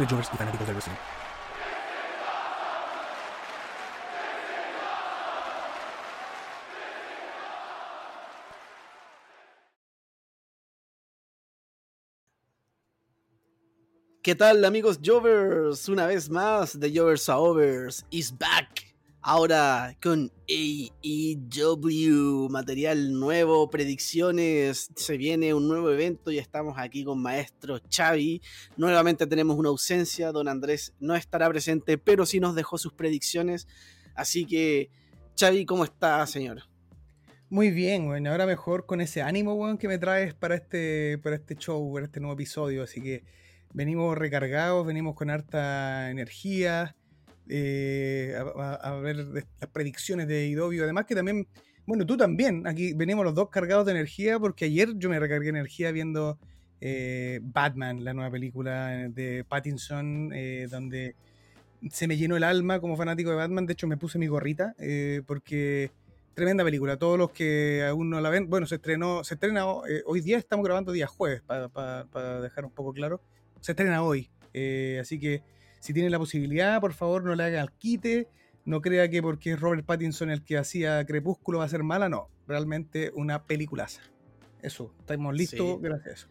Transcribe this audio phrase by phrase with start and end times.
[0.00, 0.96] Simples jovers y fanáticos del wrestling.
[14.22, 15.88] ¿Qué tal amigos Jovers?
[15.88, 18.89] Una vez más, The Jovers Overs is back.
[19.22, 27.20] Ahora con AEW, material nuevo, predicciones, se viene un nuevo evento y estamos aquí con
[27.20, 28.40] maestro Xavi.
[28.78, 33.68] Nuevamente tenemos una ausencia, don Andrés no estará presente, pero sí nos dejó sus predicciones.
[34.14, 34.88] Así que,
[35.38, 36.62] Xavi, ¿cómo está, señor?
[37.50, 41.36] Muy bien, bueno, ahora mejor con ese ánimo, weón, que me traes para este, para
[41.36, 42.82] este show, para este nuevo episodio.
[42.82, 43.24] Así que
[43.74, 46.96] venimos recargados, venimos con harta energía.
[47.50, 50.84] Eh, a, a- ver las predicciones de Idovio.
[50.84, 51.46] Además que también,
[51.86, 55.48] bueno, tú también, aquí venimos los dos cargados de energía porque ayer yo me recargué
[55.50, 56.38] energía viendo
[56.80, 61.14] eh, Batman, la nueva película de Pattinson, eh, donde
[61.90, 63.66] se me llenó el alma como fanático de Batman.
[63.66, 65.90] De hecho, me puse mi gorrita eh, porque
[66.34, 66.96] tremenda película.
[66.96, 70.38] Todos los que aún no la ven, bueno, se estrenó, se estrena eh, hoy día,
[70.38, 73.20] estamos grabando día jueves, para dejar un poco claro.
[73.60, 74.30] Se estrena hoy.
[74.54, 75.42] eh, así que
[75.80, 78.28] si tienen la posibilidad, por favor, no le hagan al quite.
[78.64, 82.08] No crea que porque es Robert Pattinson el que hacía Crepúsculo va a ser mala,
[82.08, 82.28] no.
[82.46, 84.02] Realmente una peliculaza.
[84.62, 85.78] Eso, estamos listos Sí.
[85.80, 86.28] gracias a eso.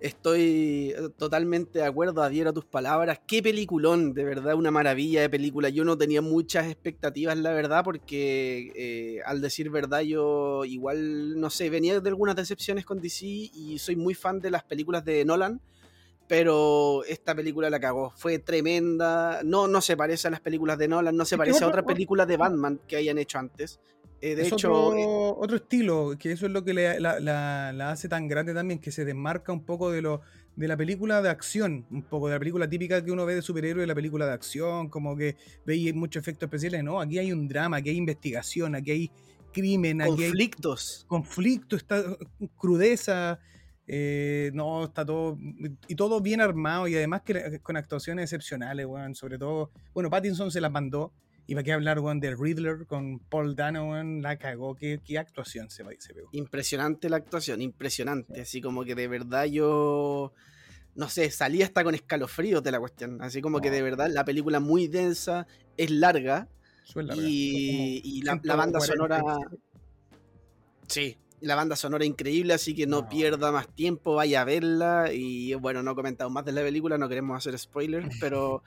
[0.00, 3.20] Estoy eh, totalmente de acuerdo, adhiero a tus palabras.
[3.26, 5.68] Qué peliculón, de verdad, una maravilla de película.
[5.68, 11.48] Yo no tenía muchas expectativas, la verdad, porque eh, al decir verdad, yo igual, no
[11.48, 15.24] sé, venía de algunas decepciones con DC y soy muy fan de las películas de
[15.24, 15.60] Nolan.
[16.26, 19.42] Pero esta película la cagó, fue tremenda.
[19.44, 21.86] No, no se parece a las películas de Nolan, no se parece a otra- otra
[21.94, 23.78] película de Batman que hayan hecho antes.
[24.22, 25.04] Eh, de es hecho, otro, eh,
[25.36, 28.80] otro estilo, que eso es lo que le- la, la- la hace tan grande también,
[28.80, 30.22] que se desmarca un poco de lo
[30.56, 33.42] de la película de acción, un poco de la película típica que uno ve de
[33.42, 35.36] superhéroe, la película de acción, como que
[35.66, 39.10] veis muchos efectos especiales, no, aquí hay un drama, aquí hay investigación, aquí hay
[39.52, 41.04] crimen, aquí hay conflictos.
[41.08, 42.02] conflicto, está
[42.56, 43.40] crudeza,
[43.86, 45.38] eh, no, está todo,
[45.88, 50.50] y todo bien armado y además que con actuaciones excepcionales, weón, sobre todo, bueno, Pattinson
[50.50, 51.12] se las mandó,
[51.46, 55.18] y para qué hablar, weón, del Riddler con Paul Dano, weón, la cagó, qué, qué
[55.18, 56.30] actuación se, se pegó.
[56.32, 58.40] Impresionante la actuación, impresionante.
[58.40, 60.32] Así como que de verdad yo,
[60.94, 63.20] no sé, salí hasta con escalofríos de la cuestión.
[63.20, 65.46] Así como que de verdad la película muy densa,
[65.76, 66.48] es larga
[66.84, 69.38] Suena y, la, la banda 140, sonora...
[70.86, 73.08] Sí, la banda sonora increíble, así que no, No.
[73.08, 75.10] pierda más tiempo, vaya a verla.
[75.12, 78.62] Y bueno, no he comentado más de la película, no queremos hacer spoilers, pero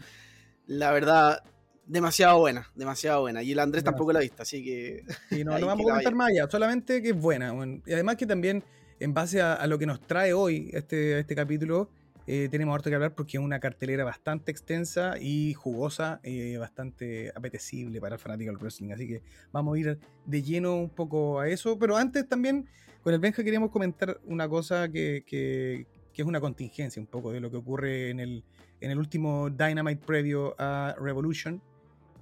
[0.67, 1.43] la verdad,
[1.85, 3.41] demasiado buena, demasiado buena.
[3.43, 5.03] Y el Andrés tampoco la ha visto, así que...
[5.31, 7.53] Y no, no vamos a comentar más allá, solamente que es buena.
[7.53, 7.81] weón.
[7.85, 8.63] Y además que también,
[8.99, 11.89] en base a, a lo que nos trae hoy este, este capítulo,
[12.27, 17.31] eh, tenemos harto que hablar porque es una cartelera bastante extensa y jugosa, eh, bastante
[17.33, 18.91] apetecible para el fanático del wrestling.
[18.91, 19.21] Así que
[19.51, 21.79] vamos a ir de lleno un poco a eso.
[21.79, 22.67] Pero antes también,
[23.01, 27.31] con el Benja queríamos comentar una cosa que, que- que es una contingencia un poco
[27.31, 28.43] de lo que ocurre en el,
[28.81, 31.61] en el último Dynamite previo a Revolution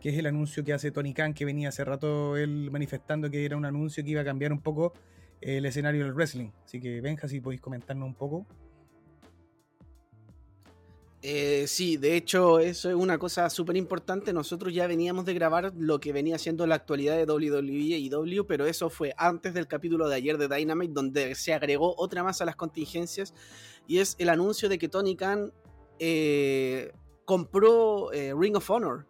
[0.01, 3.43] que es el anuncio que hace Tony Khan, que venía hace rato él manifestando que
[3.43, 4.93] era un anuncio que iba a cambiar un poco
[5.41, 6.49] el escenario del wrestling.
[6.63, 8.45] Así que Benja, si podéis comentarnos un poco.
[11.21, 14.31] Eh, sí, de hecho, eso es una cosa súper importante.
[14.31, 18.43] Nosotros ya veníamos de grabar lo que venía siendo la actualidad de WWE y W,
[18.43, 22.41] pero eso fue antes del capítulo de ayer de Dynamite, donde se agregó otra más
[22.41, 23.33] a las contingencias,
[23.87, 25.51] y es el anuncio de que Tony Khan
[25.99, 26.91] eh,
[27.25, 29.07] compró eh, Ring of Honor.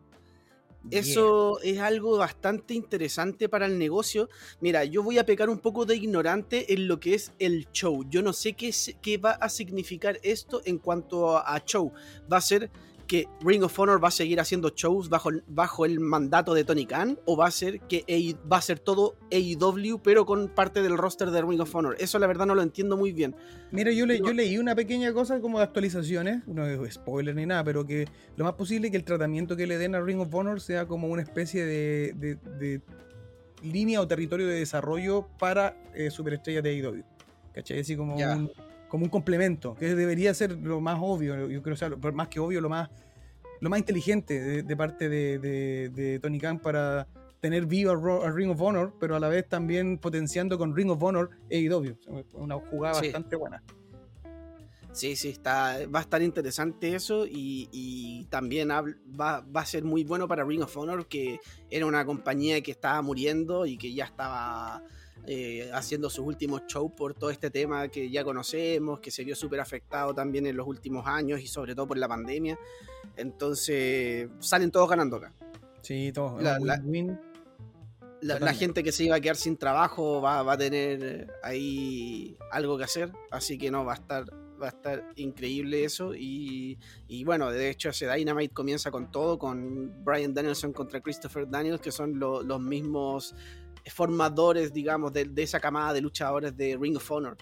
[0.92, 4.30] Eso es algo bastante interesante para el negocio.
[4.62, 8.06] Mira, yo voy a pecar un poco de ignorante en lo que es el show.
[8.10, 11.92] Yo no sé qué, qué va a significar esto en cuanto a, a show.
[12.32, 12.70] Va a ser
[13.07, 16.86] que Ring of Honor va a seguir haciendo shows bajo, bajo el mandato de Tony
[16.86, 18.04] Khan o va a ser que
[18.52, 21.96] va a ser todo AEW pero con parte del roster de Ring of Honor.
[22.00, 23.36] Eso la verdad no lo entiendo muy bien.
[23.72, 27.46] Mira, yo, le, yo leí una pequeña cosa como de actualizaciones, no es spoiler ni
[27.46, 30.34] nada, pero que lo más posible que el tratamiento que le den a Ring of
[30.34, 32.81] Honor sea como una especie de,
[33.63, 37.04] línea o territorio de desarrollo para eh, superestrellas de AEW.
[37.54, 37.80] ¿Cachai?
[37.80, 38.51] Así como un
[38.88, 42.62] como un complemento, que debería ser lo más obvio, yo creo, o más que obvio,
[42.62, 42.90] lo más,
[43.62, 47.08] lo más inteligente de, parte de, Tony Khan para
[47.40, 51.02] tener vivo a, Ring of Honor, pero a la vez también potenciando con Ring of
[51.04, 51.98] Honor AEW.
[52.34, 53.64] Una jugada bastante buena.
[54.96, 60.06] Sí, sí, está, va a estar interesante eso y, también va, va, a ser muy
[60.06, 64.06] bueno para Ring of Honor, que era una compañía que estaba muriendo y que ya
[64.06, 64.82] estaba
[65.27, 69.36] eh, haciendo sus últimos shows por todo este tema que ya conocemos, que se vio
[69.36, 72.57] súper afectado también en los últimos años y sobre todo por la pandemia.
[73.16, 75.33] Entonces, salen todos ganando acá.
[75.81, 76.42] Sí, todos.
[76.42, 76.60] La,
[78.39, 82.83] la, gente que se iba a quedar sin trabajo va, a tener ahí algo que
[82.86, 84.25] hacer, así que no, va a estar,
[84.62, 86.13] va a estar increíble eso.
[86.16, 86.77] Y,
[87.24, 91.92] bueno, de hecho, ese Dynamite comienza con todo, con Brian Danielson contra Christopher Daniels, que
[91.92, 93.36] son los mismos
[93.88, 97.38] formadores, digamos, de, esa camada de luchadores de Ring of Honor.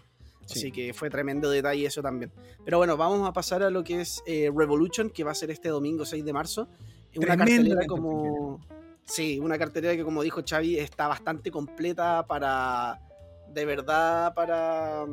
[0.50, 2.32] Así que fue tremendo detalle eso también.
[2.66, 5.52] Pero bueno, vamos a pasar a lo que es eh, Revolution, que va a ser
[5.52, 6.68] este domingo 6 de marzo.
[7.16, 8.60] Una cartelera como...
[9.06, 13.00] Sí, una cartelera que como dijo Xavi está bastante completa para...
[13.54, 15.06] De verdad, para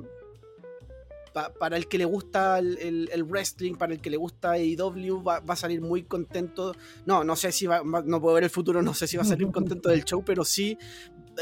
[1.32, 5.54] para el que le gusta el, wrestling, para el que le gusta AEW, va, va,
[5.54, 6.74] a salir muy contento.
[7.06, 9.26] No, no sé si va, no puedo ver el futuro, no sé si va a
[9.26, 10.76] salir contento del show, pero sí,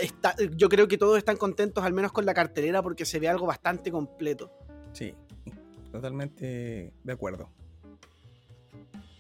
[0.00, 3.29] está, yo creo que todos están contentos, al menos con la cartelera, porque se ve
[3.29, 4.50] algo bastante completo.
[4.93, 5.14] Sí,
[5.90, 7.50] totalmente de acuerdo.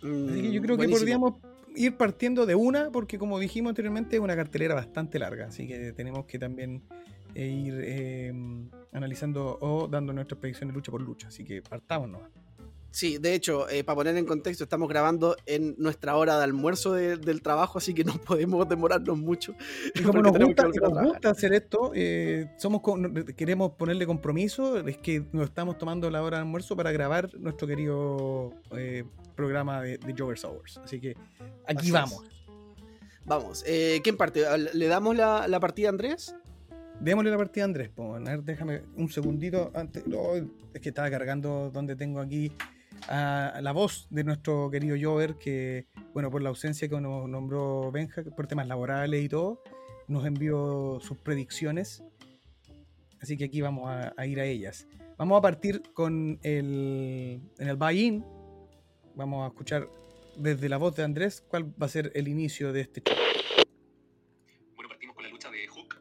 [0.02, 1.34] Así que yo creo que podríamos
[1.74, 5.92] ir partiendo de una, porque como dijimos anteriormente, es una cartelera bastante larga, así que
[5.92, 6.82] tenemos que también
[7.34, 11.28] e ir em, analizando o dando nuestras predicciones lucha por lucha.
[11.28, 12.30] Así que partamos nomás.
[12.90, 16.94] Sí, de hecho, eh, para poner en contexto, estamos grabando en nuestra hora de almuerzo
[16.94, 19.54] del trabajo, así que no podemos demorarnos mucho.
[19.94, 22.80] Y como nos gusta, hacer esto, eh, somos
[23.36, 27.68] queremos ponerle compromiso, es que nos estamos tomando la hora de almuerzo para grabar nuestro
[27.68, 29.04] querido eh,
[29.36, 30.78] programa de, de Jovers Hours.
[30.78, 31.14] Así que
[31.66, 32.24] aquí vamos.
[33.26, 33.62] Vamos,
[34.02, 34.42] ¿quién parte?
[34.72, 36.34] ¿Le damos la, la partida a Andrés?
[37.00, 37.90] Démosle la partida a Andrés.
[37.96, 40.02] a ver, déjame un segundito antes.
[40.74, 42.52] es que estaba cargando donde tengo aquí
[43.08, 47.92] a la voz de nuestro querido Jover, que, bueno, por la ausencia que nos nombró
[47.92, 49.62] Benja, por temas laborales y todo,
[50.08, 52.02] nos envió sus predicciones.
[53.20, 54.88] Así que aquí vamos a, ir a ellas.
[55.16, 58.24] Vamos a partir con el, en el buy-in.
[59.14, 59.88] Vamos a escuchar
[60.36, 63.27] desde la voz de Andrés cuál va a ser el inicio de este show.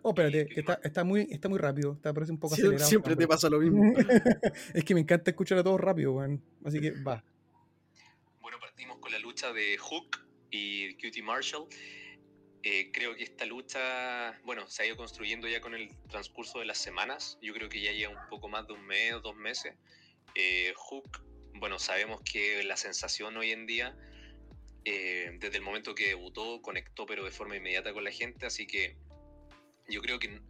[0.07, 2.87] Oh, espérate, que está, está, muy, está muy rápido, está, parece un poco acelerado.
[2.87, 3.83] Siempre te pasa lo mismo.
[4.73, 6.41] es que me encanta escuchar a todos rápido, weón.
[6.63, 7.21] Así que va.
[8.39, 11.67] Bueno, partimos con la lucha de Hook y Cutie Marshall.
[12.63, 16.65] Eh, creo que esta lucha, bueno, se ha ido construyendo ya con el transcurso de
[16.65, 17.37] las semanas.
[17.41, 19.75] Yo creo que ya lleva un poco más de un mes o dos meses.
[20.35, 21.21] Eh, Hook,
[21.55, 23.93] bueno, sabemos que la sensación hoy en día,
[24.85, 28.65] eh, desde el momento que debutó, conectó pero de forma inmediata con la gente, así
[28.65, 28.95] que
[29.87, 30.41] yo creo que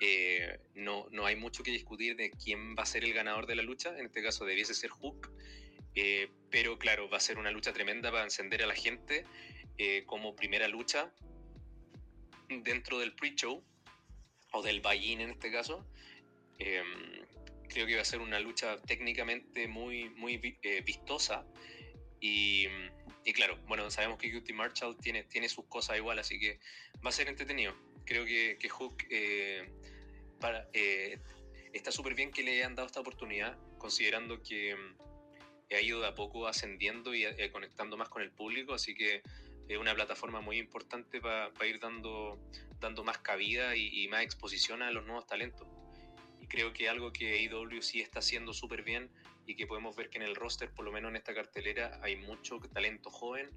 [0.00, 3.56] eh, no, no, hay mucho que discutir de quién va a ser el ganador de
[3.56, 3.96] la lucha.
[3.98, 5.30] En este caso debiese ser Hook.
[5.94, 9.24] Eh, pero claro, va a ser una lucha tremenda para encender a la gente
[9.78, 11.12] eh, como primera lucha
[12.48, 13.64] dentro del pre-show
[14.52, 15.86] o del buy-in en este caso.
[16.58, 17.22] Em,
[17.68, 20.36] creo que va a ser una lucha técnicamente muy, muy
[20.84, 21.46] vistosa.
[22.20, 22.66] Y,
[23.24, 26.58] y, claro, bueno, sabemos que Cutie Marshall tiene, tiene sus cosas igual, así que
[27.04, 29.68] va a ser entretenido creo que, que Hook eh,
[30.40, 31.18] para, eh,
[31.72, 36.08] está súper bien que le hayan dado esta oportunidad, considerando que mm, ha ido de
[36.08, 39.22] a poco ascendiendo y eh, conectando más con el público, así que
[39.68, 42.38] es una plataforma muy importante para ir dando,
[42.80, 45.66] dando más cabida y, más exposición a los nuevos talentos.
[46.40, 49.10] Y creo que algo que AEW sí está haciendo súper bien
[49.46, 52.16] y que podemos ver que en el roster, por lo menos en esta cartelera, hay
[52.16, 53.50] mucho talento joven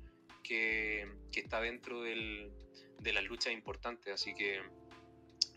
[0.44, 2.54] que, que está dentro del,
[3.02, 4.60] de las luchas importantes, así que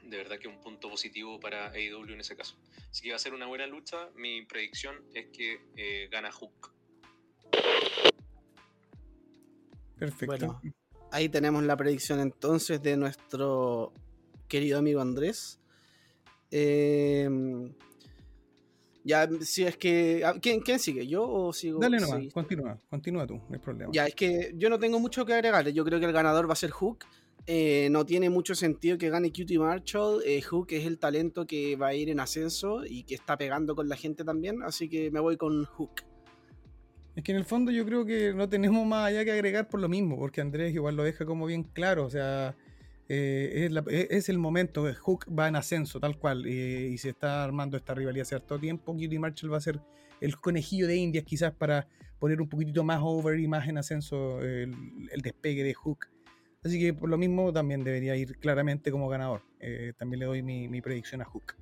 [0.05, 2.57] de verdad que un punto positivo para AEW en ese caso.
[2.91, 4.09] Así que va a ser una buena lucha.
[4.17, 6.73] Mi predicción es que eh, gana Hook.
[9.99, 10.61] Perfecto.
[11.13, 13.93] ahí tenemos la predicción entonces de nuestro
[14.49, 15.61] querido amigo Andrés.
[16.51, 17.73] Em,
[19.03, 20.23] Ya, si es que.
[20.25, 21.07] ah, ¿Quién, quién sigue?
[21.07, 21.79] ¿Yo o sigo?
[21.81, 22.31] Dale nomás, sí.
[22.31, 23.91] continúa, continúa tú, no hay problema.
[23.95, 25.67] Ya, es que yo no tengo mucho que agregar.
[25.71, 27.05] Yo creo que el ganador va a ser Hook.
[27.47, 30.23] Eh, no tiene mucho sentido que gane Cutie Marshall.
[30.25, 33.75] Eh, Hook es el talento que va a ir en ascenso y que está pegando
[33.75, 34.63] con la gente también.
[34.63, 36.03] Así que me voy con Hook.
[37.17, 39.81] Es que en el fondo yo creo que no tenemos más allá que agregar por
[39.81, 42.55] lo mismo, porque Andrés igual lo deja como bien claro, o sea,
[43.09, 47.09] eh, es, la- es- el momento, eh, Hook va en ascenso, tal cual, y se
[47.11, 49.81] está armando esta rivalidad hace harto tiempo, Cutie Marshall va a ser
[50.21, 51.89] el conejillo de indias quizás para
[52.21, 56.07] poner un poquitito más over y más en ascenso el despegue de Hook.
[56.63, 59.43] Así que por lo mismo también debería ir claramente como ganador.
[59.61, 61.57] Eh, también le doy mi, mi predicción a Hook.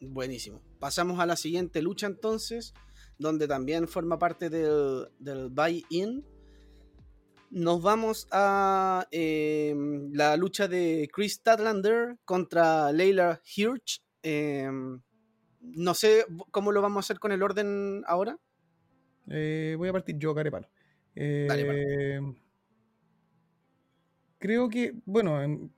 [0.00, 0.60] Buenísimo.
[0.78, 2.74] Pasamos a la siguiente lucha entonces,
[3.18, 6.24] donde también forma parte del, del buy-in.
[7.50, 9.74] Nos vamos a eh,
[10.12, 14.02] la lucha de Chris Statlander contra Leila Hirsch.
[14.22, 14.68] Eh,
[15.60, 18.36] no sé cómo lo vamos a hacer con el orden ahora.
[19.30, 20.68] Eh, voy a partir yo, Carepalo.
[21.14, 22.36] Dale,
[24.38, 25.68] creo que, bueno, em,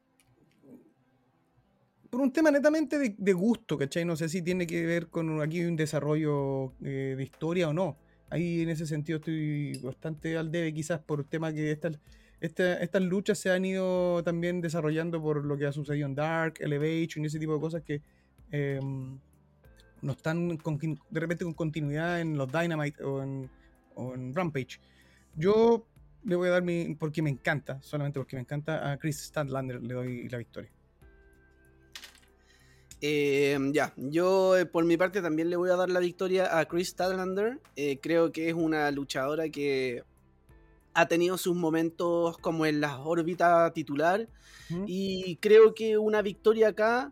[2.10, 4.04] por un tema netamente de, de gusto, ¿cachai?
[4.04, 7.98] No sé si tiene que ver con aquí un desarrollo eh, de historia o no.
[8.30, 11.98] Ahí en ese sentido estoy bastante al debe, quizás por el tema que estas,
[12.40, 16.54] esta- estas luchas se han ido también desarrollando por lo que ha sucedido en Dark,
[16.60, 18.00] Elevation y ese tipo de cosas que
[18.50, 19.18] em,
[20.00, 24.78] no están con- de repente con continuidad en los Dynamite o en Rampage.
[25.34, 25.86] Yo
[26.24, 26.94] le voy a dar mi.
[26.94, 30.70] porque me encanta, solamente porque me encanta, a Chris Statlander le doy la victoria.
[33.00, 36.66] Eh, ya, yo eh, por mi parte también le voy a dar la victoria a
[36.66, 37.60] Chris Statlander.
[37.76, 40.02] Eh, creo que es una luchadora que
[40.94, 44.28] ha tenido sus momentos como en la órbita titular
[44.68, 44.84] ¿Mm?
[44.88, 47.10] y creo que una victoria acá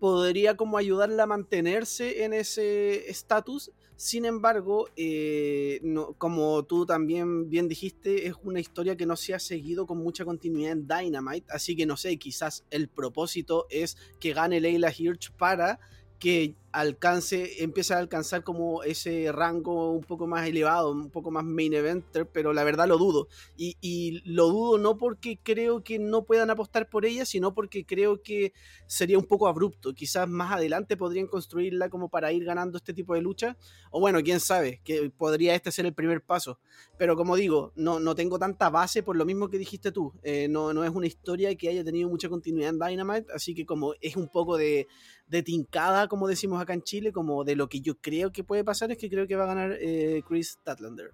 [0.00, 3.72] podría como ayudarla a mantenerse en ese estatus.
[3.96, 5.80] Sin embargo, eh,
[6.18, 10.24] como tú también bien dijiste, es una historia que no se ha seguido con mucha
[10.24, 15.30] continuidad en Dynamite, así que no sé, quizás el propósito es que gane Leila Hirsch
[15.32, 15.78] para
[16.18, 21.44] que alcance, empiece a alcanzar como ese rango un poco más elevado, un poco más
[21.44, 23.28] main eventer, pero la verdad lo dudo.
[23.56, 27.86] Y, y lo dudo no porque creo que no puedan apostar por ella, sino porque
[27.86, 28.52] creo que
[28.86, 29.94] sería un poco abrupto.
[29.94, 33.56] Quizás más adelante podrían construirla como para ir ganando este tipo de lucha.
[33.90, 36.58] O bueno, quién sabe, que podría este ser el primer paso.
[36.98, 40.12] Pero como digo, no, no tengo tanta base por lo mismo que dijiste tú.
[40.22, 43.64] Eh, no, no es una historia que haya tenido mucha continuidad en Dynamite, así que
[43.64, 44.88] como es un poco de,
[45.26, 48.64] de tincada, como decimos acá en Chile, como de lo que yo creo que puede
[48.64, 51.12] pasar, es que creo que va a ganar eh, Chris Statlander.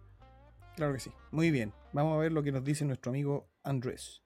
[0.77, 1.11] Claro que sí.
[1.31, 1.73] Muy bien.
[1.93, 4.23] Vamos a ver lo que nos dice nuestro amigo Andrés.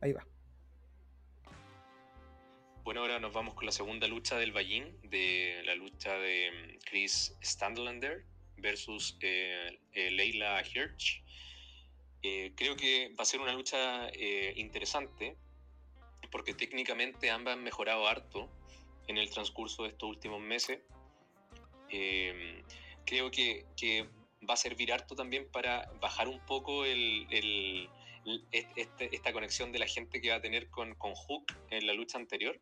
[0.00, 0.26] Ahí va.
[2.84, 6.78] Bueno, ahora nos vamos con la segunda lucha del Ballín, de la lucha de mm,
[6.88, 8.24] Chris Standlander
[8.56, 11.22] versus eh, eh, Leila Hirsch.
[12.22, 15.36] Eh, creo que va a ser una lucha eh, interesante
[16.30, 18.48] porque técnicamente ambas han mejorado harto
[19.10, 20.80] en el transcurso de estos últimos meses.
[21.90, 22.62] Eh,
[23.04, 24.08] creo que, que
[24.48, 27.88] va a servir harto también para bajar un poco el, el-
[28.24, 31.86] el- este- esta conexión de la gente que va a tener con, con Hook en
[31.86, 32.58] la lucha anterior.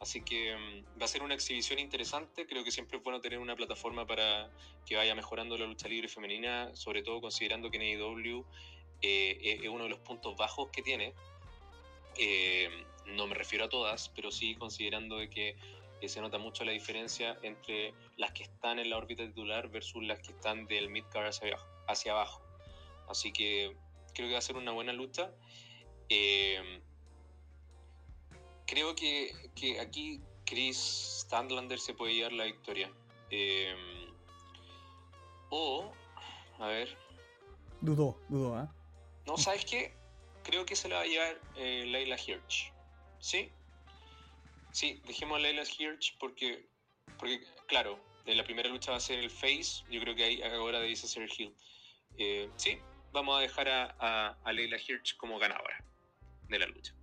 [0.00, 2.46] Así que mm, va a ser una exhibición interesante.
[2.46, 4.50] Creo que siempre es bueno tener una plataforma para
[4.86, 8.44] que vaya mejorando la lucha libre femenina, sobre todo considerando que en AEW
[9.02, 11.12] eh, es uno de los puntos bajos que tiene.
[12.18, 12.68] Eh,
[13.06, 15.56] no me refiero a todas, pero sí considerando de que
[16.02, 20.02] eh, se nota mucho la diferencia entre las que están en la órbita titular versus
[20.02, 22.42] las que están del midcard hacia abajo, hacia abajo.
[23.08, 23.76] Así que
[24.14, 25.30] creo que va a ser una buena lucha.
[26.08, 26.80] Eh,
[28.66, 30.76] creo que, que aquí Chris
[31.22, 32.90] Standlander se puede llevar la victoria.
[33.30, 33.74] Eh,
[35.50, 35.92] o,
[36.58, 36.96] a ver,
[37.82, 38.72] Dudó, dudó, ¿ah?
[39.26, 39.92] no, ¿sabes qué?
[40.44, 42.72] Creo que se la va a llevar eh, Leila Hirsch.
[43.18, 43.50] ¿Sí?
[44.72, 46.68] Sí, dejemos a Leila Hirsch porque,
[47.18, 49.84] porque, claro, en la primera lucha va a ser el face.
[49.90, 51.54] Yo creo que ahí ahora debe ser Hill.
[52.18, 52.78] Eh, sí,
[53.12, 55.84] vamos a dejar a, a, a Leila Hirsch como ganadora
[56.48, 56.94] de la lucha.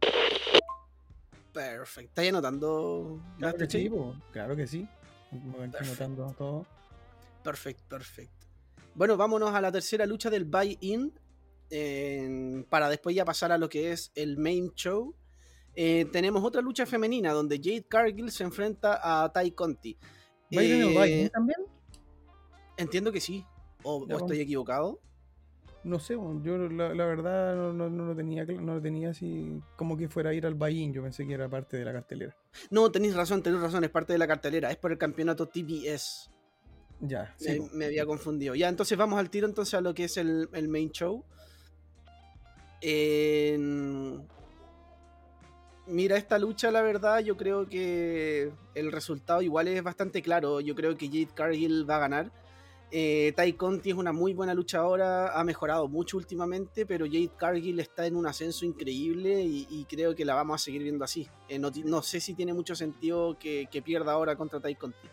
[1.53, 2.09] Perfecto.
[2.09, 3.21] ¿Estáis anotando?
[3.37, 3.89] Claro que sí,
[4.31, 4.87] claro que sí.
[5.29, 5.91] Como aquí Perfecto.
[6.07, 6.65] notando todo.
[7.43, 8.47] Perfecto, perfecto.
[8.95, 11.13] Bueno, vámonos a la tercera lucha del buy-in.
[12.69, 15.15] para después ya pasar a lo que es el main show.
[15.75, 19.97] Eh, tenemos otra lucha femenina donde Jade Cargill se enfrenta a Tai Conti.
[20.55, 21.59] ¿Va a ir en el Eh, también?
[22.77, 23.45] Entiendo que sí.
[23.83, 24.99] ¿O, estoy equivocado?
[25.85, 29.61] No sé, yo la, la verdad no, no- no lo tenía, no lo tenía así
[29.77, 30.91] como que fuera a ir al Bayin.
[30.91, 32.35] Yo pensé que era parte de la cartelera.
[32.69, 36.29] No, tenéis razón, tenéis razón, es parte de la cartelera, es por el campeonato TBS.
[36.99, 37.61] Ya, me, sí.
[37.71, 38.55] me había confundido.
[38.55, 41.23] Ya, entonces vamos al tiro entonces a lo que es el, el main show.
[42.81, 44.27] En-
[45.89, 50.61] Mira, esta lucha, la verdad, yo creo que el resultado igual es bastante claro.
[50.61, 52.31] Yo creo que Jade Cargill va a ganar.
[52.91, 57.79] Eh, Tai Conti es una muy buena luchadora, ha mejorado mucho últimamente, pero Jade Cargill
[57.79, 61.27] está en un ascenso increíble y, creo que la vamos a seguir viendo así.
[61.47, 65.07] Eh, no, sé si tiene mucho sentido que, que pierda ahora contra Tai Conti.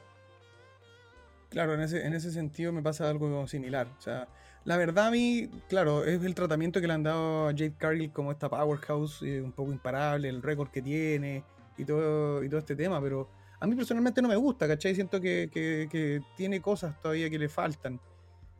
[1.48, 3.88] Claro, en ese, en ese sentido me pasa algo similar.
[3.98, 4.28] O sea,
[4.66, 8.12] la verdad a mí, claro, es el tratamiento que le han dado a Jade Cargill
[8.12, 11.42] como esta powerhouse, eh, un poco imparable, el récord que tiene
[11.78, 13.30] y todo, y todo este tema, pero
[13.60, 14.94] a mí personalmente no me gusta, ¿cachai?
[14.94, 17.98] Siento que, que- que tiene cosas todavía que le faltan.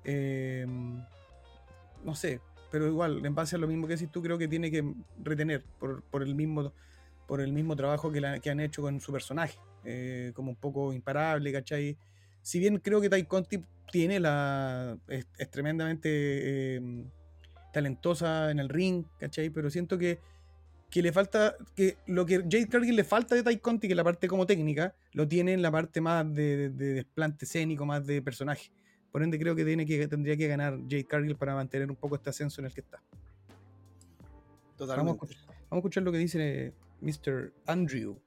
[0.04, 0.64] Eh,
[2.04, 4.70] no sé, pero igual, en base a lo mismo que decís tú, creo que tiene
[4.70, 4.84] que
[5.22, 6.72] retener por, por el mismo
[7.26, 10.56] por el mismo trabajo que, la- que han hecho con su personaje, eh, como un
[10.56, 11.98] poco imparable, ¿cachai?
[12.46, 13.58] Si bien creo que Tai Conti
[13.90, 14.96] tiene la.
[15.08, 16.08] es, es tremendamente
[16.76, 17.04] eh,
[17.72, 19.50] talentosa en el ring, ¿cachai?
[19.50, 20.20] Pero siento que,
[20.88, 21.56] que le falta.
[21.74, 24.94] que lo que Jade Cargill le falta de Tai Conti, que la parte como técnica,
[25.12, 28.70] lo tiene en la parte más de, de- de desplante escénico, más de personaje.
[29.10, 32.14] Por ende, creo que, tiene que tendría que ganar Jade Cargill para mantener un poco
[32.14, 33.02] este ascenso en el que está.
[34.18, 35.12] Vamos a, Totalmente.
[35.14, 37.52] escuchar, vamos a escuchar lo que dice Mr.
[37.66, 38.20] Andrew.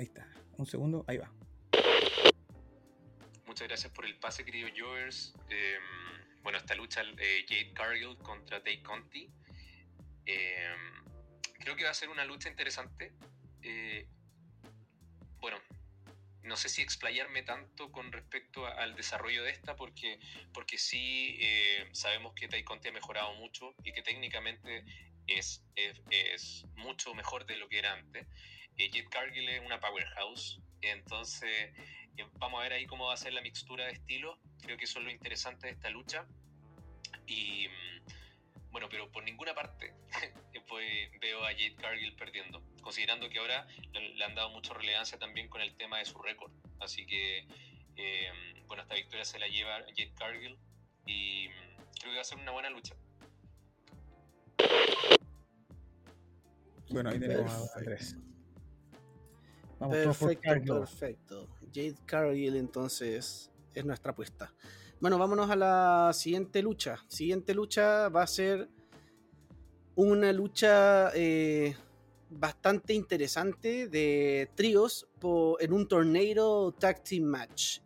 [0.00, 0.26] Ahí está.
[0.56, 1.30] Un segundo, ahí va.
[3.58, 5.34] Muchas gracias por el pase, querido Jovers.
[5.50, 5.78] Eh,
[6.44, 9.28] bueno, esta lucha eh, Jade Cargill contra Tay Conti.
[10.26, 10.76] Eh,
[11.58, 13.12] creo que va a ser una lucha interesante.
[13.62, 14.06] Eh,
[15.40, 15.58] bueno,
[16.44, 20.20] no sé si explayarme tanto con respecto a- al desarrollo de esta, porque,
[20.54, 24.84] porque sí eh, sabemos que Tai Conti ha mejorado mucho y que técnicamente
[25.26, 28.24] es, es, es mucho mejor de lo que era antes.
[28.76, 31.72] Eh, Jade Cargill es una powerhouse, entonces
[32.16, 34.38] eh, vamos a ver ahí cómo va a ser la mixtura de estilos.
[34.62, 36.26] Creo que eso es lo interesante de esta lucha.
[37.26, 39.94] Y mm, bueno, pero por ninguna parte
[40.68, 45.48] pues, veo a Jade Cargill perdiendo, considerando que ahora le, han dado mucha relevancia también
[45.48, 46.52] con el tema de su récord.
[46.80, 47.46] Así que,
[47.96, 48.32] eh,
[48.66, 50.58] bueno, esta victoria se la lleva Jade Cargill
[51.06, 52.94] y mm, creo que va a ser una buena lucha.
[56.90, 57.78] Bueno, ahí tenemos a.
[57.78, 58.16] Andrés.
[59.78, 61.48] Vamos Perfecto, perfecto.
[61.72, 64.52] Jade Cargill entonces es nuestra apuesta.
[65.00, 66.96] Bueno, vámonos a la siguiente lucha.
[67.06, 68.68] Siguiente lucha va a ser
[69.94, 71.76] una lucha eh,
[72.30, 75.08] bastante interesante de tríos
[75.60, 77.80] en un torneo tag team match,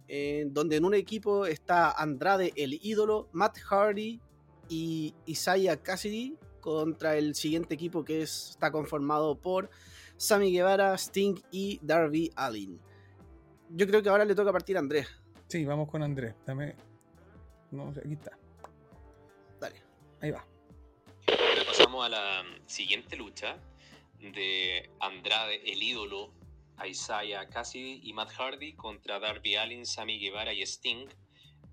[0.47, 4.21] donde en un equipo está Andrade el ídolo, Matt Hardy
[4.69, 9.69] y Isaiah Cassidy contra el siguiente equipo que es- está conformado por
[10.17, 12.81] Sammy Guevara, Sting y Darby Allin.
[13.69, 15.07] Yo creo que ahora le toca partir a Andrés.
[15.49, 16.35] Sí, vamos con Andrés.
[16.47, 16.75] Dame.
[17.71, 18.39] No, aquí está.
[19.61, 19.83] Dale.
[20.21, 20.47] Ahí va.
[21.29, 23.59] Ahora pasamos a la mm, siguiente lucha
[24.19, 26.33] de Andrade, el ídolo,
[26.87, 31.07] Isaiah Cassidy y Matt Hardy contra Darby Allin, Sammy Guevara y Sting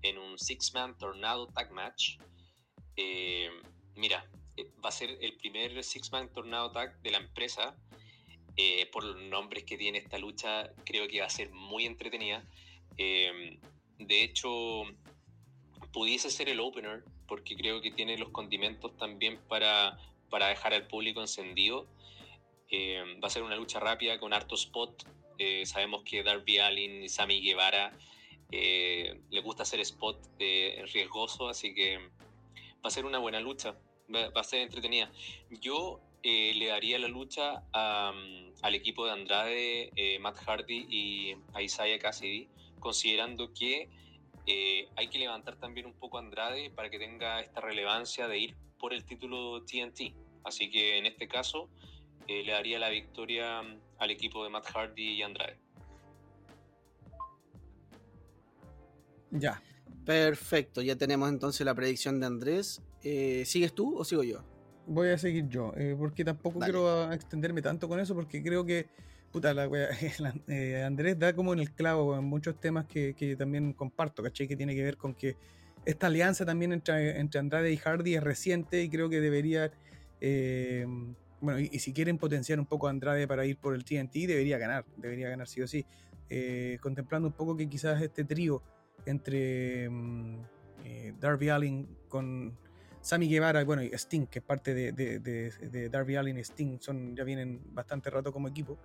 [0.02, 2.18] en un Six-Man Tornado Tag Match.
[2.96, 3.50] Eh,
[3.96, 4.24] mira,
[4.84, 7.76] va a ser el primer Six-Man Tornado Tag de la empresa.
[8.56, 12.44] Eh, por los nombres que tiene esta lucha, creo que va a ser muy entretenida.
[12.98, 13.58] Eh,
[13.98, 14.82] de hecho,
[15.92, 20.86] pudiese ser el opener, porque creo que tiene los condimentos también para, para dejar al
[20.86, 21.86] público encendido.
[22.70, 25.04] Eh, va a ser una lucha rápida con harto spot.
[25.38, 27.96] Eh, sabemos que Darby Allin y Sammy Guevara
[28.52, 33.76] eh, le gusta hacer spot eh, riesgoso, así que va a ser una buena lucha.
[34.14, 35.10] Va, a ser entretenida.
[35.60, 40.86] Yo eh, le daría la lucha a, um, al equipo de Andrade, eh, Matt Hardy
[40.88, 43.88] y a Isaiah Cassidy, considerando que
[44.46, 48.38] eh, hay que levantar también un poco a Andrade para que tenga esta relevancia de
[48.38, 50.14] ir por el título TNT.
[50.44, 51.68] Así que en este caso
[52.26, 53.60] eh, le daría la victoria
[53.98, 55.58] al equipo de Matt Hardy y Andrade.
[59.30, 59.62] Ya.
[60.04, 62.82] Perfecto, ya tenemos entonces la predicción de Andrés.
[63.02, 64.42] Eh, ¿Sigues tú o sigo yo?
[64.86, 66.72] Voy a seguir yo, eh, porque tampoco Dale.
[66.72, 68.88] quiero extenderme tanto con eso, porque creo que,
[69.30, 73.14] puta, la wea- la- eh, Andrés da como en el clavo en muchos temas que,
[73.14, 74.48] que también comparto, ¿cachai?
[74.48, 75.36] Que tiene que ver con que
[75.84, 79.70] esta alianza también entre, entre Andrade y Hardy es reciente y creo que debería,
[81.40, 84.26] bueno, y, y si quieren potenciar un poco a Andrade para ir por el TNT,
[84.26, 85.86] debería ganar, debería ganar sí o sí,
[86.82, 88.62] contemplando un poco que quizás este trío
[89.06, 90.36] entre mm,
[90.84, 92.56] eh, Darby Allin con
[93.00, 96.40] Sammy Guevara, bueno, y Sting, que es parte de, de, de, de Darby Allin y
[96.40, 98.78] Sting, son, ya vienen bastante rato como equipo.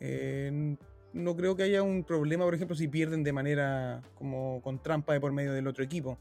[0.00, 0.76] Eh,
[1.12, 5.12] no creo que haya un problema, por ejemplo, si pierden de manera como con trampa
[5.12, 6.18] de por medio del otro equipo.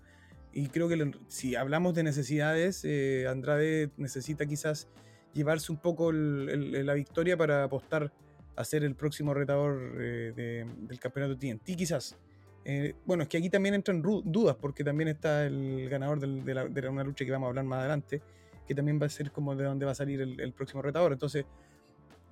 [0.51, 4.87] Y creo que lo- si hablamos de necesidades, eh, Andrade necesita quizás
[5.33, 8.11] llevarse un poco el- el- la victoria para apostar
[8.55, 12.17] a ser el próximo retador eh, de- del campeonato TNT, quizás.
[12.65, 16.53] Eh, bueno, es que aquí también entran dudas, porque también está el ganador del- de,
[16.53, 18.21] la- de una lucha que vamos a hablar más adelante,
[18.67, 21.11] que también va a ser como de dónde va a salir el, el próximo retador.
[21.13, 21.45] Entonces,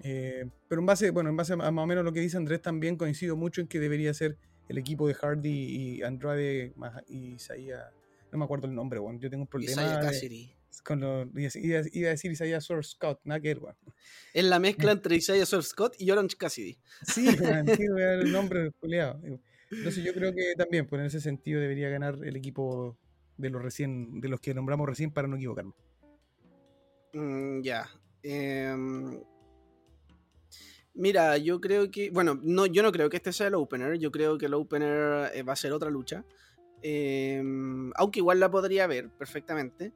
[0.04, 2.62] eh, pero en base, bueno, en base a más o menos lo que dice Andrés,
[2.62, 4.38] también coincido mucho en que debería ser
[4.70, 7.86] el equipo de Hardy y Andrade más- y Isaías.
[8.32, 9.82] No me acuerdo el nombre, bueno, yo tengo un problema.
[9.82, 10.54] Isaiah de- Cassidy.
[10.84, 13.76] con los, iba, iba a decir Isaiah Swerve Scott, nada que ver, weón.
[14.34, 16.78] Es la mezcla entre Isaiah Swerve Scott y Orange Cassidy.
[17.04, 19.20] Sí, weón, el nombre culiado.
[19.72, 22.98] Entonces yo creo que también, pues en ese sentido debería ganar el equipo
[23.38, 25.74] de los recién, de los que nombramos recién para no equivocarme.
[27.14, 27.90] Mm, ya.
[28.24, 29.22] Em,
[30.94, 32.10] mira, yo creo que.
[32.10, 33.98] Bueno, no, yo no creo que este sea el opener.
[33.98, 36.26] Yo creo que el opener eh, va a ser otra lucha.
[36.82, 39.94] Em, aunque igual la podría ver perfectamente.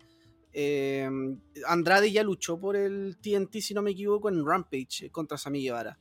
[0.54, 5.62] Em, Andrade ya luchó por el TNT, si no me equivoco, en Rampage contra Sami
[5.64, 5.98] Guevara.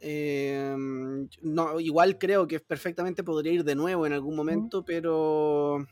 [0.00, 5.86] Em, no, igual creo que perfectamente podría ir de nuevo en algún momento, pero.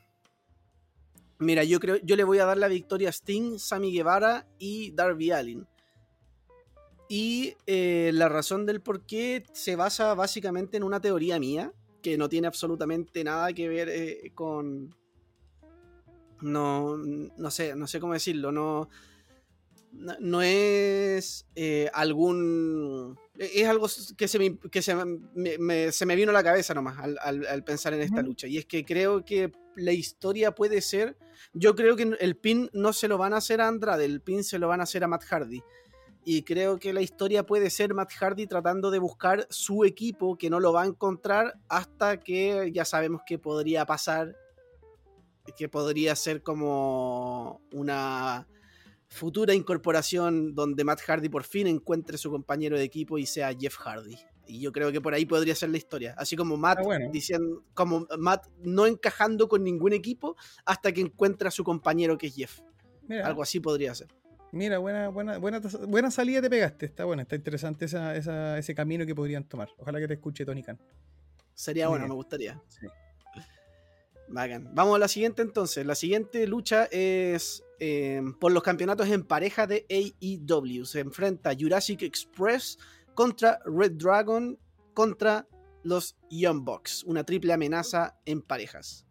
[1.39, 4.91] Mira, yo creo, yo le voy a dar la victoria a Sting, Sammy Guevara y
[4.93, 5.67] Darby Allin.
[7.09, 12.19] Y eh, la razón del por qué se basa básicamente en una teoría mía, que
[12.19, 14.95] no tiene absolutamente nada que ver eh, con.
[16.41, 18.89] No, no sé, no sé cómo decirlo, no.
[19.93, 23.19] No, es eh, algún.
[23.37, 25.19] Es algo que se me, que se me,
[25.59, 28.47] me- se me vino a la cabeza nomás al, al- al pensar en esta lucha.
[28.47, 31.17] Y es que creo que la historia puede ser.
[31.53, 34.45] Yo creo que el pin no se lo van a hacer a Andrade, el pin
[34.45, 35.63] se lo van a hacer a Matt Hardy.
[36.25, 40.51] Y creo que la historia puede ser Matt Hardy tratando de buscar su equipo que
[40.51, 44.37] no lo va a encontrar hasta que ya sabemos que podría pasar.
[45.57, 48.47] Que podría ser como una
[49.09, 53.77] futura incorporación donde Matt Hardy por fin encuentre su compañero de equipo y sea Jeff
[53.77, 54.17] Hardy.
[54.47, 56.15] Y yo creo que por ahí podría ser la historia.
[56.17, 57.11] Así como Matt Ah, bueno.
[57.13, 62.29] diciendo, como Matt no encajando con ningún equipo hasta que encuentra a su compañero que
[62.29, 62.61] es Jeff.
[63.07, 64.09] Mira, Algo así podría ser.
[64.53, 66.87] mira buena, buena, buena, buena salida te pegaste.
[66.87, 69.69] Está buena, está interesante esa, esa- ese camino que podrían tomar.
[69.79, 70.79] Ojalá que te escuche Tony Khan.
[71.55, 72.59] Sería bueno, me gustaría.
[72.69, 72.87] Sí.
[74.29, 74.71] Bacán.
[74.75, 75.85] Vamos a la siguiente entonces.
[75.87, 80.85] La siguiente lucha es eh, por los campeonatos en pareja de AEW.
[80.85, 82.79] Se enfrenta Jurassic Express
[83.15, 84.59] contra Red Dragon
[84.95, 85.47] contra
[85.83, 87.05] los Young Bucks.
[87.05, 89.07] Una triple amenaza en parejas.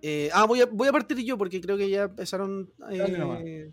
[0.00, 2.72] Eh, ah, voy a, voy a partir yo porque creo que ya empezaron.
[2.90, 3.72] eh,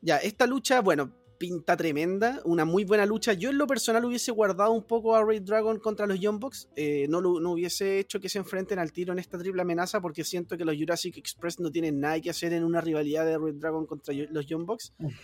[0.00, 3.32] ya, esta lucha, bueno, pinta tremenda, una muy buena lucha.
[3.32, 6.68] Yo en lo personal hubiese guardado un poco a Red Dragon contra los Young Bucks.
[6.76, 10.00] eh, no, lo- no hubiese hecho que se enfrenten al tiro en esta triple amenaza
[10.00, 13.38] porque siento que los Jurassic Express no tienen nada que hacer en una rivalidad de
[13.38, 14.92] Red Dragon contra los Young Bucks.
[14.98, 15.14] Uf.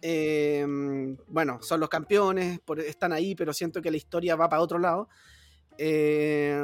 [0.00, 0.66] Eh,
[1.28, 4.78] bueno, son los campeones, por- están ahí, pero siento que la historia va para otro
[4.80, 5.08] lado.
[5.78, 6.60] Eh,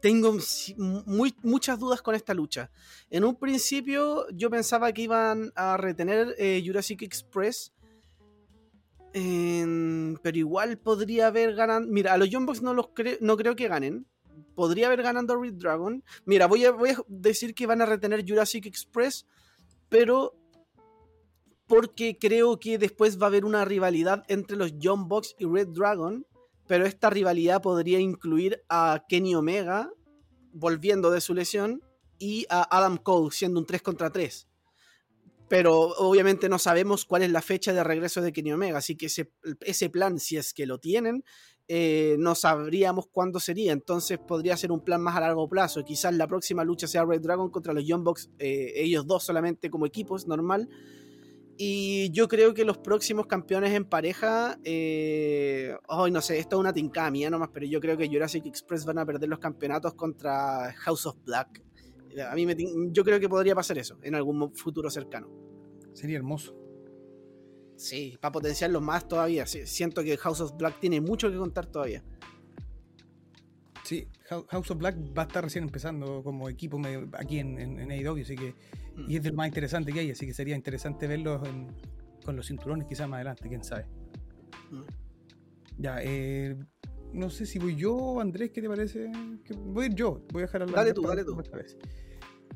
[0.00, 0.36] tengo
[0.76, 2.70] muy, muchas dudas con esta lucha.
[3.10, 7.72] En un principio yo pensaba que iban a retener eh, Jurassic Express.
[9.12, 11.86] Pero igual podría haber ganado.
[11.86, 14.06] Mira, a los Young Bucks no, los cre- no creo que ganen.
[14.54, 16.02] Podría haber ganado Red Dragon.
[16.24, 16.74] Mira, voy a,
[17.08, 19.26] decir que van a retener Jurassic Express.
[19.88, 20.34] Pero
[21.66, 25.68] porque creo que después va a haber una rivalidad entre los Young Bucks y Red
[25.68, 26.26] Dragon.
[26.66, 29.90] Pero esta rivalidad podría incluir a Kenny Omega
[30.52, 31.82] volviendo de su lesión
[32.18, 34.47] y a Adam Cole siendo un 3 contra 3.
[35.48, 39.06] Pero obviamente no sabemos cuál es la fecha de regreso de Kenny Omega, así que
[39.06, 41.24] ese, plan, si es que lo tienen,
[41.68, 43.72] eh, no sabríamos cuándo sería.
[43.72, 45.84] Entonces podría ser un plan más a largo plazo.
[45.84, 49.70] Quizás la próxima lucha sea Red Dragon contra los Young Bucks, eh, ellos dos solamente
[49.70, 50.68] como equipos, normal.
[51.60, 56.60] Y yo creo que los próximos campeones en pareja, eh, ay, no sé, esto es
[56.60, 59.94] una tincada mía nomás, pero yo creo que Jurassic Express van a perder los campeonatos
[59.94, 61.67] contra House of Black.
[62.30, 62.56] A mí me,
[62.90, 65.28] yo creo que podría pasar eso en algún futuro cercano.
[65.92, 66.56] Sería hermoso.
[67.76, 69.46] Sí, para potenciarlos más todavía.
[69.46, 72.02] Sí, siento que House of Black tiene mucho que contar todavía.
[73.84, 76.80] Sí, Hou- House of Black va a estar recién empezando como equipo
[77.14, 78.54] aquí en, en, en AEW, así que,
[79.06, 81.74] y es del más interesante que hay, así que sería interesante verlos en-
[82.24, 83.86] con los cinturones quizás más adelante, quién sabe.
[84.70, 84.82] Mm.
[85.78, 86.56] Ya, eh,
[87.12, 89.10] no sé si voy yo, Andrés, ¿qué te parece?
[89.44, 90.76] Que voy a ir yo, voy a dejar hablar.
[90.76, 91.36] Dale tú, dale tú.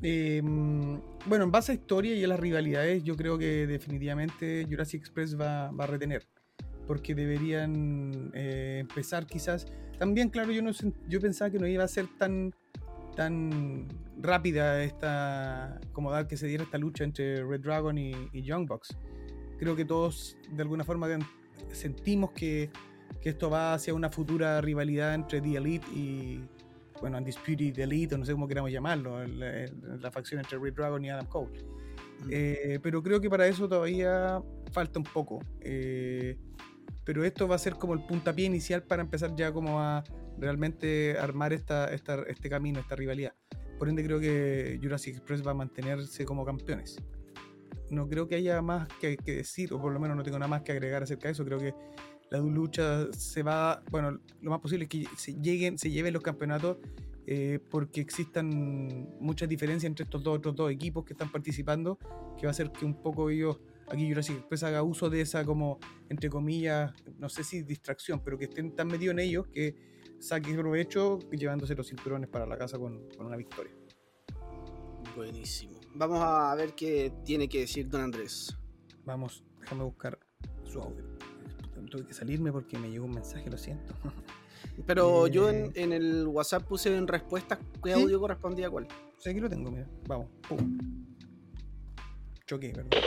[0.01, 5.01] Eh, bueno, en base a historia y a las rivalidades, yo creo que definitivamente Jurassic
[5.01, 6.27] Express va, va a retener.
[6.87, 9.65] Porque deberían eh, empezar quizás.
[9.97, 10.71] También, claro, yo, no,
[11.07, 12.53] yo pensaba que no iba a ser tan,
[13.15, 13.87] tan
[14.19, 15.79] rápida esta.
[15.93, 18.97] como dar que se diera esta lucha entre Red Dragon y, y Young Bucks.
[19.57, 21.07] Creo que todos, de alguna forma,
[21.71, 22.69] sentimos que,
[23.21, 26.41] que esto va hacia una futura rivalidad entre The Elite y,
[26.99, 29.39] bueno, Undisputed Elite, o no sé cómo queramos llamarlo, el-
[30.01, 31.51] la facción entre Red Dragon y Adam Cole.
[32.29, 35.39] Eh, pero creo que para eso todavía falta un poco.
[35.61, 36.37] Eh,
[37.03, 40.03] pero esto va a ser como el puntapié inicial para empezar ya como a
[40.37, 43.33] realmente armar esta, esta- este camino, esta rivalidad.
[43.77, 46.97] Por ende creo que Jurassic Express va a mantenerse como campeones.
[47.89, 50.47] No creo que haya más que, que decir, o por lo menos no tengo nada
[50.47, 51.43] más que agregar acerca de eso.
[51.43, 51.73] Creo que
[52.33, 56.23] la lucha se va, bueno, lo más posible es que se lleguen, se lleven los
[56.23, 56.77] campeonatos
[57.27, 61.99] eh, porque existan muchas diferencias entre estos dos otros dos equipos que están participando,
[62.35, 65.45] que va a hacer que un poco ellos, aquí Jurassic Express haga uso de esa
[65.45, 65.77] como,
[66.09, 69.75] entre comillas, no sé si distracción, pero que estén tan metidos en ellos que
[70.19, 73.73] saque provecho llevándose los cinturones para la casa con, con una victoria.
[75.15, 75.79] Buenísimo.
[75.93, 78.57] Vamos a ver qué tiene que decir Don Andrés.
[79.05, 80.17] Vamos, déjame buscar
[80.63, 81.32] su audio.
[81.93, 83.93] Tuve que salirme porque me llegó un mensaje, lo siento.
[84.87, 85.31] Pero Eh.
[85.31, 88.01] yo en, en el WhatsApp puse en respuestas qué ¿Sí?
[88.01, 88.87] audio correspondía a cuál.
[89.19, 89.87] Sí, aquí lo tengo, mira.
[90.07, 90.25] Vamos.
[90.49, 90.79] Pum.
[92.47, 92.99] Choqué, perdón.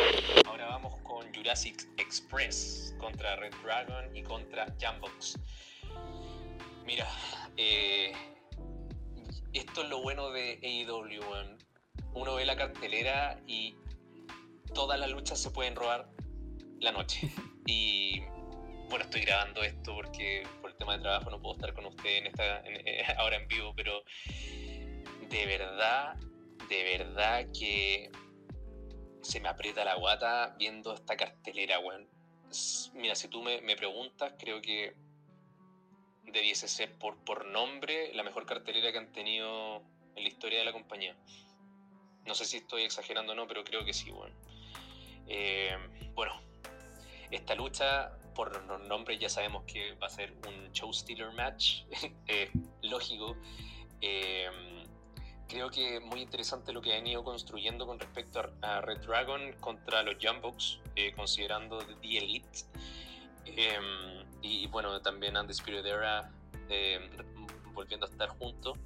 [0.47, 5.37] Ahora vamos con Jurassic Express contra Red Dragon y contra Jambox.
[6.87, 7.09] Mira,
[7.57, 8.13] eh,
[9.53, 11.57] esto es lo bueno de AEW.
[12.15, 13.75] Uno ve la cartelera y
[14.75, 16.09] todas las luchas se pueden robar
[16.79, 17.33] la noche.
[17.69, 18.23] Y
[18.89, 22.33] bueno, estoy grabando esto porque por el tema de trabajo no puedo estar con ustedes
[22.39, 24.03] eh, ahora en vivo, pero
[25.29, 26.17] de verdad,
[26.69, 28.11] de verdad que
[29.23, 32.09] se me aprieta la guata viendo esta cartelera, weón.
[32.95, 34.95] Mira, si tú me, preguntas, creo que
[36.23, 39.83] debiese ser por, por nombre la mejor cartelera que han tenido
[40.15, 41.17] en la historia de la compañía.
[42.25, 44.33] No sé si estoy exagerando o no, pero creo que sí, weón.
[45.27, 45.77] Eh,
[46.15, 46.41] bueno,
[47.31, 51.83] esta lucha, por los nombres ya sabemos que va a ser un show stealer match,
[52.29, 52.51] eh,
[52.83, 53.37] lógico.
[54.01, 54.49] Eh,
[55.49, 60.03] creo que muy interesante lo que han ido construyendo con respecto a, Red Dragon contra
[60.03, 62.59] los Jumbox, eh, considerando The Elite.
[63.47, 66.31] Eh, y bueno, también Undisputed Era
[66.69, 67.11] eh,
[67.73, 68.79] volviendo a estar juntos.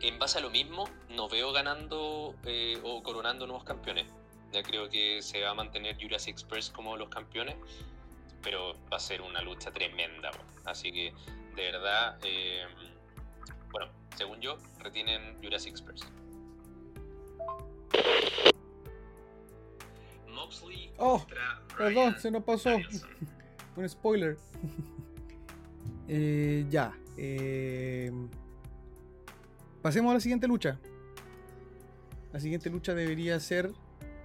[0.00, 4.06] En base a lo mismo, no veo ganando eh, o coronando nuevos campeones.
[4.54, 7.56] Ya creo que se va a mantener Jurassic Express como los campeones,
[8.40, 10.30] pero va a ser una lucha tremenda.
[10.64, 11.12] Así que,
[11.56, 12.62] de verdad, eh,
[13.72, 16.02] bueno, según yo, retienen Jurassic Express.
[20.28, 21.24] Moxley Oh,
[21.76, 22.70] Perdón, se nos pasó.
[22.70, 23.10] Danielson.
[23.76, 24.36] Un spoiler.
[26.06, 26.92] Eh, ya.
[27.16, 28.12] eh,
[29.80, 30.78] pasemos a la siguiente lucha.
[32.30, 33.72] La siguiente lucha debería ser,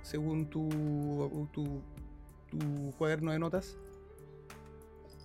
[0.10, 1.82] según tu, tu,
[2.50, 3.78] tu cuaderno de notas.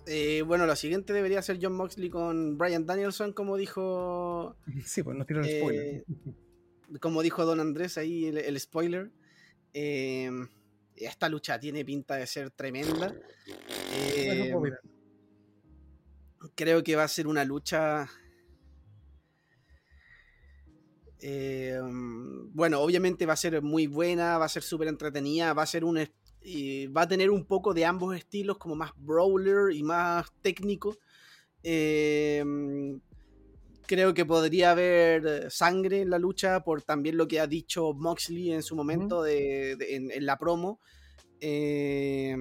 [0.07, 5.17] Eh, bueno, lo siguiente debería ser John Moxley con Brian Danielson, como dijo Sí, pues
[5.17, 5.85] nos tiró el spoiler.
[5.85, 6.03] Eh,
[6.99, 9.11] como dijo Don Andrés ahí, el, el spoiler.
[9.73, 10.29] eh,
[10.95, 13.13] esta lucha tiene pinta de ser tremenda.
[13.93, 14.77] Eh, Bueno,
[16.55, 18.07] creo que va a ser una lucha.
[21.27, 21.79] Eh,
[22.53, 25.83] bueno, obviamente va a ser muy buena, va a ser súper entretenida, va a ser
[25.83, 25.97] un.
[26.43, 30.97] y va a tener un poco de ambos estilos, como más brawler y más técnico.
[31.63, 32.43] Eh,
[33.87, 38.51] creo que podría haber sangre en la lucha por también lo que ha dicho Moxley
[38.51, 40.79] en su momento de- de- en, en la promo.
[41.41, 42.35] Eh,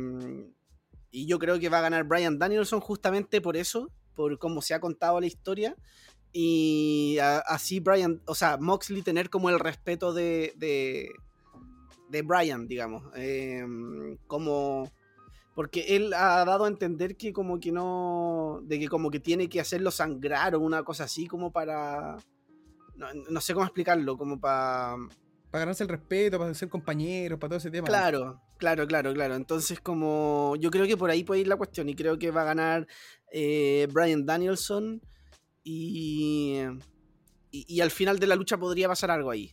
[1.11, 4.75] y yo creo que va a ganar Brian Danielson justamente por eso, por cómo se
[4.75, 5.77] ha contado la historia.
[6.37, 11.09] Y a- así Brian, o sea, Moxley tener como el respeto de, de,
[12.09, 13.05] de Brian, digamos.
[13.15, 13.65] Eh,
[14.27, 14.91] como
[15.55, 19.49] porque él ha dado a entender que como que no, de que como que tiene
[19.49, 22.17] que hacerlo sangrar o una cosa así como para,
[22.97, 24.97] no, no sé cómo explicarlo, como para...
[25.53, 27.87] Para ganarse el respeto, para ser compañeros, para todo ese tema.
[27.87, 29.37] Claro, claro, claro, claro.
[29.37, 32.43] Entonces como yo creo que por ahí puede ir la cuestión y creo que va
[32.43, 32.89] a ganar
[33.31, 35.01] eh, Brian Danielson
[35.65, 36.61] y,
[37.51, 39.51] y, y al final de la lucha podría pasar algo ahí.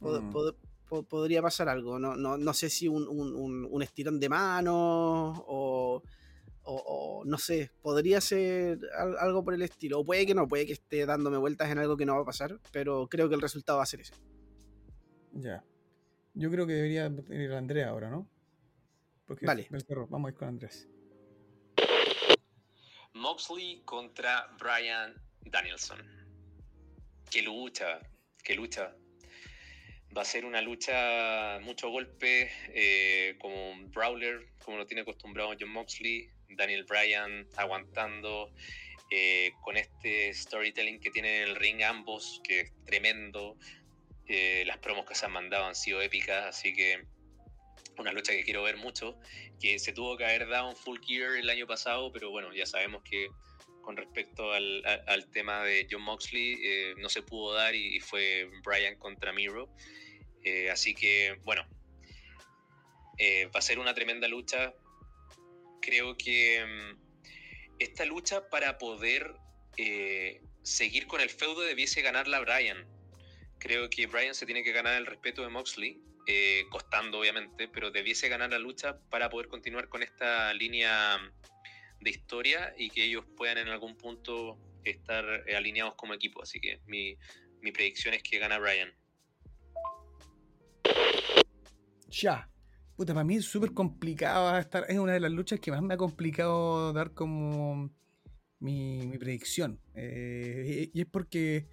[0.00, 0.32] Pod- Mm.
[0.32, 0.56] pod-
[0.88, 1.98] po- podría pasar algo.
[1.98, 6.02] No, no, no sé si un, un- un- un estirón de manos o,
[6.70, 8.78] o, no sé, podría ser
[9.20, 10.00] algo por el estilo.
[10.00, 12.26] O puede que no, puede que esté dándome vueltas en algo que no va a
[12.26, 14.12] pasar, pero creo que el resultado va a ser ese.
[15.32, 15.64] Ya.
[16.34, 18.28] Yo creo que debería ir Andrea ahora, ¿no?
[19.26, 19.68] Porque vale.
[20.08, 20.88] Vamos a ir con Andrés.
[23.14, 26.00] Moxley contra Brian Danielson.
[27.30, 28.00] Qué lucha,
[28.42, 28.94] qué lucha.
[30.16, 35.54] Va a ser una lucha, mucho golpe, eh, como un brawler, como lo tiene acostumbrado
[35.58, 36.30] John Moxley.
[36.50, 38.50] Daniel Bryan aguantando,
[39.10, 43.56] eh, con este storytelling que tienen en el ring ambos, que es tremendo.
[44.26, 47.06] Eh, las promos que se han mandado han sido épicas, así que
[47.98, 49.18] una lucha que quiero ver mucho,
[49.60, 52.66] que se tuvo que haber dado un full gear el año pasado, pero bueno, ya
[52.66, 53.28] sabemos que
[53.88, 58.96] con respecto al, tema de John Moxley eh, no se pudo dar y, fue Bryan
[58.96, 59.74] contra Miro.
[60.44, 61.66] Eh, así que bueno,
[63.16, 64.74] eh, va a ser una tremenda lucha.
[65.80, 66.98] Creo que mm,
[67.78, 69.34] esta lucha para poder
[70.62, 72.86] seguir con el feudo debiese ganarla Bryan.
[73.58, 75.98] Creo que Bryan se tiene que ganar el respeto de Moxley
[76.68, 81.18] costando obviamente, pero debiese ganar la lucha para poder continuar con esta línea
[82.00, 86.42] de historia y que ellos puedan en algún punto estar eh, alineados como equipo.
[86.42, 87.16] Así que mi,
[87.72, 88.92] predicción es que gana Brian.
[92.10, 92.48] Ya.
[92.96, 94.84] Puta, para mí es súper complicado estar.
[94.88, 97.90] Es una de las luchas que más me ha complicado dar como
[98.58, 99.80] mi, predicción.
[99.94, 101.66] Eh, y es porque.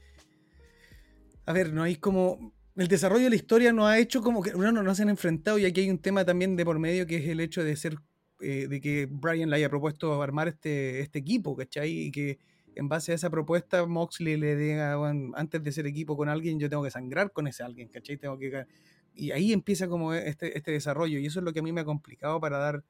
[1.48, 4.54] A ver, no hay como el desarrollo de la historia nos ha hecho como que
[4.54, 7.18] uno no nos han enfrentado y aquí hay un tema también de por medio que
[7.18, 7.96] es el hecho de ser
[8.41, 11.89] eh, de que Brian le haya propuesto armar este, este equipo, ¿cachai?
[12.08, 12.39] Y que
[12.76, 14.95] en base a esa propuesta Moxley le diga,
[15.36, 18.17] antes de ser equipo con alguien yo tengo que sangrar con ese alguien, ¿cachai?
[18.17, 18.65] Tengo que...
[19.13, 21.82] Y ahí empieza como este, este desarrollo y eso es lo que a mí me
[21.82, 22.84] ha complicado para dar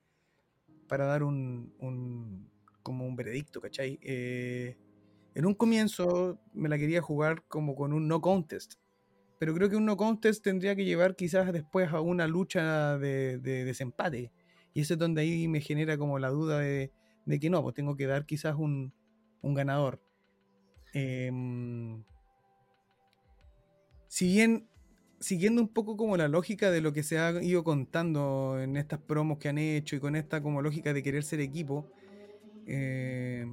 [0.87, 2.49] para dar un, un
[2.83, 3.99] como un veredicto, ¿cachai?
[4.01, 4.77] Eh,
[5.33, 8.75] en un comienzo me la quería jugar como con un no contest,
[9.39, 13.39] pero creo que un no contest tendría que llevar quizás después a una lucha de,
[13.39, 14.31] desempate.
[14.75, 16.91] Y eso es donde ahí me genera como la duda de,
[17.39, 18.93] que no, pues tengo que dar quizás un,
[19.41, 20.01] ganador.
[20.93, 22.03] Em,
[24.09, 24.67] si bien,
[25.21, 28.99] siguiendo un poco como la lógica de lo que se ha ido contando en estas
[28.99, 31.89] promos que han hecho y con esta como lógica de querer ser equipo,
[32.67, 33.45] eh,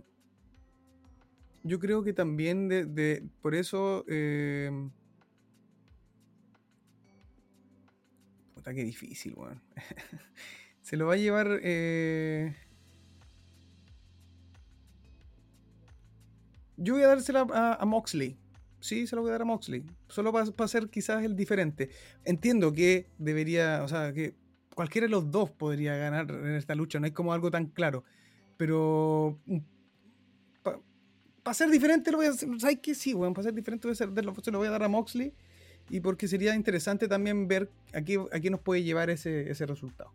[1.62, 4.04] yo creo que también de, por eso...
[4.08, 4.90] Em,
[8.56, 9.62] Puta, qué difícil, weón.
[10.82, 11.60] se lo va a llevar.
[11.62, 12.54] Eh...
[16.76, 17.46] Yo voy a dársela
[17.78, 18.36] a, Moxley.
[18.80, 19.84] Sí, se lo voy a dar a Moxley.
[20.08, 21.90] Solo para ser quizás el diferente.
[22.24, 23.82] Entiendo que debería.
[23.84, 24.34] O sea, que
[24.74, 26.98] cualquiera de los dos podría ganar en esta lucha.
[26.98, 28.04] No es como algo tan claro.
[28.56, 29.38] Pero.
[29.46, 29.58] Mm,
[31.42, 32.48] para ser diferente lo voy a hacer.
[32.58, 32.94] ¿Sabes qué?
[32.94, 33.34] Sí, weón.
[33.34, 35.32] Para ser diferente voy a se lo voy a dar a Moxley
[35.90, 40.12] y porque sería interesante también ver a qué, nos puede llevar ese, resultado.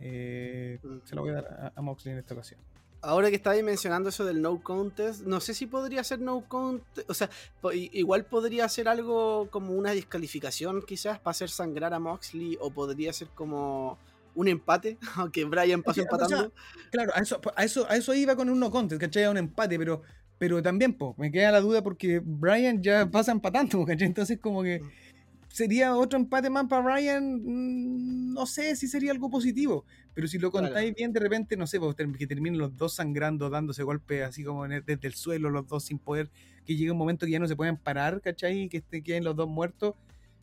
[0.00, 0.98] Eh, mm.
[1.04, 2.60] se lo voy a dar a, Moxley en esta ocasión.
[3.02, 7.08] Ahora que estáis mencionando eso del no contest, no sé si podría ser no contest,
[7.08, 7.30] o sea,
[7.72, 13.12] igual podría ser algo como una descalificación quizás para hacer sangrar a Moxley o podría
[13.14, 13.98] ser como
[14.34, 16.52] un empate, aunque Brian pasó empatando.
[16.90, 19.24] claro, a eso, a, eso, a eso iba con un no contest, ¿cachai?
[19.24, 20.02] A un empate, pero
[20.40, 24.06] pero también, po, me queda la duda porque Brian ya pasa empatando, ¿cachai?
[24.06, 24.90] Entonces, como que mm.
[25.52, 29.84] Sería otro empate más para Brian, mm, no sé si sería algo positivo.
[30.14, 31.78] Pero si lo contáis bien, de repente, no sé,
[32.18, 35.98] que terminen los dos sangrando, dándose golpes así como desde el suelo, los dos sin
[35.98, 36.30] poder,
[36.64, 38.62] que llegue un momento que ya no se pueden parar, ¿cachai?
[38.62, 39.94] Y que queden los dos muertos.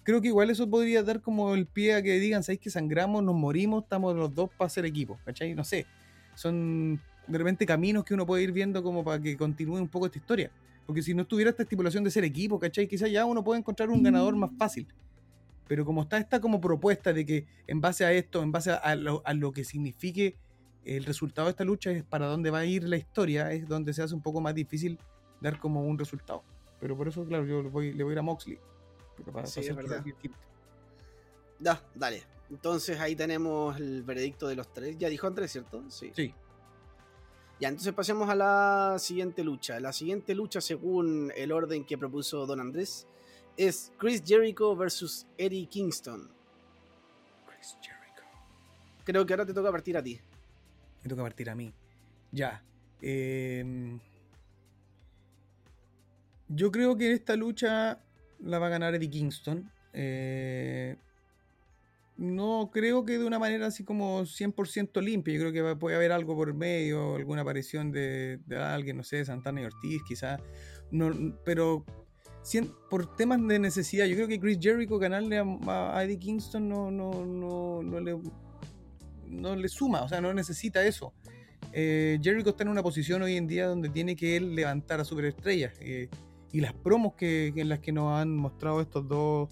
[0.03, 3.23] Creo que igual eso podría dar como el pie a que digan, ¿sabéis que sangramos,
[3.23, 5.53] nos morimos, estamos los dos para ser equipo, ¿cachai?
[5.53, 5.85] No sé.
[6.33, 10.05] Son de repente caminos que uno puede ir viendo como para que continúe un poco
[10.05, 10.49] esta historia.
[10.87, 12.87] Porque si no estuviera esta estipulación de ser equipo, ¿cachai?
[12.87, 14.87] Quizás ya uno puede encontrar un ganador más fácil.
[15.67, 18.95] Pero como está esta como propuesta de que en base a esto, en base a
[18.95, 20.37] lo, que signifique
[20.85, 23.93] el resultado de esta lucha, es para dónde va a ir la historia, es donde
[23.93, 24.97] se hace un poco más difícil
[25.41, 26.41] dar como un resultado.
[26.79, 28.57] Pero por eso, claro, yo le voy, le voy a ir a Moxley.
[29.43, 30.05] sí, es verdad.
[31.59, 32.23] Ya, dale.
[32.49, 34.97] Entonces ahí tenemos el veredicto de los tres.
[34.97, 35.83] Ya dijo Andrés, ¿cierto?
[35.89, 36.11] Sí.
[36.15, 36.33] Sí.
[37.59, 39.79] Ya, entonces pasemos a la siguiente lucha.
[39.79, 43.07] La siguiente lucha, según el orden que propuso Don Andrés,
[43.55, 46.29] es Chris Jericho versus Eddie Kingston.
[47.47, 48.23] Chris Jericho.
[49.03, 50.19] Creo que ahora te toca partir a ti.
[51.03, 51.73] Me toca partir a mí.
[52.31, 52.61] Ya.
[53.01, 53.99] Em,
[56.47, 57.99] yo creo que esta lucha
[58.39, 59.71] la va a ganar Eddie Kingston.
[59.93, 60.95] Eh,
[62.17, 65.35] no creo que de una manera así como 100% limpia.
[65.35, 69.61] Yo creo que puede haber algo por medio, alguna aparición de, alguien, no sé, Santana
[69.61, 70.41] y Ortiz, quizás.
[70.91, 71.11] No,
[71.45, 71.85] pero
[72.89, 75.37] por temas de necesidad, yo creo que Chris Jericho ganarle
[75.67, 78.17] a, Eddie Kingston no, no, no, no, le,
[79.27, 81.13] no le suma, o sea, no necesita eso.
[81.73, 85.05] Eh, Jericho está en una posición hoy en día donde tiene que él levantar a
[85.05, 85.73] superestrellas.
[85.81, 86.09] Eh,
[86.53, 89.49] y las promos que, en las que nos han mostrado estos dos,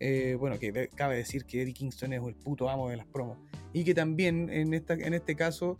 [0.00, 3.38] eh, bueno, que cabe decir que Eddie Kingston es el puto amo de las promos.
[3.72, 5.76] Y que también en, esta, en este caso,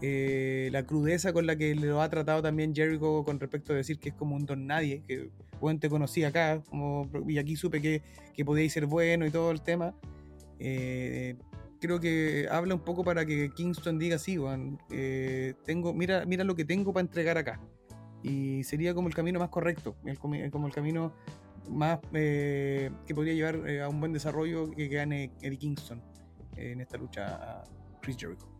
[0.00, 4.08] la crudeza con la que lo ha tratado también Jericho con respecto a decir que
[4.08, 8.02] es como un don nadie, que bueno, te conocí acá, como, y aquí supe que,
[8.34, 9.94] que podíais ser bueno y todo el tema
[11.82, 16.44] creo que habla un poco para que Kingston diga sí, Juan, eh, tengo, mira, mira
[16.44, 17.60] lo que tengo para entregar acá.
[18.22, 21.12] Y sería como el camino más correcto, como el camino
[21.68, 26.02] más eh, que podría llevar eh, a un buen desarrollo que gane Eddie Kingston
[26.56, 27.64] en esta lucha a
[28.00, 28.52] Chris Jericho.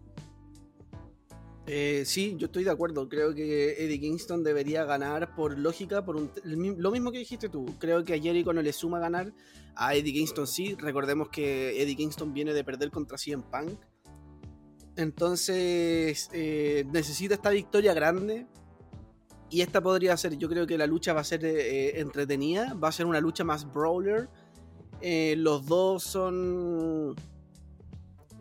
[1.67, 3.09] Eh, sí, yo estoy de acuerdo.
[3.09, 7.67] Creo que Eddie Kingston debería ganar por lógica, por lo mismo que dijiste tú.
[7.79, 9.33] Creo que a Jericho no le suma ganar.
[9.75, 10.75] A Eddie Kingston sí.
[10.75, 13.79] Recordemos que Eddie Kingston viene de perder contra CM Punk.
[14.97, 18.47] Entonces eh, necesita esta victoria grande.
[19.53, 22.75] Y esta podría ser, yo creo que la lucha va a ser eh, entretenida.
[22.75, 24.29] Va a ser una lucha más brawler.
[25.37, 27.15] los dos son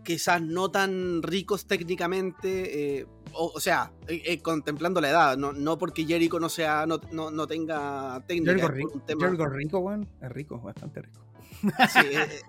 [0.04, 5.78] quizás no tan ricos técnicamente, eh, o, sea, eh, eh, contemplando la edad, no, no
[5.78, 8.52] porque Jericho no sea, no, no, tenga técnica.
[8.52, 9.92] Jericho, rico, Jericho rico,
[10.22, 11.22] es rico, bastante rico.
[11.90, 12.00] Sí,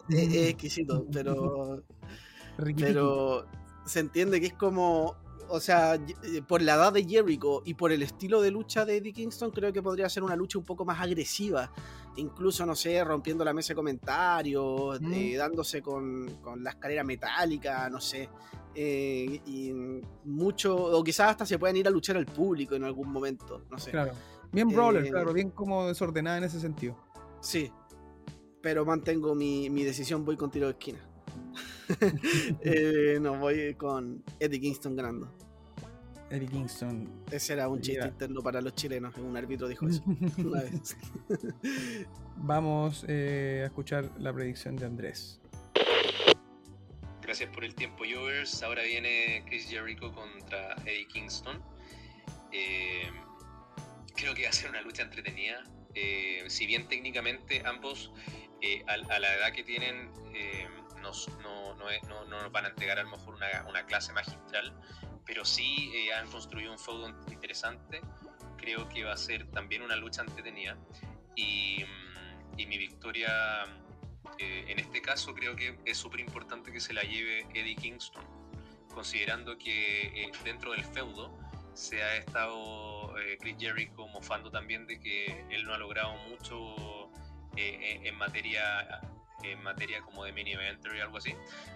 [0.09, 1.83] es, exquisito, pero,
[2.77, 3.47] pero
[3.85, 5.17] se entiende que es como
[5.53, 8.97] o sea, eh, por la edad de Jericho y por el estilo de lucha de
[8.97, 11.71] Eddie Kingston, creo que podría ser una lucha un poco más agresiva.
[12.17, 16.27] Incluso, no sé, rompiendo la mesa de comentarios, eh, dándose con,
[16.57, 18.31] la escalera metálica, no sé.
[18.75, 19.73] Eh, y
[20.25, 23.79] mucho, o quizás hasta se puedan ir a luchar al público en algún momento, no
[23.79, 23.91] sé.
[23.91, 24.13] Claro,
[24.51, 26.97] bien brawler, claro, bien como desordenada en ese sentido.
[27.41, 27.71] Sí,
[28.63, 31.12] pero mantengo mi, mi decisión, voy con tiro de esquina.
[32.63, 35.43] eh, no, voy con Eddie Kingston ganando.
[36.33, 37.25] Eddie Kingston.
[37.31, 39.15] Ese era un chiste interno para los chilenos.
[39.19, 40.03] Un árbitro dijo eso
[40.39, 40.97] una vez.
[42.37, 45.41] Vamos eh, a escuchar la predicción de Andrés.
[47.21, 48.63] Gracias por el tiempo, Jovers.
[48.63, 51.63] Ahora viene Chris Jericho contra Eddie Kingston.
[52.51, 53.11] Eh,
[54.17, 55.63] creo que va a ser una lucha entretenida.
[55.95, 58.11] Eh, si bien técnicamente ambos,
[58.87, 60.09] a, a, la edad que tienen,
[61.03, 64.73] no, no, nos van a entregar a lo mejor una, clase magistral,
[65.27, 68.01] pero sí eh, han construido un feudo interesante.
[68.57, 70.77] Creo que va a ser también una lucha entretenida.
[71.35, 73.65] Y, mm, y mi victoria,
[74.39, 78.25] eh, en este caso, creo que es súper importante que se la lleve Eddie Kingston,
[78.95, 81.37] considerando que eh, dentro del feudo
[81.75, 87.11] se ha estado Chris Jericho mofando también de que él no ha logrado mucho
[87.57, 89.01] en materia
[89.45, 91.35] en materia como de mini eventer y algo así.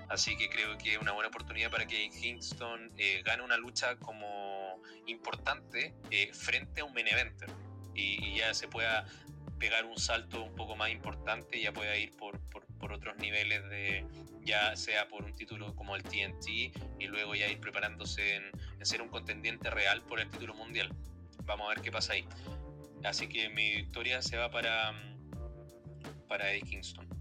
[0.08, 3.96] Así que creo que es una buena oportunidad para que Kingston eh, gane una lucha
[3.96, 7.48] como importante eh, frente a un main eventer
[7.94, 9.06] y, ya se pueda
[9.58, 14.06] pegar un salto un poco más importante ya pueda ir por, por, otros niveles de
[14.42, 18.44] ya sea por un título como el TNT y luego ya ir preparándose en,
[18.78, 20.94] en ser un contendiente real por el título mundial.
[21.44, 22.28] Vamos a ver qué pasa ahí.
[23.04, 24.92] Así que mi victoria se va para,
[26.28, 27.15] para Eddie Kingston.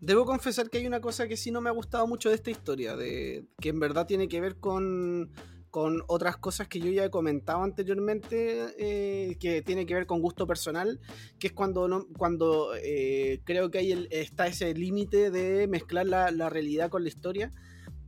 [0.00, 2.50] Debo confesar que hay una cosa que sí no me ha gustado mucho de esta
[2.50, 5.30] historia, que en verdad tiene que ver con,
[5.70, 10.20] con otras cosas que yo ya he comentado anteriormente, eh, que tiene que ver con
[10.20, 11.00] gusto personal,
[11.38, 16.30] que es cuando, no, cuando eh, creo que hay está ese límite de mezclar la,
[16.30, 17.52] la realidad con la historia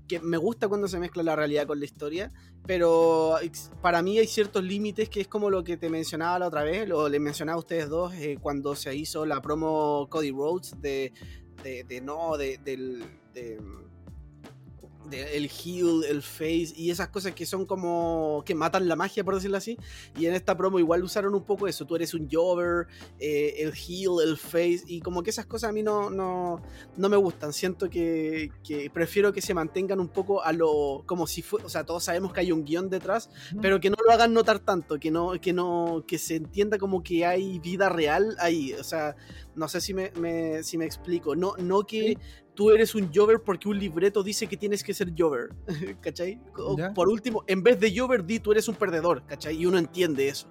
[0.07, 2.31] que me gusta cuando se mezcla la realidad con la historia,
[2.67, 3.37] pero
[3.83, 6.91] para mí hay ciertos límites que es como lo que te mencionaba la otra vez,
[6.91, 11.13] o les mencionaba a ustedes dos eh, cuando se hizo la promo Cody Rhodes de,
[11.63, 13.61] de, no, de, del, de,
[15.11, 19.35] el heal, el face y esas cosas que son como que matan la magia, por
[19.35, 19.79] decirlo así.
[20.19, 21.85] Y en esta promo igual usaron un poco eso.
[21.85, 22.87] Tú eres un Jover,
[23.19, 26.61] eh, el heal, el face y como que esas cosas a mí no, no,
[26.97, 27.53] no me gustan.
[27.53, 31.69] Siento que, que, prefiero que se mantengan un poco a lo como si fue, o
[31.69, 33.31] sea, todos sabemos que hay un guion detrás,
[33.61, 37.03] pero que no lo hagan notar tanto, que no, que no, que se entienda como
[37.03, 38.73] que hay vida real ahí.
[38.75, 39.17] O sea,
[39.55, 41.37] no sé si me, si me explico.
[41.37, 42.19] No, no que
[42.55, 45.51] tú eres un Jover porque un libreto dice que tienes que ser Jover,
[46.01, 46.41] ¿cachai?
[46.95, 49.57] por último, en vez de Jover, di tú eres un perdedor, ¿cachai?
[49.57, 50.47] Y uno entiende eso.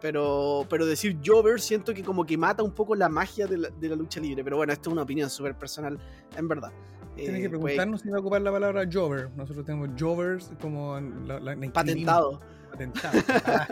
[0.00, 3.70] Pero, pero decir Jover siento que como que mata un poco la magia de la,
[3.70, 4.44] de la lucha libre.
[4.44, 5.98] Pero bueno, esto es una opinión súper personal,
[6.36, 6.70] en verdad.
[7.16, 9.30] Tienes Eh, que pues, preguntarnos si va a ocupar la palabra Jover.
[9.34, 12.38] Nosotros tenemos Jovers como la, la- la patentado.
[12.70, 13.18] Patentado.
[13.46, 13.66] Ah,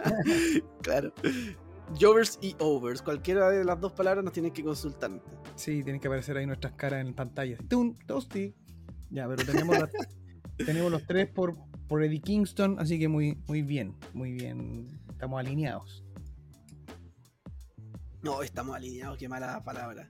[0.80, 1.12] Claro.
[2.00, 3.02] Jovers y overs.
[3.02, 5.10] Cualquiera de las dos palabras nos tienes que consultar.
[5.54, 7.56] sí, tienen que aparecer ahí nuestras caras en pantalla.
[7.68, 7.94] ¡Tum!
[8.06, 8.54] Toasty.
[9.10, 9.90] Ya, pero tenemos, la-
[10.64, 11.54] tenemos los tres por,
[11.88, 14.88] por Eddie Kingston, así que muy, muy bien, muy bien.
[15.10, 16.02] Estamos alineados.
[18.22, 20.08] No, estamos alineados, qué mala palabra.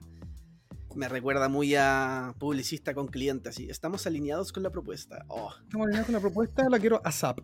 [0.95, 3.69] Me recuerda muy a publicista con cliente, así.
[3.69, 5.25] Estamos alineados con la propuesta.
[5.27, 7.39] Oh, Estamos alineados con la propuesta, la quiero ASAP.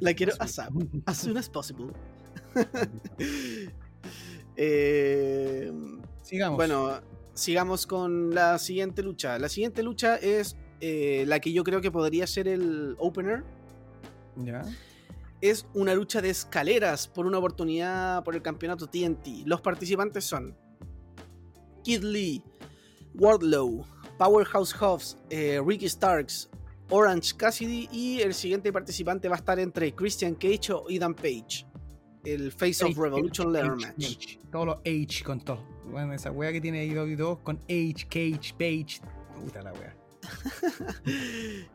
[0.00, 0.32] La quiero.
[0.40, 0.72] ASAP.
[1.04, 1.92] as soon as possible.
[4.60, 5.70] Eh,
[6.24, 6.56] Sigamos.
[6.56, 7.00] bueno,
[7.32, 9.38] sigamos con la siguiente lucha.
[9.38, 13.44] La siguiente lucha es eh, la que yo creo que podría ser el opener.
[14.36, 14.64] Ya.
[15.40, 19.46] Es una lucha de escaleras por una oportunidad por el campeonato TNT.
[19.46, 20.56] Los participantes son
[21.84, 22.42] Kid Lee,
[23.14, 23.86] Wardlow,
[24.18, 26.50] Powerhouse Hobbs, eh, Ricky Starks,
[26.90, 31.67] Orange Cassidy y el siguiente participante va a estar entre Christian Cage o Ethan Page.
[32.24, 34.16] El Face of Revolution H, Match.
[34.16, 34.40] H.
[34.50, 35.64] Todos los H con todo.
[35.90, 39.00] Bueno, esa wea que tiene AEW 2 con H, Cage, Page.
[39.42, 39.96] Puta la wea.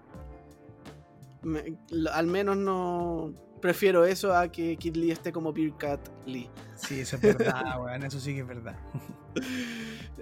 [1.44, 6.00] Me- lo- al menos no prefiero eso a que Kid Lee esté como Beer Cat
[6.26, 6.50] Lee.
[6.76, 8.04] Sí, eso es verdad, weón.
[8.04, 8.76] Eso sí que es verdad.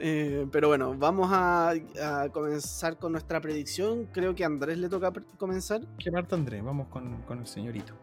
[0.04, 4.06] Eh, pero bueno, vamos a, a comenzar con nuestra predicción.
[4.06, 5.82] Creo que a Andrés le toca comenzar.
[6.00, 6.64] ¿Qué parte Andrés?
[6.64, 7.94] Vamos con, con el señorito.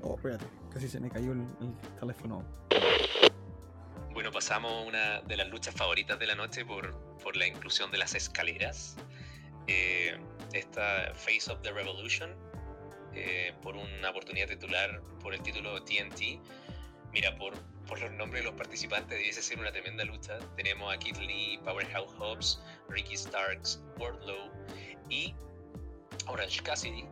[0.00, 0.46] Oh, espérate.
[0.72, 2.44] Casi se me cayó el, el teléfono.
[4.12, 7.98] Bueno, pasamos una de las luchas favoritas de la noche por, por la inclusión de
[7.98, 8.96] las escaleras.
[9.66, 10.18] Eh,
[10.52, 12.34] esta Face of the Revolution,
[13.14, 16.40] eh, por una oportunidad titular por el título TNT.
[17.12, 17.54] Mira, por,
[17.86, 20.38] por los nombres de los participantes, debiese ser una tremenda lucha.
[20.56, 24.50] Tenemos a Kid Lee, Powerhouse Hobbs, Ricky Starks, Wardlow
[25.08, 25.34] y
[26.26, 27.04] Orange Cassidy.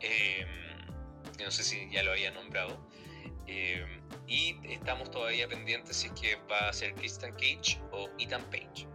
[0.00, 0.46] Eh,
[1.38, 2.78] no sé si ya lo había nombrado.
[3.46, 3.84] Eh,
[4.26, 8.86] y estamos todavía pendientes si es que va a ser Christian Cage o Ethan Page.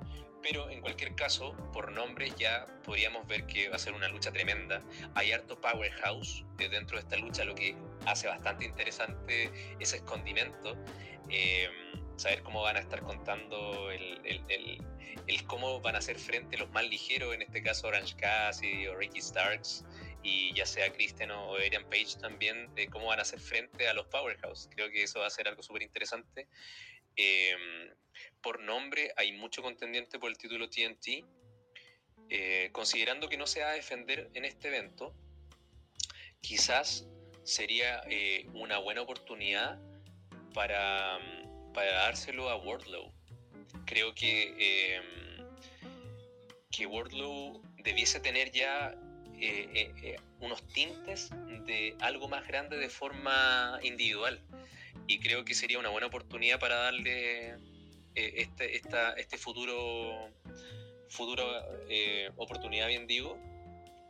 [0.44, 4.32] Pero en cualquier caso, por nombres ya podríamos ver que va a ser una lucha
[4.32, 4.82] tremenda.
[5.16, 9.50] Hay harto powerhouse dentro de esta lucha, lo que hace bastante interesante
[9.80, 10.76] ese escondimiento.
[11.30, 11.70] Eh,
[12.18, 14.84] saber cómo van a estar contando el- el-
[15.28, 18.96] el cómo van a hacer frente los más ligeros, en este caso Orange Cassidy o
[18.96, 19.86] Ricky Starks,
[20.24, 23.94] y ya sea Christian o Adrian Page también, de cómo van a hacer frente a
[23.94, 24.70] los Powerhouse.
[24.74, 26.48] Creo que eso va a ser algo súper interesante.
[27.16, 27.56] Eh,
[28.42, 31.26] por nombre, hay mucho contendiente por el título TNT.
[32.30, 35.14] Eh, considerando que no se va a defender en este evento,
[36.42, 37.06] quizás
[37.44, 39.80] sería eh, una buena oportunidad
[40.54, 41.20] para,
[41.74, 43.14] para dárselo a Wardlow.
[43.86, 45.02] Creo que, eh,
[46.72, 48.96] que Wardlow debiese tener ya
[49.40, 51.30] eh, eh, eh, unos tintes
[51.66, 54.40] de algo más grande de forma individual.
[55.08, 57.56] Y creo que sería una buena oportunidad para darle eh,
[58.16, 60.30] este, esta, este futuro,
[61.10, 61.44] futuro
[61.90, 63.38] eh, oportunidad, bien digo.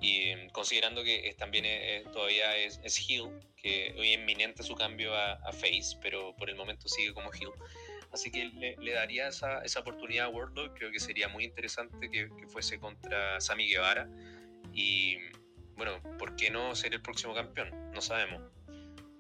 [0.02, 4.62] Y eh, considerando que es- también eh, todavía es, es heel, que hoy es inminente
[4.62, 7.50] su cambio a, a face, pero por el momento sigue como heel.
[8.12, 10.74] Así que le, le daría esa, esa oportunidad a Wardlow.
[10.76, 14.08] Creo que sería muy interesante que, que fuese contra Sammy Guevara.
[14.74, 15.18] Y
[15.76, 17.70] bueno, ¿por qué no ser el próximo campeón?
[17.94, 18.42] No sabemos.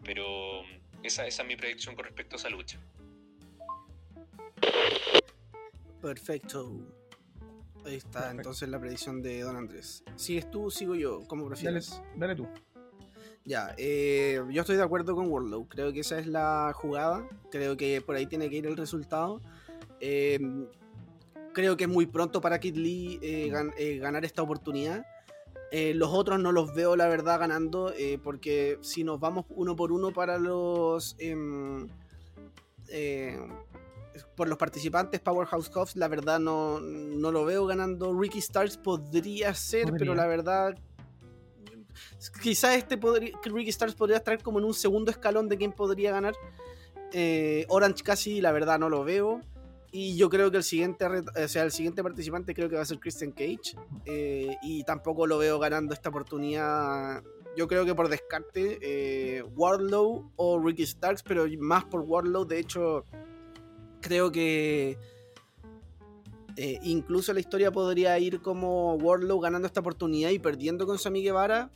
[0.04, 0.62] Pero
[1.04, 2.80] esa, esa es mi predicción con respecto a esa lucha.
[6.02, 6.72] Perfecto.
[7.86, 8.32] Ahí está Perfecto.
[8.42, 10.04] entonces la predicción de Don Andrés.
[10.16, 11.22] ¿Sigues tú sigo yo?
[11.28, 12.02] Como Dale, prefieres.
[12.16, 12.48] dale tú.
[13.46, 15.68] Ya, eh, yo estoy de acuerdo con Warlow.
[15.68, 17.28] Creo que esa es la jugada.
[17.52, 19.42] Creo que por ahí tiene que ir el resultado.
[20.00, 20.40] Eh,
[21.54, 25.06] creo que es muy pronto para Kid Lee eh, gan- eh, ganar esta oportunidad.
[25.76, 27.92] Eh, los otros no los veo, la verdad, ganando.
[27.98, 31.16] eh, porque si nos vamos uno por uno para los.
[31.18, 31.90] em,
[32.90, 33.40] eh,
[34.36, 38.14] por los participantes, Powerhouse Hobbs, la verdad no, no lo veo ganando.
[38.14, 40.78] Ricky Starks podría ser, pero la verdad
[42.40, 46.12] quizás este podría, Ricky Stars podría estar como en un segundo escalón de quién podría
[46.12, 46.36] ganar.
[47.70, 49.42] Orange casi la verdad no lo veo.
[49.96, 51.06] Y yo creo que el siguiente,
[51.48, 53.78] sea, el siguiente participante creo que va a ser Christian Cage.
[54.06, 57.24] Eh, y tampoco lo veo ganando esta oportunidad.
[57.56, 59.44] Yo creo que por descarte, eh,
[60.36, 62.44] o Ricky Starks, pero más por Wardlow.
[62.44, 63.06] De hecho,
[64.02, 64.98] creo que
[66.58, 71.22] eh, incluso la historia podría ir como Wardlow ganando esta oportunidad y perdiendo con Sammy
[71.22, 71.70] Guevara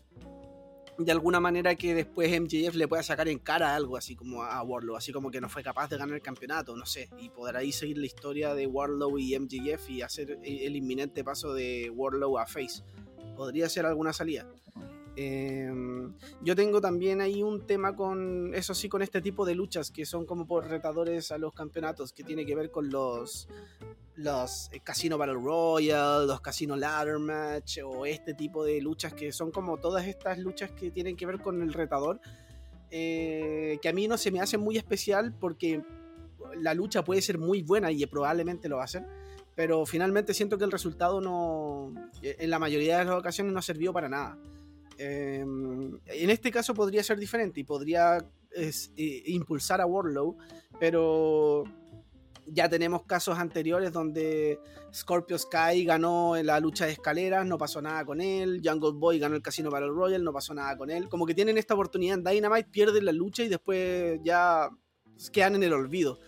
[0.98, 4.62] de alguna manera que después MJF le pueda sacar en cara algo así como a
[4.64, 7.58] Warlow, así como que no fue capaz de ganar el campeonato, no sé, y poder
[7.58, 12.40] ahí seguir la historia de Warlow y MJF y hacer el inminente paso de Warlow
[12.40, 12.84] a Face.
[13.36, 14.48] Podría ser alguna salida.
[15.20, 16.14] Em,
[16.44, 20.06] yo tengo también ahí un tema con, eso sí, con este tipo de luchas que
[20.06, 23.50] son como por retadores a los campeonatos, que tiene que ver con los,
[24.14, 29.32] los eh, Casino Battle Royale, los Casino Ladder Match o este tipo de luchas que
[29.32, 32.22] son como todas estas luchas que tienen que ver con el retador,
[32.92, 35.82] eh, que a mí no se me hace muy especial porque
[36.58, 39.04] la lucha puede ser muy buena y probablemente lo va a ser,
[39.56, 41.92] pero finalmente siento que el resultado no,
[42.22, 44.38] en la mayoría de las ocasiones no sirvió para nada.
[44.98, 48.18] Em, en este caso podría ser diferente y podría
[48.96, 50.38] impulsar a Warlow,
[50.80, 51.64] pero
[52.48, 54.60] ya tenemos casos anteriores donde
[54.94, 59.20] Scorpio Sky ganó en la lucha de escaleras, no pasó nada con él, Jungle Boy
[59.20, 61.10] ganó el Casino Battle Royale, no pasó nada con él.
[61.10, 64.70] Como que tienen esta oportunidad en Dynamite, pierden la lucha y después ya
[65.32, 66.20] quedan en el olvido.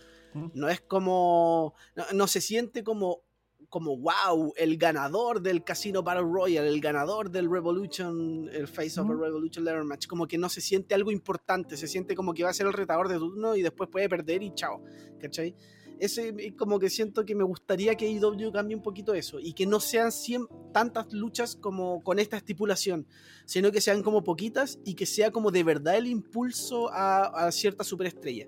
[0.53, 1.73] No es como.
[2.13, 3.23] no se siente como
[3.69, 9.09] como wow, el ganador del Casino Battle Royale, el ganador del Revolution, el Face of
[9.09, 12.43] a Revolution Level Match, como que no se siente algo importante, se siente como que
[12.43, 14.81] va a ser el retador de turno y después puede perder y chao,
[15.19, 15.55] ¿cachai?
[15.99, 19.65] Ese como que siento que me gustaría que IW cambie un poquito eso y que
[19.65, 23.05] no sean 100, tantas luchas como con esta estipulación,
[23.45, 27.51] sino que sean como poquitas y que sea como de verdad el impulso a, a
[27.51, 28.47] cierta superestrella.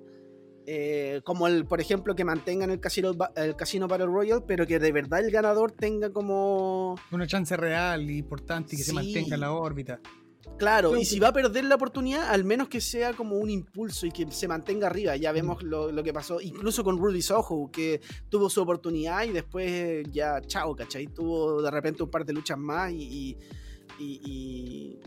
[0.74, 4.80] Eh, como el, por ejemplo, que mantengan el casino, el casino Battle Royale, pero que
[4.80, 6.96] de verdad el ganador tenga como.
[7.12, 10.00] Una chance real y importante y que se mantenga en la órbita.
[10.58, 14.06] Claro, y si va a perder la oportunidad, al menos que sea como un impulso
[14.06, 15.18] y que se mantenga arriba.
[15.18, 18.00] Ya vemos lo, lo que pasó, incluso con Rudy Soho, que
[18.30, 21.08] tuvo su oportunidad y después ya, chao, ¿cachai?
[21.08, 23.38] Tuvo de repente un par de luchas más y.
[24.00, 25.00] y,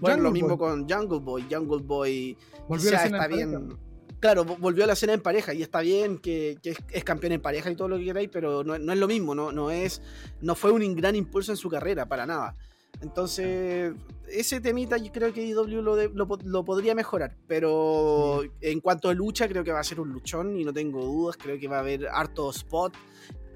[0.00, 1.46] bueno, lo mismo con Jungle Boy.
[1.48, 2.36] Jungle Boy
[2.66, 3.78] Volvió ya está bien
[4.24, 7.70] claro, volvió a la escena en pareja y está bien que, es, campeón en pareja
[7.70, 10.00] y todo lo que queráis, pero no, es lo mismo, no, no, es,
[10.40, 12.56] no fue un gran impulso en su carrera, para nada.
[13.02, 13.92] Entonces,
[14.26, 19.62] ese temita yo creo que IW lo, podría mejorar, pero en cuanto a lucha, creo
[19.62, 22.08] que va a ser un luchón y no tengo dudas, creo que va a haber
[22.08, 22.94] harto spot.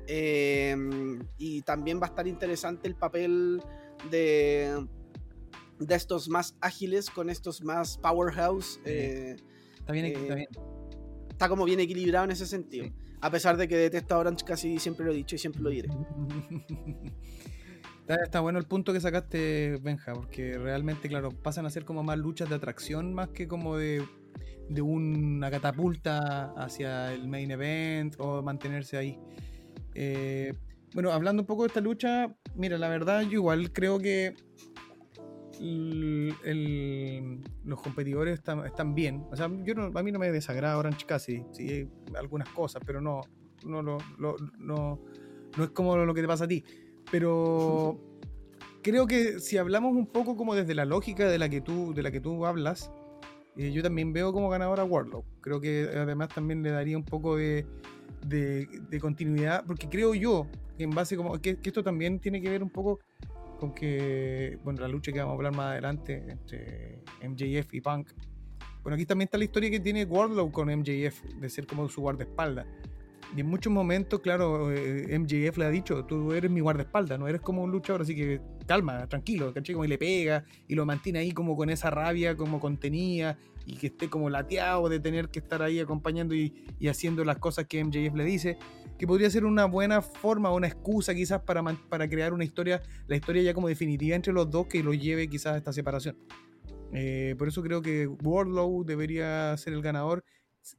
[0.06, 3.62] Em, y también va a estar interesante el papel
[4.10, 4.86] de,
[5.78, 8.80] de estos más ágiles con estos más powerhouse.
[8.84, 9.36] Eh,
[9.88, 10.48] Está bien, está bien.
[11.30, 12.90] Está como bien equilibrado en ese sentido.
[13.22, 15.70] A pesar de que detesto a Orange casi siempre lo he dicho y siempre lo
[15.70, 15.88] diré.
[18.06, 22.18] Está, bueno el punto que sacaste, Benja, porque realmente, claro, pasan a ser como más
[22.18, 24.04] luchas de atracción más que como de,
[24.68, 29.18] de una catapulta hacia el main event o mantenerse ahí.
[29.94, 30.52] Eh,
[30.92, 34.34] bueno, hablando un poco de esta lucha, mira, la verdad yo igual creo que
[37.64, 39.24] los competidores están, bien.
[39.30, 43.20] O sea, yo a mí no me desagrada Orange casi, sí, algunas cosas, pero no,
[43.64, 43.98] no, no,
[44.58, 45.00] no,
[45.62, 46.64] es como lo que te pasa a ti.
[47.10, 47.98] Pero
[48.82, 52.02] creo que si hablamos un poco como desde la lógica de la que tú, de
[52.02, 52.90] la que tú hablas,
[53.56, 55.24] eh, yo también veo como ganadora a Warlock.
[55.40, 57.66] Creo que además también le daría un poco de,
[58.26, 60.46] de, continuidad, porque creo yo
[60.78, 63.00] en base como que, esto también tiene que ver un poco
[63.58, 68.08] con que, bueno, la lucha que vamos a hablar más adelante entre MJF y Punk.
[68.82, 72.00] Bueno, aquí también está la historia que tiene Wardlow con MJF, de ser como su
[72.00, 72.66] guardaespaldas.
[73.36, 77.28] Y en muchos momentos, claro, eh, MJF le ha dicho, tú eres mi guardaespaldas, no
[77.28, 79.74] eres como un luchador, así que calma, tranquilo, ¿cachai?
[79.74, 83.36] Como y le pega y lo mantiene ahí como con esa rabia, como contenida
[83.66, 87.36] y que esté como lateado de tener que estar ahí acompañando y, y haciendo las
[87.36, 88.58] cosas que MJF le dice
[88.98, 93.16] que podría ser una buena forma, una excusa quizás para, para crear una historia, la
[93.16, 96.16] historia ya como definitiva entre los dos que lo lleve quizás a esta separación.
[96.92, 100.24] Eh, por eso creo que Wardlow debería ser el ganador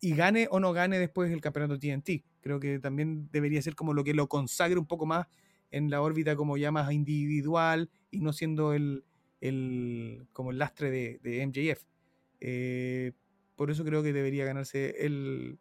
[0.02, 2.24] y gane o no gane después el campeonato TNT.
[2.42, 5.28] Creo que también debería ser como lo que lo consagre un poco más
[5.72, 9.06] en la órbita como ya más individual y no siendo el,
[9.40, 10.92] el como el lastre
[11.22, 11.84] de, MJF.
[12.42, 13.14] Eh,
[13.60, 14.96] por eso creo que debería ganarse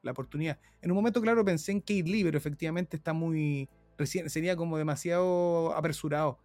[0.02, 0.60] la oportunidad.
[0.82, 3.68] En un momento, claro, pensé en Kate Lee, pero efectivamente está muy.
[3.98, 6.38] Recién, sería como demasiado apresurado,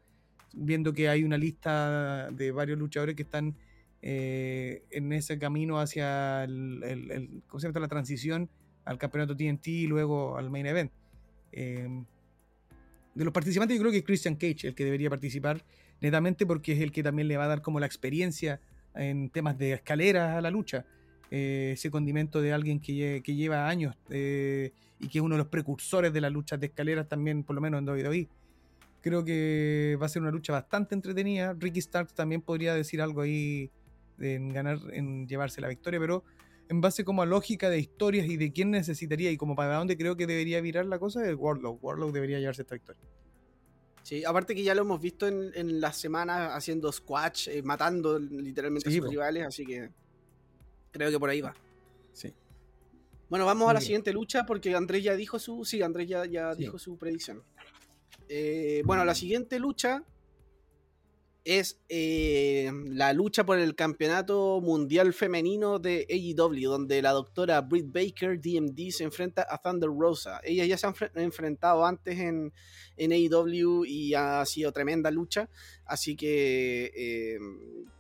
[0.55, 3.55] viendo que hay una lista de varios luchadores que están
[4.01, 8.49] eh, en ese camino hacia el, concepto de la transición
[8.83, 10.91] al campeonato TNT y luego al main event.
[11.51, 12.03] Em,
[13.13, 15.63] de los participantes, yo creo que es Christian Cage el que debería participar,
[16.01, 18.59] netamente porque es el que también le va a dar como la experiencia
[18.95, 20.87] en temas de escaleras a la lucha.
[21.35, 25.47] Eh, ese condimento de alguien que, lleva años eh, y que es uno de los
[25.47, 28.29] precursores de las luchas de escaleras también, por lo menos en WWE.
[29.01, 31.55] Creo que va a ser una lucha bastante entretenida.
[31.57, 33.71] Ricky Starks también podría decir algo ahí
[34.19, 36.23] en ganar, en llevarse la victoria, pero
[36.69, 39.97] en base como a lógica de historias y de quién necesitaría y como para dónde
[39.97, 41.83] creo que debería virar la cosa, el Warlock.
[41.83, 43.01] Warlock debería llevarse esta victoria.
[44.03, 48.19] Sí, aparte que ya lo hemos visto en, en las semanas haciendo squash, eh, matando
[48.19, 49.11] literalmente Sí, a sus po.
[49.11, 49.89] rivales, así que
[50.93, 51.53] creo que por ahí va.
[52.13, 52.33] Sí.
[53.29, 53.85] Bueno, vamos a la bien.
[53.87, 55.65] siguiente lucha porque Andrés ya dijo su.
[55.65, 56.61] Sí, Andrés ya, ya Sí.
[56.61, 57.43] dijo su predicción.
[58.29, 60.03] Eh, bueno, la siguiente lucha
[61.45, 67.91] es eh, la lucha por el campeonato mundial femenino de AEW, donde la doctora Britt
[67.91, 70.39] Baker, DMD, se enfrenta a Thunder Rosa.
[70.43, 72.53] Ellas ya se han fre- enfrentado antes en,
[72.95, 75.49] en AEW y ha sido tremenda lucha,
[75.85, 77.39] así que eh,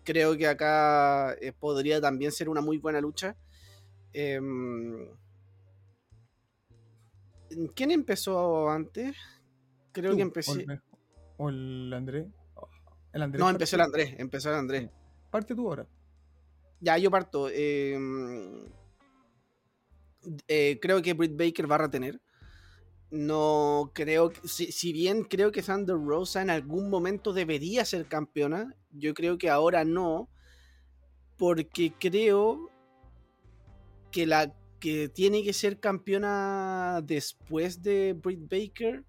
[0.05, 3.35] creo que acá eh, podría también ser una muy buena lucha.
[4.13, 5.07] Em,
[7.75, 9.15] ¿Quién empezó antes?
[9.91, 10.65] Creo Tú, que empecé.
[11.37, 12.27] O el Andrés.
[13.13, 13.39] El Andrés.
[13.39, 14.89] No, empezó el Andrés, empezó el Andrés.
[15.29, 15.87] Parte tú ahora.
[16.79, 17.49] Ya, yo parto.
[17.49, 18.65] em,
[20.47, 22.19] eh, creo que Britt Baker va a retener.
[23.11, 28.07] No creo que, si, si bien creo que Thunder Rosa en algún momento debería ser
[28.07, 30.29] campeona, yo creo que ahora no,
[31.37, 32.71] porque creo
[34.11, 39.05] que la que tiene que ser campeona después de Britt Baker,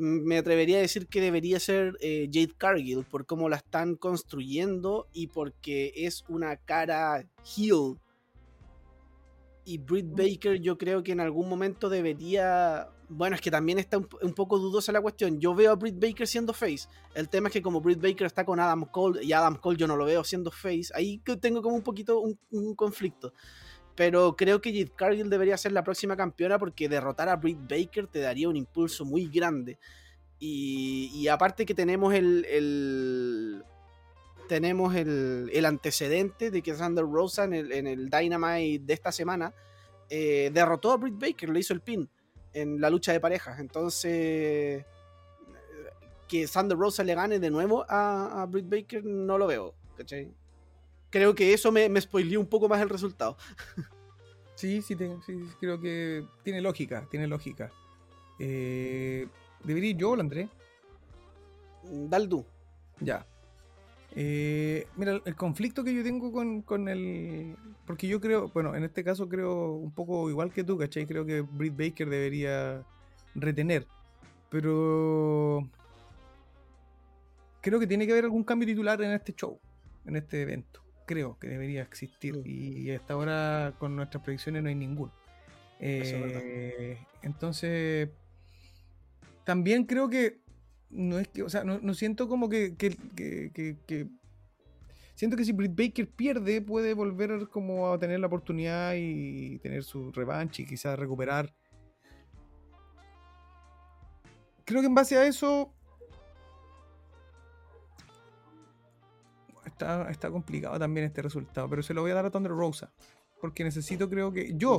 [0.00, 5.06] me atrevería a decir que debería ser eh, Jade Cargill por cómo la están construyendo
[5.12, 7.24] y porque es una cara
[7.56, 7.98] heel.
[9.64, 12.88] Y Britt Baker yo creo que en algún momento debería...
[13.08, 15.38] Bueno, es que también está un, un poco dudosa la cuestión.
[15.38, 16.88] Yo veo a Britt Baker siendo face.
[17.14, 19.86] El tema es que como Britt Baker está con Adam Cole y Adam Cole yo
[19.86, 23.32] no lo veo siendo face, ahí que tengo como un poquito un, un conflicto.
[24.00, 28.06] Pero creo que Jade Cargill debería ser la próxima campeona porque derrotar a Britt Baker
[28.06, 29.76] te daría un impulso muy grande.
[30.38, 33.62] Y, aparte que tenemos el,
[34.48, 39.52] tenemos el, antecedente de que Thunder Rosa en el, en el Dynamite de esta semana
[40.08, 42.08] eh, derrotó a Britt Baker, le hizo el pin
[42.54, 43.60] en la lucha de parejas.
[43.60, 44.82] Entonces,
[46.26, 49.74] que Thunder Rosa le gane de nuevo a, a Britt Baker no lo veo.
[49.94, 50.32] ¿cachai?
[51.10, 53.36] Creo que eso me, me spoileó un poco más el resultado.
[54.56, 57.72] Sí, sí, te- sí, sí, creo que tiene lógica, tiene lógica.
[58.38, 59.26] Eh,
[59.64, 60.50] ¿Debería ir yo o el Andrés?
[61.82, 62.44] Dale tú.
[63.00, 63.24] Ya.
[64.14, 67.56] Eh, mira, el conflicto que yo tengo con, con el...
[67.86, 71.06] Porque yo creo, bueno, en este caso creo un poco igual que tú, ¿cachai?
[71.06, 72.84] Creo que Britt Baker debería
[73.34, 73.86] retener.
[74.50, 75.66] Pero...
[77.62, 79.58] Creo que tiene que haber algún cambio titular en este show,
[80.04, 80.82] en este evento.
[81.10, 82.36] Creo que debería existir.
[82.36, 82.42] Mm.
[82.46, 85.12] Y hasta ahora con nuestras predicciones no hay ninguno.
[85.80, 86.32] Eso es.
[86.36, 88.10] Eh, entonces,
[89.44, 90.38] también creo que
[90.88, 94.06] no es que, o sea, no, no siento como que, que, que- que- que-
[95.16, 99.82] siento que si Britt Baker pierde puede volver como a tener la oportunidad y tener
[99.82, 101.52] su revancha y quizás recuperar.
[104.64, 105.74] Creo que en base a eso
[109.80, 112.92] está, está complicado también este resultado, pero se lo voy a dar a Thunder Rosa.
[113.40, 114.76] Porque necesito, creo que yo,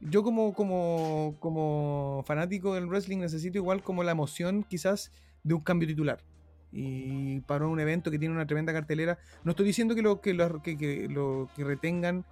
[0.00, 5.10] yo como, como, como fanático del wrestling necesito igual como la emoción quizás
[5.42, 6.22] de un cambio titular.
[6.70, 10.34] Y para un evento que tiene una tremenda cartelera, no estoy diciendo que lo que,
[10.34, 12.24] lo, que, que lo que retengan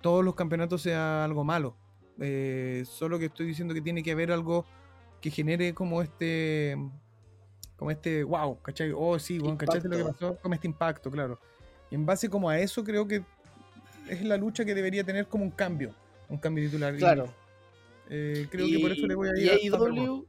[0.00, 1.76] todos los campeonatos sea algo malo.
[2.18, 4.64] Eh, solo que estoy diciendo que tiene que haber algo
[5.20, 6.76] que genere como este
[7.76, 8.92] como este wow, ¿cachai?
[8.94, 10.36] Oh, sí, bueno, ¿cachaste lo que pasó?
[10.42, 11.38] Como este impacto, claro.
[11.90, 13.22] Y en base como a eso creo que
[14.08, 15.94] es la lucha que debería tener como un cambio,
[16.28, 16.94] un cambio titular.
[16.94, 17.32] Y, Claro.
[18.10, 20.02] eh, creo que por eso le voy a y ir a Thunder Rosa.
[20.02, 20.26] AEW,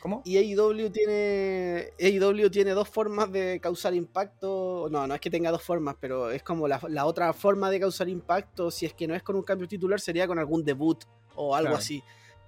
[0.00, 0.22] ¿Cómo?
[0.24, 4.88] y AEW tiene AEW tiene dos formas de causar impacto.
[4.90, 7.80] No, no es que tenga dos formas, pero es como la, la otra forma de
[7.80, 8.70] causar impacto.
[8.70, 11.04] Si es que no es con un cambio titular, sería con algún debut
[11.34, 11.78] o algo Claro.
[11.78, 12.02] así.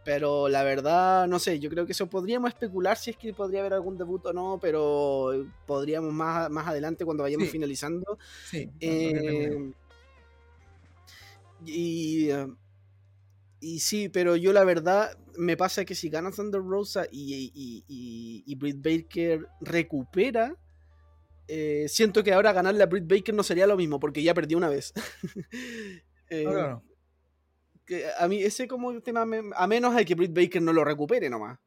[0.04, 3.60] Pero la verdad, no sé, yo creo que eso podríamos especular si es que podría
[3.60, 7.52] haber algún debut o no, pero podríamos más, más adelante cuando vayamos Sí.
[7.52, 8.18] finalizando.
[8.50, 8.66] Sí.
[8.66, 9.72] no, no, Eh,
[11.66, 12.46] y, eh,
[13.60, 17.84] y sí, pero yo la verdad me pasa que si gana Thunder Rosa y, y,
[17.86, 20.56] y, y Britt Baker recupera,
[21.46, 24.56] eh, siento que ahora ganarle a Britt Baker no sería lo mismo porque ya perdió
[24.56, 24.92] una vez.
[26.32, 26.82] Eh, no, claro.
[27.90, 30.84] Que a mí ese como tema, me- a menos de que Britt Baker no lo
[30.84, 31.58] recupere nomás.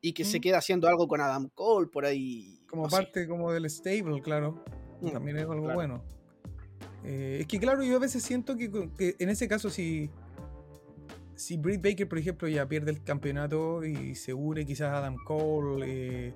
[0.00, 2.60] Y que se quede haciendo algo con Adam Cole por ahí.
[2.68, 2.96] Como no sé.
[2.96, 4.64] parte como del stable, claro.
[5.00, 5.74] Mm, También es algo claro.
[5.74, 6.04] bueno.
[7.04, 10.10] Eh, es que claro, yo a veces siento que, que en ese caso si
[11.36, 15.84] si Britt Baker, por ejemplo, ya pierde el campeonato y se une quizás Adam Cole,
[15.86, 16.34] eh,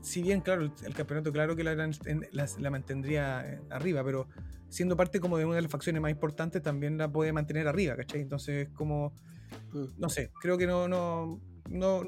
[0.00, 4.28] si bien, claro, el, el campeonato, claro que la, la, la mantendría eh, arriba, pero
[4.76, 7.96] siendo parte como de una de las facciones más importantes, también la puede mantener arriba,
[7.96, 8.20] ¿cachai?
[8.20, 9.14] Entonces, como,
[9.72, 9.84] Mm.
[9.98, 12.02] no sé, creo que no, no, no,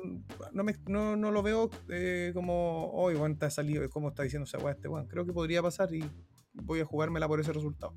[0.52, 4.44] no, me- no, no lo veo eh, como, hoy, bueno, está salido, como está diciendo
[4.44, 6.04] esa weá este, bueno, creo que podría pasar y
[6.52, 7.94] voy a jugármela por ese resultado.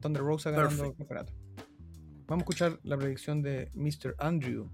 [0.00, 1.32] Thunder Rosa ganando el campeonato.
[2.26, 4.14] Vamos a escuchar la predicción de Mr.
[4.18, 4.68] Andrew.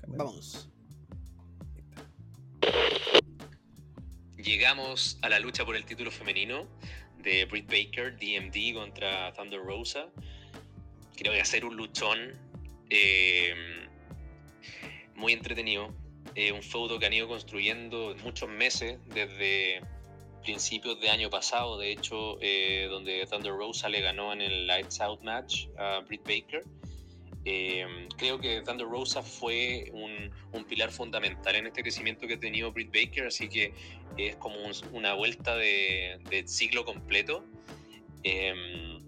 [0.00, 0.70] Déjame- Vamos.
[4.36, 6.66] Llegamos a la lucha por el título femenino
[7.24, 10.08] de Britt Baker, DMD contra Thunder Rosa.
[11.16, 12.18] Creo que ser un luchón
[12.90, 13.54] eh,
[15.14, 15.88] muy entretenido.
[16.34, 19.80] Eh, un feudo que han ido construyendo muchos meses, desde
[20.42, 25.00] principios de año pasado, de hecho, eh, donde Thunder Rosa le ganó en el Lights
[25.00, 26.64] Out match a Britt Baker.
[27.46, 32.40] Eh, creo que Thunder Rosa fue un, un pilar fundamental en este crecimiento que ha
[32.40, 33.74] tenido Britt Baker, así que
[34.16, 37.44] es como un- una vuelta de, de ciclo completo
[38.22, 38.98] eh,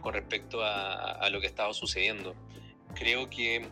[0.00, 2.36] con respecto a, a lo que estaba sucediendo.
[2.94, 3.66] Creo que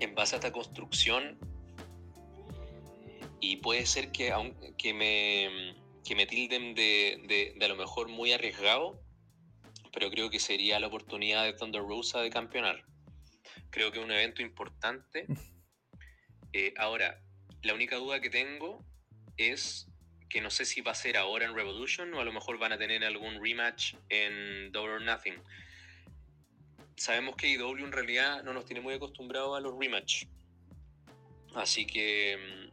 [0.00, 1.38] en base a esta construcción,
[3.40, 5.74] y puede ser que, aun- que, me,
[6.04, 9.00] que me tilden de, de- de a lo mejor muy arriesgado,
[9.94, 12.84] pero creo que sería la oportunidad de Thunder Rosa de campeonar.
[13.70, 15.26] Creo que es un evento importante.
[16.52, 17.20] Eh, ahora,
[17.62, 18.84] la única duda que tengo
[19.36, 19.86] es
[20.28, 22.72] que no sé si va a ser ahora en Revolution o a lo mejor van
[22.72, 25.34] a tener algún rematch en Double or Nothing.
[26.96, 30.24] Sabemos que IW en realidad no nos tiene muy acostumbrados a los rematch.
[31.54, 32.72] Así que mm,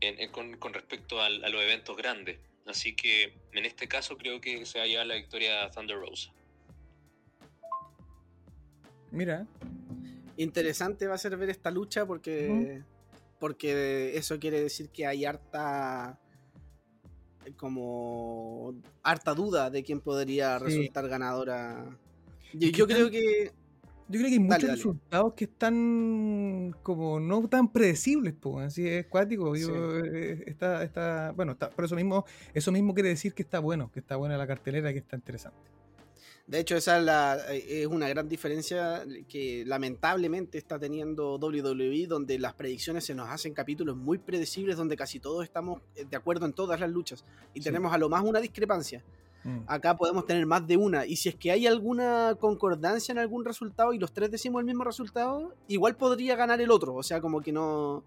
[0.00, 2.38] en- en- con, con respecto a los eventos grandes.
[2.68, 5.98] Así que en este caso creo que se va a llevar la victoria a Thunder
[5.98, 6.30] Rosa.
[9.10, 9.46] Mira,
[10.36, 12.82] Interesante va a ser ver esta lucha porque,
[13.40, 16.20] porque eso quiere decir que hay harta
[17.56, 20.64] como harta duda de quién podría Sí.
[20.64, 21.98] resultar ganadora.
[22.52, 23.50] Yo, creo que
[24.10, 24.72] Yo creo que hay muchos dale.
[24.74, 29.54] resultados que están como no tan predecibles, pues, así es cuático.
[29.54, 29.64] Sí.
[29.70, 33.90] eh, está, está, bueno, está, por eso mismo, eso mismo quiere decir que está bueno,
[33.92, 35.58] que está buena la cartelera, que está interesante.
[36.46, 42.06] De hecho, esa es, la- eh, es una gran diferencia que lamentablemente está teniendo WWE,
[42.06, 46.16] donde las predicciones se nos hacen capítulos muy predecibles, donde casi todos estamos eh, de
[46.16, 47.22] acuerdo en todas las luchas.
[47.52, 47.64] Y Sí.
[47.64, 49.04] tenemos a lo más una discrepancia.
[49.48, 49.64] Mm.
[49.66, 51.06] Acá podemos tener más de una.
[51.06, 54.66] Y si es que hay alguna concordancia en algún resultado y los tres decimos el
[54.66, 56.94] mismo resultado, igual podría ganar el otro.
[56.94, 58.04] O sea, como que no,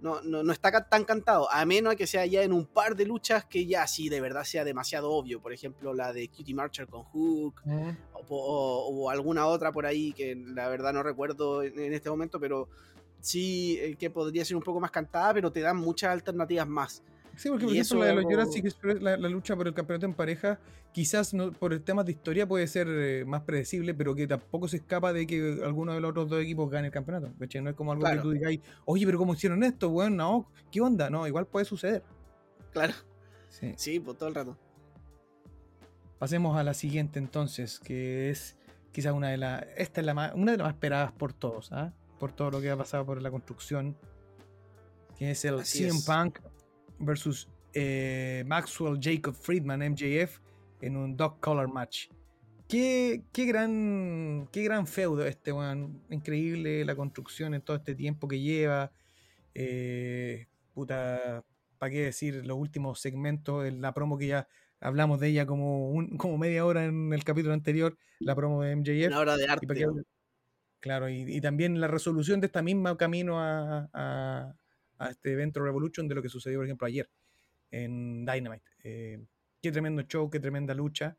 [0.00, 1.50] no, no, no está tan cantado.
[1.50, 4.44] A menos que sea ya en un par de luchas que ya sí de verdad
[4.44, 5.40] sea demasiado obvio.
[5.40, 7.62] Por ejemplo, la de Cutie Marcher con Hook.
[7.64, 7.90] Mm.
[8.28, 12.10] O, o- o alguna otra por ahí que la verdad no recuerdo en, en este
[12.10, 12.40] momento.
[12.40, 12.68] Pero
[13.20, 15.32] sí eh, que podría ser un poco más cantada.
[15.34, 17.02] Pero te dan muchas alternativas más.
[17.36, 19.74] Sí, porque por Y ejemplo la de los Jurassic Express, la, la lucha por el
[19.74, 20.58] campeonato en pareja,
[20.92, 24.68] quizás no, por el tema de historia puede ser eh, más predecible, pero que tampoco
[24.68, 27.32] se escapa de que alguno de los otros dos equipos gane el campeonato.
[27.38, 28.16] No es como algo Claro.
[28.16, 28.52] que tú digas,
[28.84, 29.90] oye, pero ¿cómo hicieron esto?
[29.90, 31.10] Bueno, no, ¿qué onda?
[31.10, 32.02] No, igual puede suceder.
[32.72, 32.94] Claro.
[33.48, 33.72] Sí.
[33.76, 34.56] Sí, por todo el rato.
[36.18, 38.56] Pasemos a la siguiente entonces, que es
[38.92, 39.64] quizás una de las.
[39.76, 41.92] Esta es la más, una de las más esperadas por todos, ¿ah?
[42.18, 43.96] por todo lo que ha pasado por la construcción.
[45.18, 46.04] Que es el Así CM es.
[46.04, 46.38] Punk
[46.98, 50.38] versus eh, Maxwell Jacob Friedman, MJF,
[50.80, 52.08] en un dog collar match.
[52.68, 56.00] Qué, qué gran qué gran feudo este, weón.
[56.10, 58.90] Increíble la construcción en todo este tiempo que lleva.
[59.54, 61.44] Eh, puta,
[61.78, 62.44] ¿para qué decir?
[62.46, 64.48] Los últimos segmentos, en la promo que ya
[64.80, 68.72] hablamos de ella como, un- como media hora en el capítulo anterior, la promo de
[68.76, 69.08] MJF.
[69.08, 69.66] Una hora de Y arte.
[69.66, 69.86] qué
[70.80, 74.54] Claro, y, y también la resolución de esta misma camino a, a-
[74.98, 77.08] a este evento Revolution de lo que sucedió, por ejemplo, ayer
[77.70, 78.64] en Dynamite.
[78.84, 79.24] Eh,
[79.60, 81.16] qué tremendo show, qué tremenda lucha.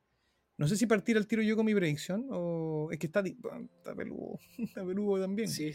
[0.58, 3.94] No sé si partir al tiro yo con mi predicción o es que está, está
[3.96, 5.50] peludo, está peludo también.
[5.50, 5.74] Sí.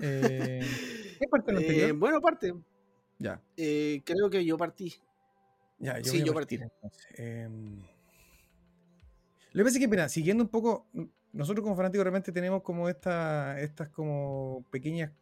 [0.00, 0.60] Eh,
[1.20, 1.92] ¿Qué parte Eh, anterior?
[1.94, 2.52] bueno, aparte,
[3.18, 4.92] Ya, eh, creo que yo partí.
[5.78, 7.22] ya, yo sí, yo partir, partí.
[7.22, 7.76] Em,
[9.52, 10.88] lo que pasa es que, mira, siguiendo un poco,
[11.32, 15.12] nosotros como fanáticos realmente tenemos como esta, estas como pequeñas,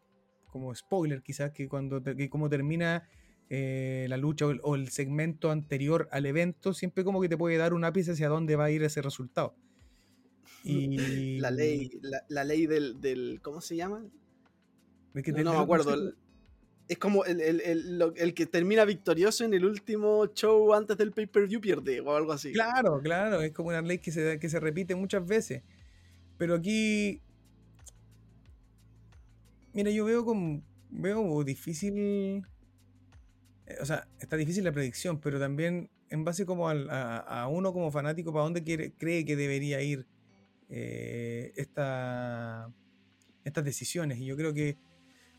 [0.53, 3.09] como spoiler quizás, que cuando que como termina
[3.49, 7.35] eh, la lucha o el, o el segmento anterior al evento, siempre como que te
[7.37, 9.55] puede dar un ápice hacia dónde va a ir ese resultado.
[10.63, 13.39] Y La ley, la, la ley del, del.
[13.41, 14.05] ¿Cómo se llama?
[15.15, 15.93] es que No, no me acuerdo.
[15.93, 16.15] el-
[16.87, 20.97] Es como el, el- el- lo- el que termina victorioso en el último show antes
[20.97, 22.51] del pay-per-view pierde o algo así.
[22.53, 25.63] Claro, claro, es como una ley que se, que se repite muchas veces.
[26.37, 27.21] Pero aquí.
[29.73, 30.61] Mira, yo veo como.
[30.95, 32.45] Veo difícil
[33.65, 37.91] eh, o sea, está difícil la predicción, pero también en base como a, uno como
[37.91, 38.63] fanático, para dónde
[38.97, 40.05] cree que debería ir
[40.69, 42.71] eh, esta,
[43.43, 44.19] estas decisiones.
[44.19, 44.77] Y yo creo que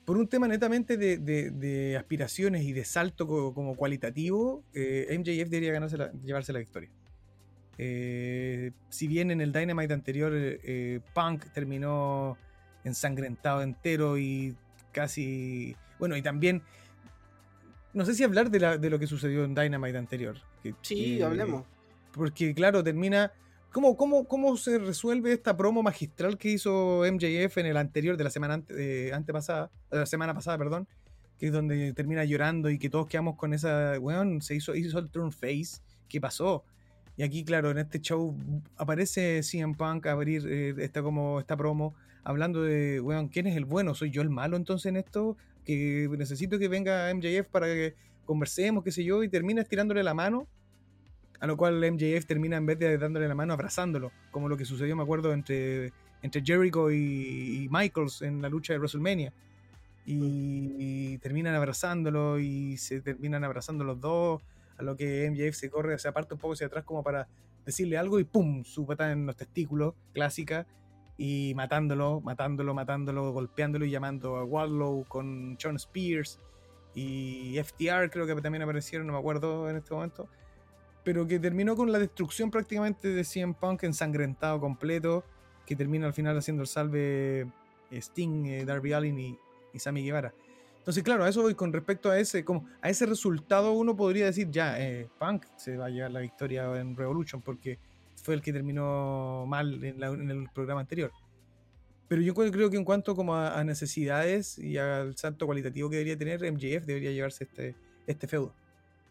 [0.04, 5.72] por un tema netamente de, aspiraciones y de salto co- como cualitativo, eh, MJF debería
[5.72, 6.90] ganarse la- llevarse la victoria.
[7.76, 10.32] Si bien en el Dynamite anterior
[11.12, 12.36] Punk terminó
[12.84, 14.54] ensangrentado entero y
[14.92, 15.76] casi...
[15.98, 16.62] Bueno, y también...
[17.92, 20.36] No sé si hablar de, la- de lo que sucedió en Dynamite anterior.
[20.62, 21.64] que- Sí, que- hablemos.
[22.12, 23.32] porque, claro, termina.
[23.72, 28.24] ¿Cómo, cómo, ¿Cómo se resuelve esta promo magistral que hizo MJF en el anterior de
[28.24, 30.86] la semana ante- eh, antepasada, la semana pasada, perdón?
[31.38, 33.98] Que es donde termina llorando y que todos quedamos con esa.
[34.00, 35.80] Weón, se hizo, hizo el turn face.
[36.08, 36.64] ¿Qué pasó?
[37.16, 38.36] Y aquí, claro, en este show
[38.76, 41.94] aparece CM Punk a abrir eh, esta, como, esta promo
[42.24, 43.94] hablando de, weón, ¿quién es el bueno?
[43.94, 45.36] ¿Soy yo el malo entonces en esto?
[45.64, 47.94] Que necesito que venga MJF para que
[48.24, 50.48] conversemos, qué sé yo, y termina estirándole la mano
[51.44, 54.64] a lo cual MJF termina en vez de dándole la mano abrazándolo, como lo que
[54.64, 59.30] sucedió, me acuerdo, entre, entre Jericho y, y Michaels en la lucha de WrestleMania.
[60.06, 64.40] Y, y terminan abrazándolo y se terminan abrazando los dos,
[64.78, 67.28] a lo que MJF se corre, se aparta un poco hacia atrás como para
[67.66, 68.64] decirle algo y ¡pum!
[68.64, 70.66] Su patada en los testículos, clásica,
[71.16, 76.40] y matándolo, matándolo, matándolo, golpeándolo y llamando a Wardlow con John Spears
[76.94, 80.28] y FTR creo que también aparecieron, no me acuerdo en este momento
[81.04, 85.22] pero que terminó con la destrucción prácticamente de CM Punk ensangrentado completo,
[85.66, 87.40] que termina al final haciendo el salve
[87.90, 89.38] eh, Sting, eh, Darby Allin y,
[89.72, 90.34] y Sammy Guevara.
[90.78, 94.26] Entonces, claro, a eso voy con respecto a ese, como a ese resultado uno podría
[94.26, 97.78] decir, ya, eh, Punk se va a llevar la victoria en Revolution porque
[98.24, 101.12] fue el que terminó mal en, la- en el programa anterior.
[102.08, 105.96] Pero yo creo que en cuanto como a, a necesidades y al salto cualitativo que
[105.96, 108.54] debería tener, MJF debería llevarse este, este feudo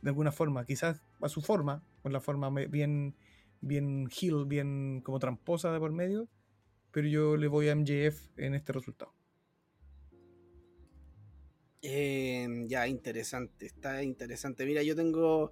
[0.01, 3.15] de alguna forma, quizás a su forma, con la forma bien,
[3.61, 6.29] bien heel, bien como tramposa de por medio,
[6.91, 9.13] pero yo le voy a MJF en este resultado.
[11.81, 14.65] Eh, ya, interesante, está interesante.
[14.65, 15.51] Mira, yo tengo.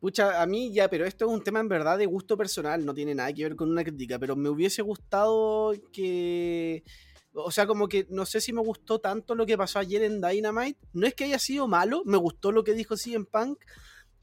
[0.00, 2.94] Pucha, a mí ya, pero esto es un tema en verdad de gusto personal, no
[2.94, 6.84] tiene nada que ver con una crítica, pero me hubiese gustado que.
[7.32, 10.20] O sea, como que no sé si me gustó tanto lo que pasó ayer en
[10.20, 10.78] Dynamite.
[10.92, 13.58] No es que haya sido malo, me gustó lo que dijo CM Punk,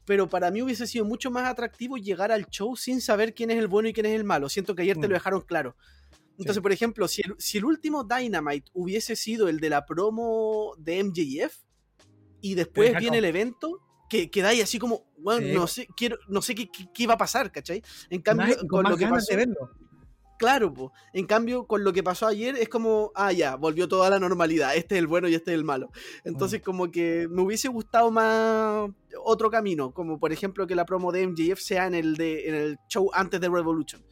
[0.04, 3.58] pero para mí hubiese sido mucho más atractivo llegar al show sin saber quién es
[3.58, 4.48] el bueno y quién es el malo.
[4.48, 5.10] Siento que ayer te Mm.
[5.10, 5.76] lo dejaron claro.
[6.32, 6.60] Entonces, Sí.
[6.60, 10.98] por ejemplo, si el, si el último Dynamite hubiese sido el de la promo de
[10.98, 11.54] MJF
[12.42, 15.52] y después viene el evento, que quedáis así como, bueno, Sí.
[15.54, 17.82] no sé, quiero, no sé qué, qué- qué iba a pasar, ¿cachai?
[18.10, 19.70] En cambio, con, más lo que pasó, de verlo.
[20.38, 20.92] claro, po.
[21.14, 24.76] en cambio, con lo que pasó ayer es como, ah, ya, volvió toda la normalidad,
[24.76, 25.88] este es el bueno y este es el malo.
[26.24, 26.28] Mm.
[26.28, 28.88] Entonces, como que me hubiese gustado más
[29.24, 32.54] otro camino, como por ejemplo que la promo de MJF sea en el, de, en
[32.54, 34.04] el show antes de Revolution.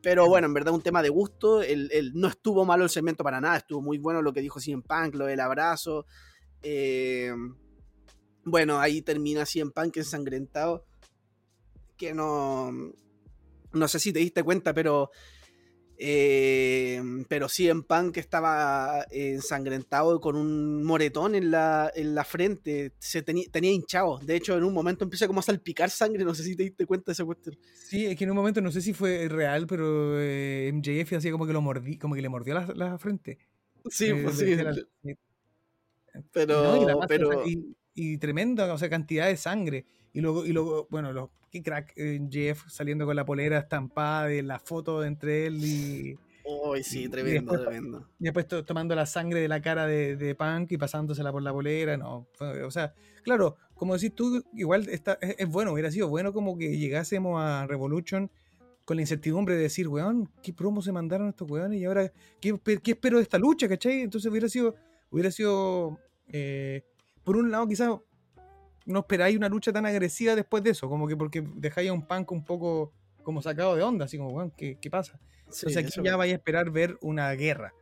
[0.00, 1.62] Pero bueno, en verdad un tema de gusto.
[1.62, 3.56] El, el- no estuvo malo el segmento para nada.
[3.56, 6.04] Estuvo muy bueno lo que dijo CM Punk, lo del abrazo.
[6.62, 7.32] Eh,
[8.44, 10.84] bueno, ahí termina CM Punk ensangrentado.
[11.96, 12.72] Que no.
[13.72, 15.10] No sé si te diste cuenta, pero.
[15.96, 22.92] eh, pero CM Punk estaba ensangrentado con un moretón en la, en la frente.
[22.98, 24.18] Se tenía, tenía hinchado.
[24.18, 26.24] De hecho, en un momento empieza como a salpicar sangre.
[26.24, 27.56] No sé si te diste cuenta de esa cuestión.
[27.88, 31.30] Sí, es que en un momento no sé si fue real, pero eh, MJF hacía
[31.32, 33.38] como que lo mordí, como que le mordió la, la frente.
[33.88, 34.54] Sí, Eh, pues sí.
[34.56, 34.74] la-
[36.32, 39.84] Pero, No, y, la masa de pero y- y tremenda, o sea, cantidad de sangre.
[40.12, 44.26] Y luego, y luego bueno, los, qué crack eh, Jeff saliendo con la polera estampada
[44.26, 48.08] de la foto entre él y, Uy, y- sí, y tremendo, después- tremendo.
[48.20, 51.42] y después to- tomando la sangre de la cara de, de Punk y pasándosela por
[51.42, 51.96] la polera.
[51.96, 52.26] No,
[52.64, 52.92] o sea,
[53.22, 57.40] claro, como decís tú, igual está, es, es bueno, hubiera sido bueno como que llegásemos
[57.40, 58.30] a Revolution
[58.84, 61.80] con la incertidumbre de decir, weón, ¿qué promo se mandaron estos weones?
[61.80, 63.66] Y ahora, ¿qué, qué espero de esta lucha?
[63.66, 64.02] ¿Cachai?
[64.02, 64.74] Entonces hubiera sido,
[65.10, 66.82] hubiera sido, eh,
[67.24, 67.90] por un lado, quizás
[68.86, 72.06] no esperáis una lucha tan agresiva después de eso, como que porque dejáis a un
[72.06, 75.18] punk un poco como sacado de onda, así como, weón, ¿qué, qué pasa?
[75.48, 77.72] Sí, Entonces aquí eso- ya vais a esperar ver una guerra.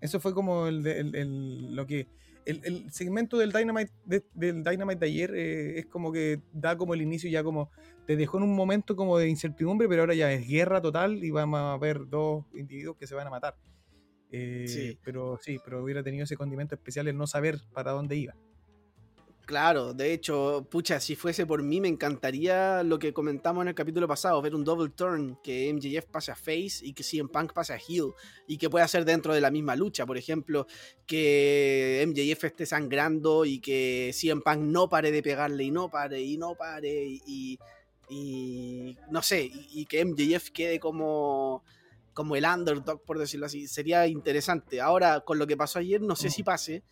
[0.00, 2.06] Eso fue como el, el- el- lo que.
[2.44, 6.76] El, el segmento del Dynamite de, del Dynamite de ayer eh, es como que da
[6.76, 7.70] como el inicio, ya como
[8.04, 11.30] te dejó en un momento como de incertidumbre, pero ahora ya es guerra total y
[11.30, 13.54] vamos a ver dos individuos que se van a matar.
[14.32, 14.98] Eh, Sí.
[15.04, 18.34] Pero sí, pero hubiera tenido ese condimento especial el no saber para dónde iba.
[19.44, 23.74] Claro, de hecho, pucha, si fuese por mí, me encantaría lo que comentamos en el
[23.74, 27.52] capítulo pasado, ver un double turn, que MJF pase a face y que CM Punk
[27.52, 28.12] pase a heel,
[28.46, 30.68] y que pueda ser dentro de la misma lucha, por ejemplo,
[31.06, 36.22] que MJF esté sangrando y que CM Punk no pare de pegarle y no pare
[36.22, 37.58] y no pare y,
[38.08, 41.64] y no sé, y, que MJF quede como
[42.14, 44.80] como el underdog, por decirlo así, sería interesante.
[44.80, 46.82] Ahora, con lo que pasó ayer, no sé si pase,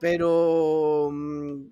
[0.00, 1.66] pero mm,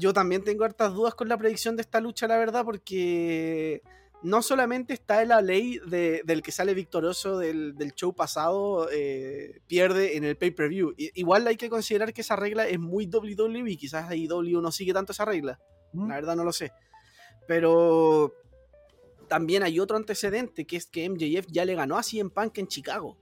[0.00, 3.82] yo también tengo hartas dudas con la predicción de esta lucha, la verdad, porque
[4.22, 10.16] no solamente está en la ley del que sale victorioso del, show pasado, eh, pierde
[10.16, 10.94] en el pay-per-view.
[10.96, 15.12] Igual hay que considerar que esa regla es muy WWE, quizás AEW no sigue tanto
[15.12, 15.60] esa regla.
[15.92, 16.72] La verdad no lo sé.
[17.46, 18.32] Pero
[19.28, 22.68] también hay otro antecedente, que es que MJF ya le ganó a CM Punk en
[22.68, 23.16] Chicago.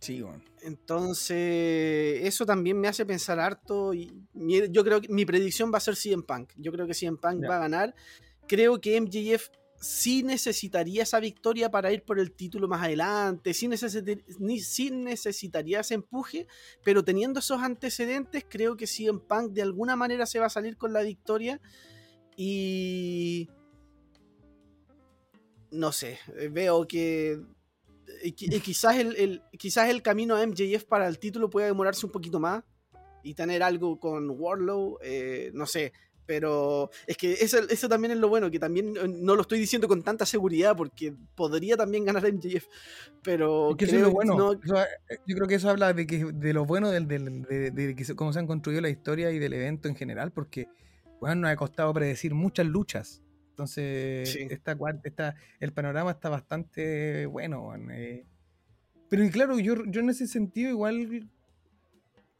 [0.00, 0.42] Sí, bueno.
[0.62, 3.92] Entonces, eso también me hace pensar harto.
[3.92, 4.12] Y
[4.70, 6.52] yo creo que mi predicción va a ser CM Punk.
[6.56, 7.94] Yo creo que CM Punk va a ganar.
[8.48, 9.48] Creo que MJF
[9.78, 13.52] sí necesitaría esa victoria para ir por el título más adelante.
[13.52, 13.68] Sí,
[14.60, 16.46] sí necesitaría ese empuje.
[16.82, 20.78] Pero teniendo esos antecedentes, creo que CM Punk de alguna manera se va a salir
[20.78, 21.60] con la victoria.
[22.36, 23.50] Y.
[25.70, 26.18] No sé,
[26.50, 27.40] veo que
[28.22, 32.40] y, quizás, el, quizás el camino a MJF para el título pueda demorarse un poquito
[32.40, 32.62] más
[33.22, 35.92] y tener algo con Warlow, eh, no sé.
[36.26, 39.88] Pero es que eso, eso, también es lo bueno, que también no lo estoy diciendo
[39.88, 42.66] con tanta seguridad porque podría también ganar MJF.
[43.20, 44.52] Pero creo, bueno.
[44.52, 44.58] Eh,
[45.26, 48.38] yo creo que eso habla de, que, de lo bueno del, del, de, cómo se
[48.38, 50.68] han construido la historia y del evento en general, porque
[51.20, 53.22] bueno, nos ha costado predecir muchas luchas
[53.60, 57.74] entonces, está, el panorama está bastante bueno.
[57.90, 58.24] Eh.
[59.10, 61.28] Pero y claro, yo, yo en ese sentido igual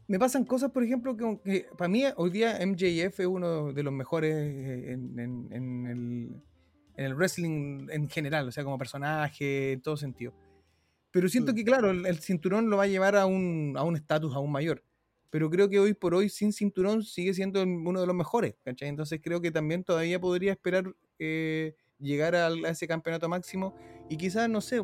[0.07, 3.93] me pasan cosas, por ejemplo, que, para mí hoy día MJF es uno de los
[3.93, 6.43] mejores eh, en,
[6.97, 10.33] el, wrestling en general, o sea, como personaje, en todo sentido.
[11.11, 11.55] Pero siento mm.
[11.55, 14.83] que, claro, el, cinturón lo va a llevar a un estatus aún mayor
[15.31, 18.89] pero creo que hoy por hoy sin cinturón sigue siendo uno de los mejores, ¿cachai?
[18.89, 23.75] Entonces creo que también todavía podría esperar eh, llegar a, ese campeonato máximo
[24.09, 24.81] y quizás, no sé,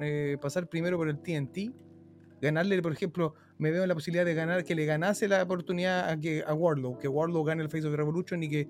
[0.00, 1.72] eh, pasar primero por el TNT,
[2.40, 6.18] ganarle, por ejemplo, me veo la posibilidad de ganar, que le ganase la oportunidad a,
[6.18, 8.68] que, a Warlow, que Warlow gane el Face of Revolution y que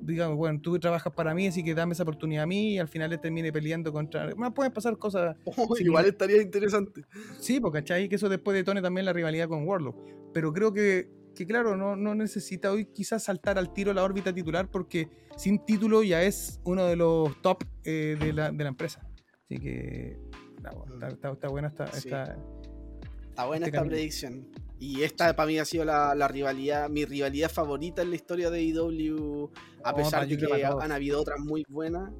[0.00, 2.88] digamos, bueno, tú trabajas para mí, así que dame esa oportunidad a mí y al
[2.88, 4.34] final le termine peleando contra.
[4.34, 5.36] Más pueden pasar cosas.
[5.56, 7.04] Oh, igual estaría interesante.
[7.38, 8.08] Sí, porque ¿cachai?
[8.08, 9.96] Que eso después detone también la rivalidad con Warlock.
[10.32, 14.32] Pero creo que, que claro, no, no necesita hoy quizás saltar al tiro la órbita
[14.32, 18.68] titular porque sin título ya es uno de los top eh, de, la, de, la,
[18.68, 19.00] empresa.
[19.44, 20.18] Así que.
[20.56, 21.84] está, buena esta.
[21.84, 24.46] Está buena este esta predicción.
[24.78, 28.62] Y esta para mí ha sido la, rivalidad, mi rivalidad favorita en la historia de
[28.62, 29.50] IW,
[29.82, 32.10] a pesar de que han habido otras muy buenas.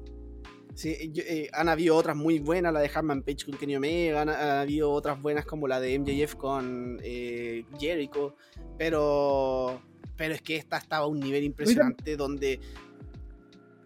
[0.75, 4.29] Sí, eh, han habido otras muy buenas, la de Harman Page con Kenny Omega, han,
[4.29, 8.35] habido otras buenas como la de MJF con eh, Jericho,
[8.77, 9.81] pero,
[10.17, 12.59] pero es que esta estaba a un nivel impresionante donde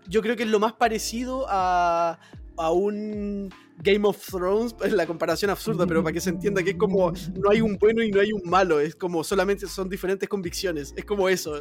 [0.07, 2.19] yo creo que es lo más parecido a,
[2.57, 6.71] a un Game of Thrones, es la comparación absurda, pero para que se entienda que
[6.71, 9.89] es como no hay un bueno y no hay un malo, es como solamente son
[9.89, 11.53] diferentes convicciones, es como eso,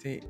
[0.00, 0.20] sí.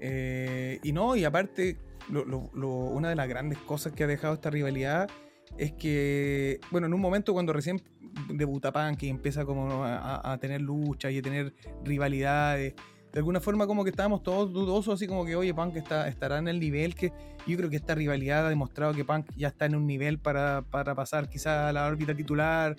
[0.00, 1.76] Eh, y no, y aparte,
[2.10, 5.08] una de las grandes cosas que ha dejado esta rivalidad
[5.56, 7.82] es que, bueno, en un momento cuando recién
[8.28, 11.54] debuta Punk y empieza como a, tener luchas y a tener
[11.84, 12.74] rivalidades
[13.12, 16.38] de alguna forma como que estábamos todos dudosos, así como que, oye, Punk está, estará
[16.38, 17.12] en el nivel que
[17.46, 20.62] yo creo que esta rivalidad ha demostrado que Punk ya está en un nivel para,
[20.62, 22.76] pasar quizá a la órbita titular,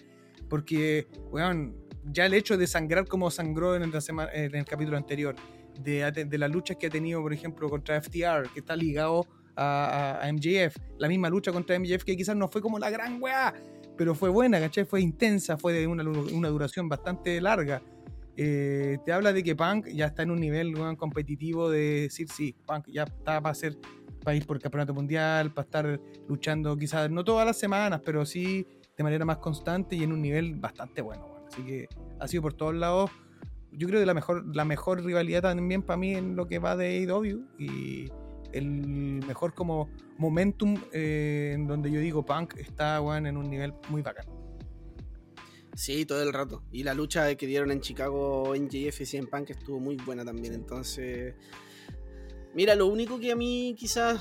[0.48, 1.74] porque, bueno,
[2.06, 5.36] ya el hecho de sangrar como sangró en el capítulo anterior,
[5.84, 9.26] de, de, las luchas que ha tenido, por ejemplo, contra FTR, que está ligado
[9.56, 13.54] a, MJF, la misma lucha contra MJF que quizás no fue como la gran weá,
[13.98, 14.86] pero fue buena, ¿cachai?
[14.86, 17.82] Fue intensa, fue de una, una duración bastante larga
[18.42, 22.56] eh, te habla de que Punk ya está en un nivel competitivo de decir, sí,
[22.66, 23.78] Punk ya está para ser
[24.24, 28.26] para ir por el campeonato mundial, para estar luchando quizás no todas las semanas, pero
[28.26, 28.66] sí
[28.96, 31.36] de manera más constante y en un nivel bastante bueno.
[31.50, 33.12] Así que ha sido por todos lados.
[33.72, 36.76] Yo creo que la mejor, la mejor rivalidad también para mí en lo que va
[36.76, 38.10] de AEW y
[38.52, 38.66] el
[39.26, 44.26] mejor como momentum eh, en donde yo digo Punk está en un nivel muy bacán.
[45.76, 46.64] Sí, todo el rato.
[46.72, 50.26] Y la lucha que dieron en Chicago en JF y en Punk estuvo muy buena
[50.26, 50.54] también.
[50.54, 51.36] Entonces,
[52.54, 54.20] mira, lo único que a mí quizás,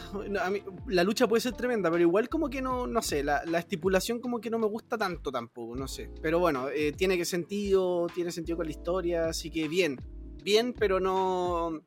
[0.86, 4.40] la lucha puede ser tremenda, pero igual como que no, no sé, la, estipulación como
[4.40, 6.10] que no me gusta tanto tampoco, no sé.
[6.22, 10.00] Pero bueno, eh, tiene que sentido, tiene sentido con la historia, así que bien.
[10.42, 11.80] bien, pero no.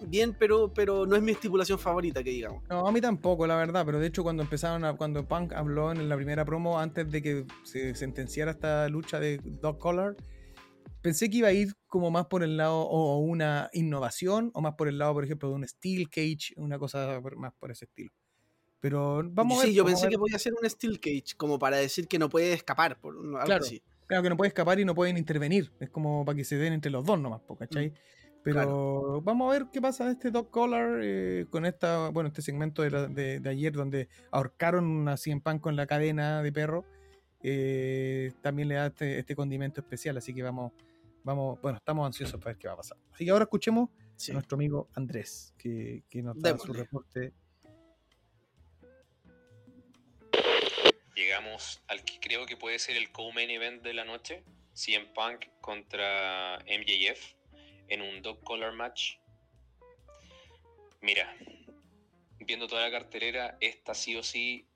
[0.00, 2.62] Bien, pero, pero no es mi estipulación favorita, que digamos.
[2.68, 5.90] No, a mí tampoco, la verdad, pero de hecho cuando empezaron a, cuando Punk habló
[5.90, 10.14] en la primera promo antes de que se sentenciara esta lucha de Dog Collar,
[11.08, 14.74] pensé que iba a ir como más por el lado o una innovación o más
[14.74, 18.10] por el lado, por ejemplo, de un Steel Cage, una cosa más por ese estilo.
[18.80, 19.68] Pero vamos a ver.
[19.70, 22.52] Sí, yo pensé que podía ser un Steel Cage, como para decir que no puede
[22.52, 23.64] escapar, por algo Claro.
[23.64, 23.82] así.
[24.06, 25.72] Claro que no puede escapar y no pueden intervenir.
[25.80, 27.92] Es como para que se den entre los dos nomás, ¿cachai?
[28.44, 32.40] Pero vamos a ver qué pasa en este Dog Collar eh, con esta, bueno, este
[32.42, 36.52] segmento de, la- de- de ayer donde ahorcaron a CM Punk con la cadena de
[36.52, 36.84] perro.
[37.42, 40.72] eh, también le da este, este condimento especial, así que vamos,
[41.28, 42.96] vamos, bueno, estamos ansiosos para ver qué va a pasar.
[43.12, 44.32] Así que ahora escuchemos Sí.
[44.32, 47.32] a nuestro amigo Andrés, que, que nos da su reporte.
[51.14, 54.42] Llegamos al que creo que puede ser el co-main event de la noche.
[54.72, 57.34] CM Punk contra MJF
[57.88, 59.16] en un dog collar match.
[61.00, 61.36] Mira,
[62.38, 64.66] viendo toda la cartelera, esta sí o sí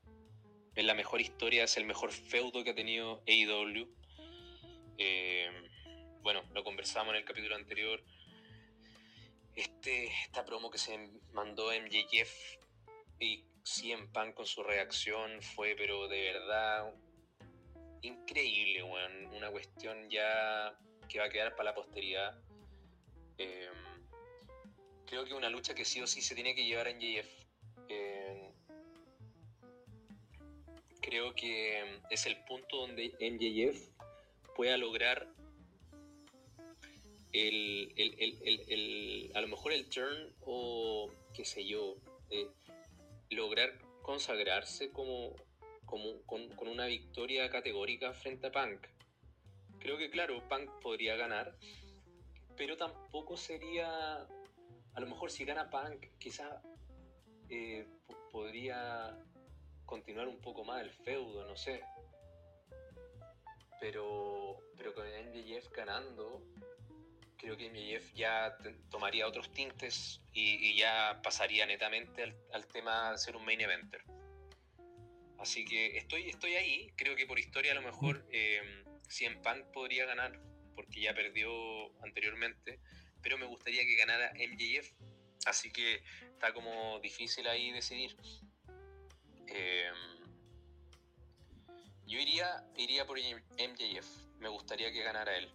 [0.74, 3.88] es la mejor historia, es el mejor feudo que ha tenido AEW.
[4.98, 5.50] Eh,
[6.22, 8.02] bueno, lo conversamos en el capítulo anterior.
[9.54, 10.96] Este, esta promo que se
[11.32, 12.58] mandó MJF
[13.18, 16.94] y CM Punk con su reacción fue, pero de verdad,
[18.02, 19.26] increíble, weón.
[19.34, 20.76] Una cuestión ya
[21.08, 22.40] que va a quedar para la posteridad.
[23.38, 23.68] Eh,
[25.06, 27.46] creo que una lucha que sí o sí se tiene que llevar en JF.
[27.88, 28.52] Eh,
[31.00, 33.90] creo que es el punto donde MJF
[34.54, 35.28] pueda lograr
[37.32, 41.96] el, el- el- a lo mejor el turn o qué sé yo,
[43.30, 45.34] lograr consagrarse como,
[45.86, 48.86] como con, con una victoria categórica frente a Punk.
[49.78, 51.56] Creo que claro, Punk podría ganar,
[52.56, 54.16] pero tampoco sería,
[54.94, 56.62] a lo mejor si gana Punk, quizá
[57.48, 59.16] eh, po- podría
[59.86, 61.82] continuar un poco más el feudo, no sé.
[63.80, 66.42] Pero, pero con MJF ganando,
[67.42, 68.56] creo que MJF ya
[68.88, 74.04] tomaría otros tintes y, ya pasaría netamente al, tema de ser un main eventer.
[75.38, 79.64] Así que estoy, estoy ahí, creo que por historia a lo mejor eh, CM Punk
[79.72, 80.38] podría ganar,
[80.76, 81.50] porque ya perdió
[82.04, 82.78] anteriormente,
[83.22, 84.92] pero me gustaría que ganara MJF.
[85.44, 88.16] Así que está como difícil ahí decidir.
[89.48, 89.90] Eh,
[92.06, 94.06] yo iría, iría por MJF,
[94.38, 95.52] me gustaría que ganara él.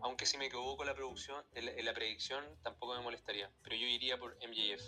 [0.00, 3.50] Aunque si me equivoco en la producción, en la, en la predicción, tampoco me molestaría.
[3.62, 4.82] Pero yo iría por MJF.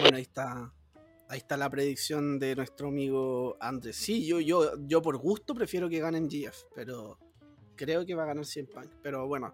[0.00, 0.72] Bueno, ahí está.
[1.28, 3.96] Ahí está la predicción de nuestro amigo Andrés.
[3.96, 7.18] Sí, yo, yo, yo por gusto prefiero que ganen GF, pero
[7.76, 8.86] creo que va a ganar 100 Punk.
[9.02, 9.52] Pero bueno.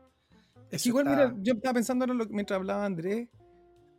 [0.71, 3.29] Es que igual, está- mira, yo estaba pensando ahora lo que- mientras hablaba Andrés.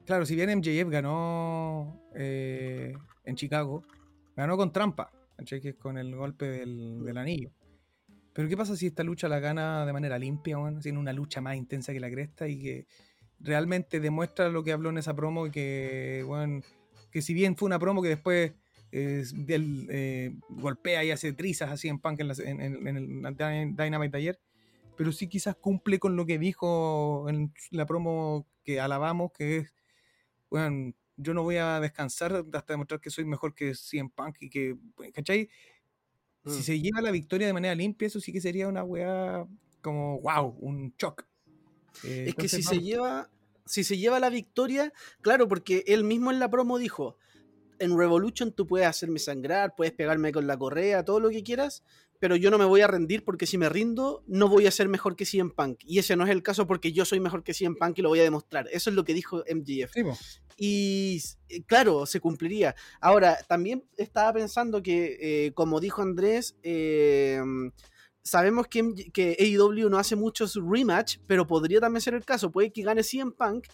[0.05, 2.93] Claro, si bien MJF ganó eh,
[3.23, 3.83] en Chicago,
[4.35, 5.11] ganó con trampa,
[5.41, 5.61] ¿cachai?
[5.61, 7.51] que es con el golpe del, del anillo.
[8.33, 11.55] Pero ¿qué pasa si esta lucha la gana de manera limpia, en una lucha más
[11.57, 12.87] intensa que la cresta y que
[13.39, 16.63] realmente demuestra lo que habló en esa promo que, weón,
[17.11, 18.53] que si bien fue una promo que después
[18.93, 22.97] eh, del, eh, golpea y hace trizas así en Punk en, la- en- en- en
[23.25, 24.39] el Dy- Dynamite ayer,
[24.97, 29.73] pero sí quizás cumple con lo que dijo en la promo que alabamos, que es,
[30.49, 34.49] bueno, yo no voy a descansar hasta demostrar que soy mejor que CM Punk y
[34.49, 34.75] que,
[35.13, 35.49] ¿cachai?
[36.45, 36.63] Si Mm.
[36.63, 39.45] se lleva la victoria de manera limpia, eso sí que sería una weá
[39.81, 41.25] como, wow, un shock.
[42.03, 43.29] Eh, Es que si se lleva.
[43.67, 44.91] Si se lleva la victoria,
[45.21, 47.17] claro, porque él mismo en la promo dijo:
[47.79, 51.83] En Revolution tú puedes hacerme sangrar, puedes pegarme con la correa, todo lo que quieras,
[52.21, 54.87] pero yo no me voy a rendir porque si me rindo, no voy a ser
[54.87, 55.79] mejor que CM Punk.
[55.83, 58.09] Y ese no es el caso porque yo soy mejor que CM Punk y lo
[58.09, 58.67] voy a demostrar.
[58.71, 59.91] Eso es lo que dijo MGF.
[59.91, 60.03] Sí.
[60.55, 61.19] Y
[61.49, 62.75] eh, claro, se cumpliría.
[62.99, 67.41] Ahora, también estaba pensando que, eh, como dijo Andrés, eh,
[68.21, 72.51] sabemos que, que AEW no hace muchos rematch, pero podría también ser el caso.
[72.51, 73.65] Puede que gane CM Punk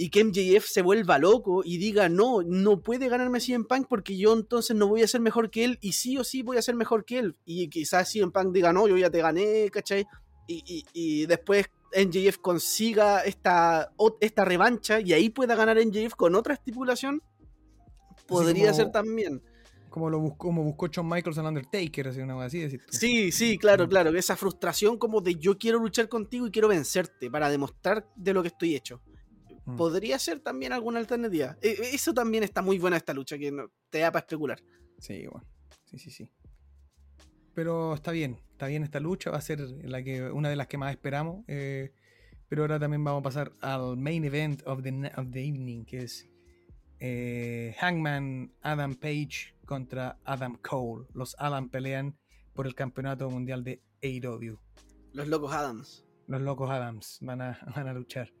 [0.00, 4.16] y que MJF se vuelva loco y diga, no, no puede ganarme CM Punk porque
[4.16, 6.62] yo entonces no voy a ser mejor que él y sí o sí voy a
[6.62, 7.36] ser mejor que él.
[7.44, 10.06] Y quizás CM Punk diga, no, yo ya te gané, ¿cachai?
[10.46, 16.36] Y, y- y después NJF consiga esta, esta revancha y ahí pueda ganar NJF con
[16.36, 17.20] otra estipulación,
[18.26, 19.42] podría como- ser también.
[19.90, 22.68] Como lo buscó, como buscó Shawn Michaels en Undertaker, así una weá así.
[22.78, 22.84] tú.
[22.90, 23.88] Sí, sí, claro, Mm.
[23.88, 24.10] claro.
[24.16, 28.42] Esa frustración como de yo quiero luchar contigo y quiero vencerte para demostrar de lo
[28.42, 29.00] que estoy hecho.
[29.68, 29.76] Mm.
[29.76, 31.56] Podría ser también alguna alternativa.
[31.60, 33.52] E- e- Eso también está muy buena esta lucha, que
[33.90, 34.62] te da para especular.
[34.98, 35.46] Sí, bueno.
[35.84, 36.28] Sí, sí, sí.
[37.54, 38.38] Pero está bien.
[38.52, 41.44] está bien esta lucha, va a ser la que, una de las que más esperamos.
[41.48, 41.92] eh,
[42.48, 45.98] pero ahora también vamos a pasar al main event of the, of the evening, que
[46.04, 46.26] es
[46.98, 51.06] eh, Hangman Adam Page contra Adam Cole.
[51.12, 52.16] Los Adam pelean
[52.54, 54.58] por el campeonato mundial de AEW.
[55.12, 56.04] Los locos Adams.
[56.26, 58.32] Los locos Adams van a, van a luchar.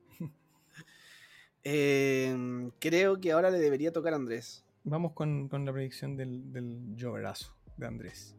[1.70, 2.34] Eh,
[2.78, 4.64] creo que ahora le debería tocar a Andrés.
[4.84, 8.34] Vamos con, con la predicción del, del Joverazo de Andrés.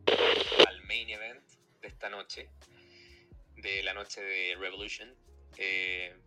[0.68, 1.44] al main event
[1.80, 2.50] de esta noche,
[3.58, 5.14] de la noche de Revolution,
[5.58, 6.18] eh,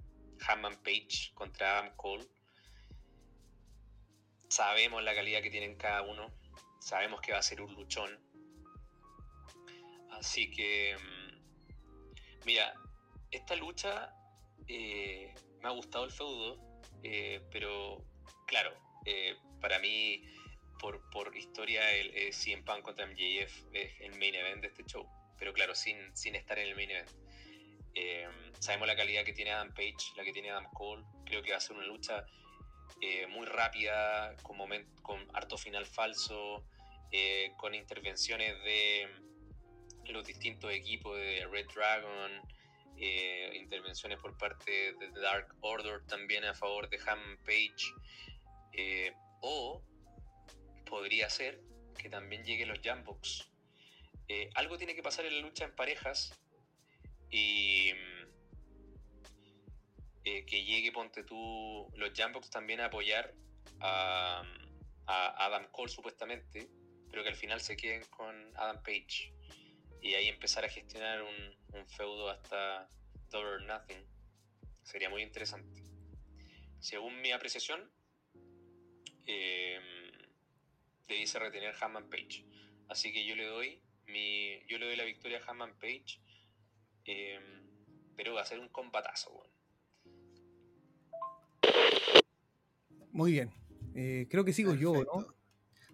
[0.46, 2.24] Hammond Page contra Adam Cole.
[4.46, 6.28] Sabemos la calidad que tienen cada uno,
[6.78, 8.16] sabemos que va a ser un luchón.
[10.12, 12.72] Así que, mm, mira,
[13.32, 14.14] esta lucha
[14.68, 16.71] eh, me ha gustado el feudo,
[17.02, 18.04] eh, pero
[18.46, 18.72] claro,
[19.04, 20.22] eh, para mí
[20.80, 24.84] por, por historia el eh, CM Punk contra MJF es el main event de este
[24.84, 25.06] show,
[25.38, 27.10] pero claro, sin, sin estar en el main event.
[27.94, 28.26] Eh,
[28.58, 31.58] sabemos la calidad que tiene Adam Page, la que tiene Adam Cole, creo que va
[31.58, 32.24] a ser una lucha
[33.00, 34.56] eh, muy rápida, con,
[35.02, 36.64] con harto final falso,
[37.10, 39.08] eh, con intervenciones de
[40.06, 42.30] los distintos equipos de Red Dragon,
[43.04, 47.92] eh, intervenciones por parte de Dark Order también a favor de Hammond Page,
[48.74, 49.82] eh, o
[50.86, 51.60] podría ser
[52.00, 53.50] que también lleguen los Jambox.
[54.28, 56.40] Eh, algo tiene que pasar en la lucha en parejas
[57.28, 58.28] y mm,
[60.22, 63.34] que llegue, ponte tú, los Jambox también a apoyar
[63.80, 64.44] a,
[65.06, 66.68] a Adam Cole supuestamente,
[67.10, 69.31] pero que al final se queden con Adam Page
[70.02, 72.90] y ahí empezar a gestionar un, un feudo hasta
[73.30, 74.04] Double or Nothing.
[74.82, 75.82] Sería muy interesante.
[76.80, 77.88] Según mi apreciación,
[79.26, 79.78] eh,
[81.06, 82.44] debiese retener Hammond Page.
[82.88, 86.20] Así que yo le doy mi, yo le doy la victoria a Hammond Page,
[87.04, 87.38] eh,
[88.16, 89.32] pero va a ser un combatazo.
[89.32, 89.52] weón.
[93.12, 93.52] Muy bien.
[93.94, 95.26] Eh, creo que sigo yo, ¿no?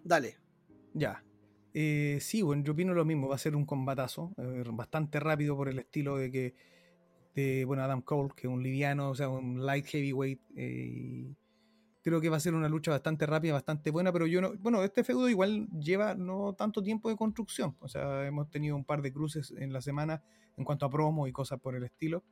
[0.03, 0.37] Dale.
[0.93, 1.23] Ya.
[1.73, 3.27] Eh, sí, bueno, yo opino lo mismo.
[3.27, 4.33] Va a ser un combatazo.
[4.37, 6.55] eh, bastante rápido por el estilo de que.
[7.35, 10.41] De, bueno, Adam Cole, que es un liviano, o sea, un light heavyweight.
[10.55, 11.35] eh,
[12.01, 14.11] creo que va a ser una lucha bastante rápida, bastante buena.
[14.11, 14.53] Pero yo no.
[14.59, 17.75] Bueno, este feudo igual lleva no tanto tiempo de construcción.
[17.79, 20.23] O sea, hemos tenido un par de cruces en la semana
[20.57, 22.23] en cuanto a promo y cosas por el estilo.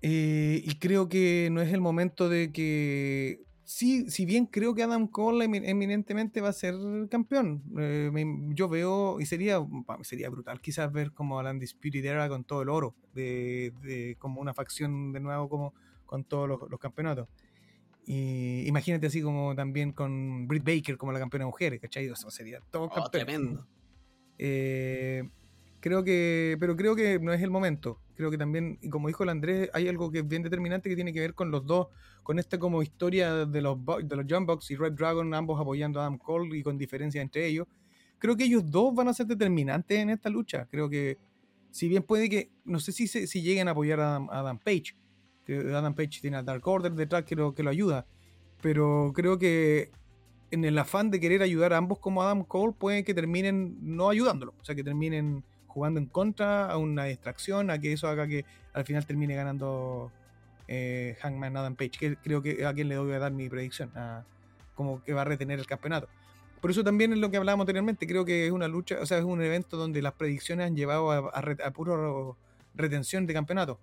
[0.00, 3.47] Eh, y creo que no es el momento de que.
[3.70, 6.74] Sí, si bien creo que Adam Cole emi- eminentemente va a ser
[7.10, 8.10] campeón, eh,
[8.54, 9.58] yo veo, y sería,
[10.00, 14.16] sería brutal quizás ver como a la Undisputed Era con todo el oro, de, de
[14.18, 15.74] como una facción de nuevo como
[16.06, 17.28] con todos los, los campeonatos.
[18.06, 22.06] Y imagínate así como también con Britt Baker como la campeona de mujeres, ¿cachai?
[22.06, 23.10] Eso sería todo Oh, campeón.
[23.26, 23.68] tremendo.
[24.38, 25.28] Eh,
[25.80, 28.00] creo que, pero creo que no es el momento.
[28.14, 30.96] Creo que también, y como dijo el Andrés, hay algo que es bien determinante que
[30.96, 31.88] tiene que ver con los dos,
[32.22, 36.04] con esta como historia de los, de los Bucks y Red Dragon, ambos apoyando a
[36.04, 37.66] Adam Cole y con diferencia entre ellos.
[38.18, 40.66] Creo que ellos dos van a ser determinantes en esta lucha.
[40.70, 41.16] Creo que,
[41.70, 44.40] si bien puede que, no sé si, se- si lleguen a apoyar a Adam, a
[44.40, 44.96] Adam Page,
[45.46, 48.04] que Adam Page tiene a Dark Order detrás que lo, que lo ayuda,
[48.60, 49.92] pero creo que
[50.50, 54.08] en el afán de querer ayudar a ambos como Adam Cole, puede que terminen no
[54.10, 54.54] ayudándolo.
[54.60, 55.44] O sea, que terminen
[55.78, 60.10] jugando en contra, a una distracción, a que eso haga que al final termine ganando
[60.66, 63.90] eh, Hangman Adam Page, que creo que a quien le doy a dar mi predicción,
[63.94, 64.24] a,
[64.74, 66.08] como que va a retener el campeonato.
[66.60, 69.18] Por eso también es lo que hablábamos anteriormente, creo que es una lucha, o sea,
[69.18, 72.36] es un evento donde las predicciones han llevado a, a, puro
[72.74, 73.78] retención de campeonato.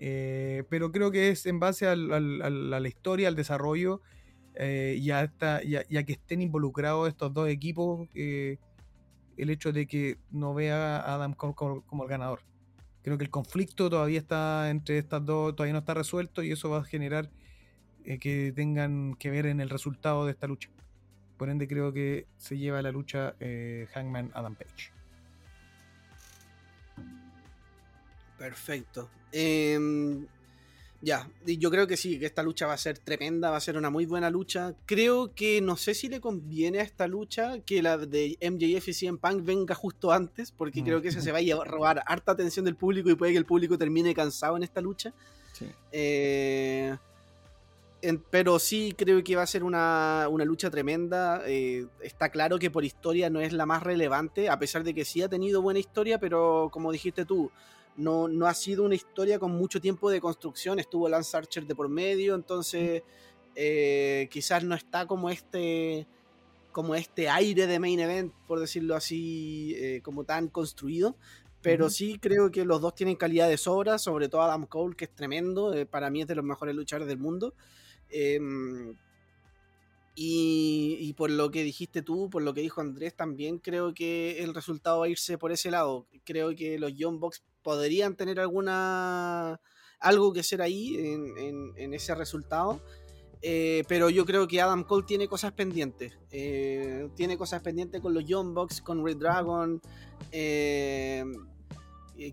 [0.00, 4.00] Eh, pero creo que es en base a la historia, al desarrollo
[4.56, 8.58] eh, y, a esta- que estén involucrados estos dos equipos, eh,
[9.42, 12.40] el hecho de que no vea a Adam Cole como, el ganador.
[13.02, 16.68] Creo que el conflicto todavía está entre estas dos, todavía no está resuelto y eso
[16.68, 17.30] va a generar
[18.04, 20.70] eh, que tengan que ver en el resultado de esta lucha.
[21.38, 24.92] Por ende, creo que se lleva la lucha eh, Hangman Adam Page.
[28.36, 29.08] Perfecto.
[29.32, 30.26] Em,
[31.02, 33.76] ya, yo creo que sí, que esta lucha va a ser tremenda, va a ser
[33.78, 34.74] una muy buena lucha.
[34.86, 38.92] Creo que no sé si le conviene a esta lucha que la de MJF y
[38.92, 40.84] CM Punk venga justo antes, porque Mm.
[40.84, 43.46] creo que ese se va a robar harta atención del público y puede que el
[43.46, 45.12] público termine cansado en esta lucha.
[45.52, 45.66] Sí.
[45.92, 46.96] Eh,
[48.02, 51.42] en- pero sí creo que va a ser una, una lucha tremenda.
[51.46, 55.04] Eh, está claro que por historia no es la más relevante, a pesar de que
[55.04, 57.50] sí ha tenido buena historia, pero como dijiste tú,
[58.00, 60.78] no, no ha sido una historia con mucho tiempo de construcción.
[60.78, 63.02] Estuvo Lance Archer de por medio, entonces
[63.54, 66.06] eh, quizás no está como este
[66.72, 71.16] como este aire de main event, por decirlo así, eh, como tan construido.
[71.62, 75.04] Pero sí creo que los dos tienen calidad de sobra, sobre todo Adam Cole, que
[75.04, 75.74] es tremendo.
[75.74, 77.54] eh, para mí es de los mejores luchadores del mundo.
[80.14, 84.54] Y, por lo que dijiste tú, por lo que dijo Andrés, también creo que el
[84.54, 86.06] resultado va a irse por ese lado.
[86.24, 89.60] Creo que los Young Bucks podrían tener alguna
[89.98, 92.80] algo que ser ahí en, ese resultado.
[93.42, 96.18] Eh, pero yo creo que Adam Cole tiene cosas pendientes.
[96.30, 99.80] Eh, tiene cosas pendientes con los Young Bucks, con Red Dragon.
[100.32, 101.24] eh,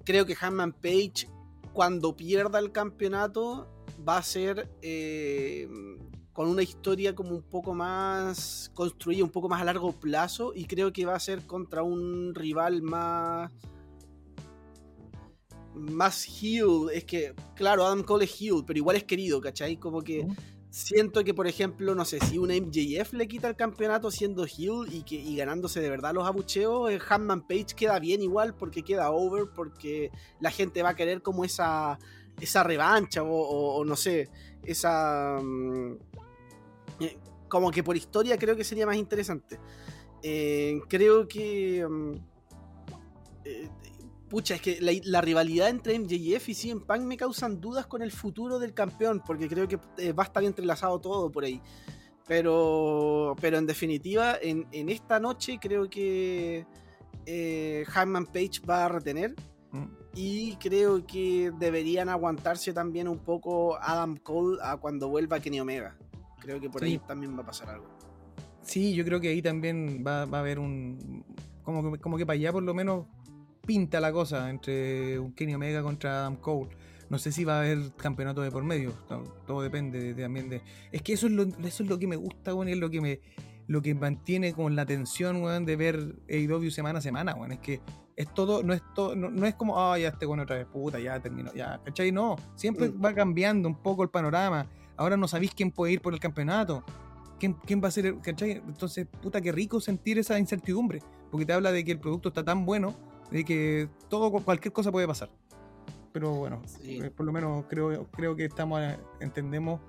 [0.04, 1.30] creo que Hanman Page,
[1.72, 3.68] cuando pierda el campeonato,
[4.06, 4.70] va a ser
[6.38, 10.53] con una historia como un poco más construida, un poco más a largo plazo.
[10.53, 13.51] Y creo que va a ser contra un rival más
[15.73, 19.77] más heel, es que, claro, Adam Cole es heel, pero igual es querido, ¿cachai?
[19.77, 20.27] Como que
[20.69, 24.85] siento que, por ejemplo, no sé, si una MJF le quita el campeonato siendo heel
[24.91, 28.84] y, que, y ganándose de verdad los abucheos, eh, Hanman Page queda bien igual porque
[28.84, 31.97] queda over, porque la gente va a querer como esa,
[32.39, 34.30] esa revancha o, o- o no sé,
[34.64, 35.39] esa...
[35.41, 35.95] mm,
[37.48, 39.60] como que por historia creo que sería más interesante.
[40.24, 41.86] Eh, creo que...
[41.88, 42.14] mm,
[43.45, 43.69] eh,
[44.30, 48.02] pucha, es que la, la rivalidad entre MJF y CM Punk me causan dudas con
[48.02, 51.61] el futuro del campeón, porque creo que eh, va a estar entrelazado todo por ahí.
[52.28, 56.65] Pero, pero en definitiva, en, en esta noche creo que
[57.26, 59.34] eh, Hangman Page va a retener.
[59.72, 59.86] Mm.
[60.15, 65.95] Y creo que deberían aguantarse también un poco Adam Cole a cuando vuelva Kenny Omega.
[66.48, 67.88] Creo que por ahí también va a pasar algo.
[68.61, 71.26] Sí, yo creo que ahí también va, va a haber un.
[71.64, 73.06] Como que, como que para allá por lo menos
[73.65, 76.69] pinta la cosa entre un Kenny Omega contra Adam Cole.
[77.10, 78.91] No sé si va a haber campeonato de por medio.
[79.10, 80.61] to- Todo depende de- de- también de.
[80.91, 82.90] Es que eso es lo, eso es lo que me gusta, weón, y es lo
[82.90, 83.19] que me.
[83.68, 87.52] Lo que mantiene con la tensión, weón, de ver AEW semana a semana, weón.
[87.52, 87.82] Es que
[88.15, 90.65] es todo, no es todo, no, no es como, ah, ya este bueno otra vez,
[90.68, 92.11] puta, ya terminó, ya, ¿cachai?
[92.14, 93.03] No, siempre Mm.
[93.03, 94.65] va cambiando un poco el panorama.
[94.98, 96.84] Ahora no sabéis quién puede ir por el campeonato.
[97.40, 98.53] ¿Quién, quién va a ser el, ¿cachai?
[98.53, 100.99] Entonces, puta, qué rico sentir esa incertidumbre,
[101.30, 102.95] porque te habla de que el producto está tan bueno,
[103.30, 105.30] de que todo, cualquier cosa puede pasar.
[106.11, 106.99] Pero bueno, Sí.
[106.99, 109.80] eh, por lo menos creo, creo que estamos, eh, entendemos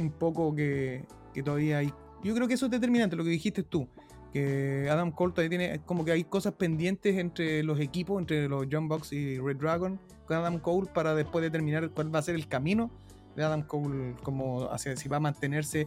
[0.00, 1.04] un poco que,
[1.34, 1.92] que todavía hay.
[2.24, 3.86] Yo creo que eso es determinante, lo que dijiste tú,
[4.32, 8.66] que Adam Cole todavía tiene, como que hay cosas pendientes entre los equipos, entre los
[8.72, 12.36] John Box y Red Dragon, con Adam Cole, para después determinar cuál va a ser
[12.36, 12.90] el camino
[13.36, 15.86] de Adam Cole, como hacia si va a mantenerse.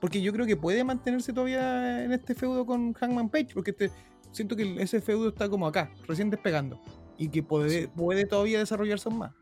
[0.00, 3.90] Porque yo creo que puede mantenerse todavía en este feudo con Hangman Page, porque este,
[4.32, 6.80] siento que ese feudo está como acá, recién despegando,
[7.18, 9.32] y que puede, puede todavía desarrollarse aún más.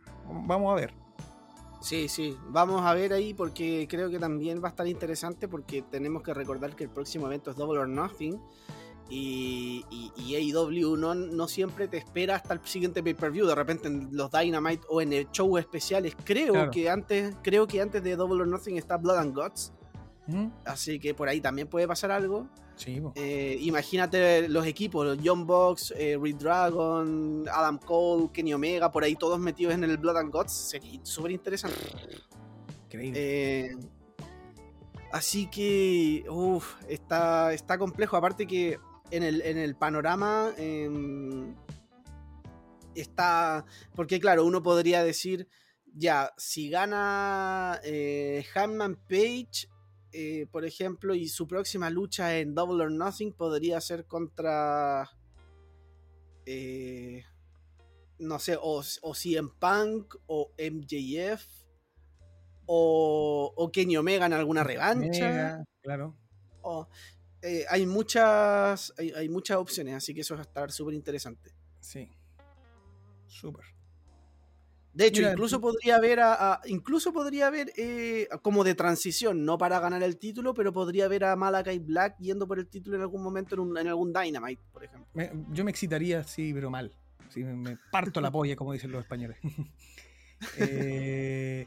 [0.47, 0.93] Vamos a ver.
[1.81, 5.83] Sí, sí, vamos a ver ahí porque creo que también va a estar interesante porque
[5.83, 8.41] tenemos que recordar que el próximo evento es Double or Nothing
[9.11, 13.89] y, y, y AEW no, no siempre te espera hasta el siguiente pay-per-view, de repente
[13.89, 16.71] en los Dynamite o en el show especiales, creo Claro.
[16.71, 19.73] que antes creo que antes de Double or Nothing está Blood and Guts,
[20.27, 20.49] ¿Mm?
[20.67, 22.49] así que por ahí también puede pasar algo.
[22.77, 23.03] Sí.
[23.17, 29.17] Eh, imagínate los equipos, Young Bucks, eh, Red Dragon, Adam Cole, Kenny Omega, por ahí
[29.17, 31.77] todos metidos en el Blood and Guts, sería súper interesante.
[32.85, 33.19] increíble.
[33.21, 33.77] Eh,
[35.13, 38.17] así que, uff, está, está complejo.
[38.17, 38.79] Aparte que
[39.11, 41.55] en el, en el panorama em,
[42.95, 43.65] está.
[43.95, 45.49] Porque, claro, uno podría decir,
[45.95, 49.69] ya, si gana eh, Hanman Page,
[50.13, 55.09] eh, por ejemplo, y su próxima lucha en Double or Nothing podría ser contra.
[56.47, 57.25] eh,
[58.19, 61.47] no sé, o, o CM Punk o MJF
[62.67, 65.63] o, o Kenny Omega en alguna revancha.
[65.83, 66.17] Claro.
[66.63, 66.89] o-
[67.43, 71.53] eh, hay muchas hay, hay muchas opciones, así que eso va a estar súper interesante.
[71.81, 72.09] Sí.
[73.27, 73.65] Súper.
[74.95, 79.45] De hecho, Mira, incluso podría haber a, a- incluso podría haber eh, como de transición,
[79.45, 82.97] no para ganar el título, pero podría haber a Malakai Black yendo por el título
[82.97, 85.09] en algún momento en, un- en algún Dynamite, por ejemplo.
[85.15, 86.93] Me- yo me excitaría, sí, pero mal.
[87.29, 89.39] Sí, me, me parto la polla, como dicen los españoles.
[90.57, 91.67] Eh,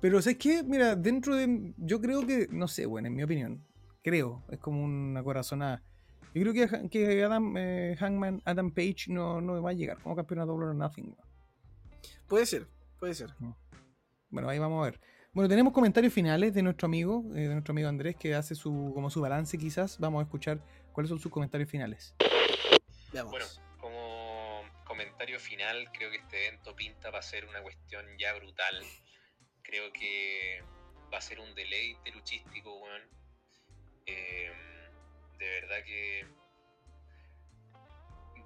[0.00, 0.62] pero, ¿sabes qué?
[0.62, 1.74] Mira, dentro de.
[1.76, 2.48] Yo creo que.
[2.50, 3.62] No sé, bueno, en mi opinión.
[4.06, 4.44] Creo.
[4.52, 5.82] Es como una corazonada.
[6.32, 10.14] Yo creo que, que Adam eh, Hangman, Adam Page no, no va a llegar como
[10.14, 11.16] campeón a Double or Nothing.
[12.28, 12.68] Puede ser,
[13.00, 13.34] puede ser.
[14.30, 15.00] Bueno, ahí vamos a ver.
[15.32, 18.92] Bueno, tenemos comentarios finales de nuestro amigo, eh, de nuestro amigo Andrés, que hace su
[18.94, 19.98] como su balance quizás.
[19.98, 20.60] Vamos a escuchar
[20.92, 22.14] cuáles son sus comentarios finales.
[23.12, 23.32] Veamos.
[23.32, 23.46] Bueno,
[23.80, 28.84] como comentario final, creo que este evento pinta va a ser una cuestión ya brutal.
[29.62, 30.62] Creo que
[31.12, 33.16] va a ser un deleite luchístico, weón.
[34.06, 34.52] Eh,
[35.38, 36.26] de verdad que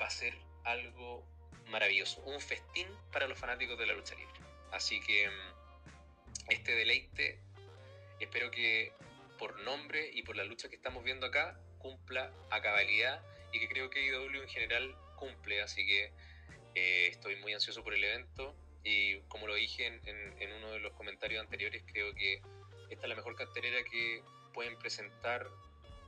[0.01, 0.35] va a ser
[0.65, 1.25] algo
[1.69, 4.41] maravilloso, un festín para los fanáticos de la lucha libre.
[4.73, 7.39] Así que mm, este deleite,
[8.19, 8.93] espero que
[9.39, 13.23] por nombre y por la lucha que estamos viendo acá, cumpla a cabalidad
[13.53, 15.63] y que creo que IW en general cumple.
[15.63, 16.13] Así que
[16.75, 18.55] eh, estoy muy ansioso por el evento
[18.85, 20.01] y como lo dije en,
[20.41, 22.43] en, uno de los comentarios anteriores, creo que
[22.91, 25.49] esta es la mejor cartelera que pueden presentar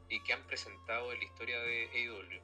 [0.09, 2.41] y que han presentado en la historia de AEW.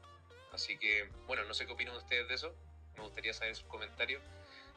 [0.52, 2.54] Así que, bueno, no sé qué opinan ustedes de eso.
[2.96, 4.22] Me gustaría saber sus comentarios.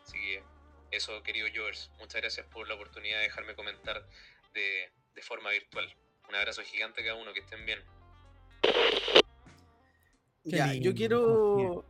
[0.03, 0.43] Así que
[0.91, 4.06] eso, querido George, muchas gracias por la oportunidad de dejarme comentar
[4.53, 5.95] de, de forma virtual.
[6.27, 7.80] Un abrazo gigante a cada uno, que estén bien.
[10.43, 11.85] ya, yo quiero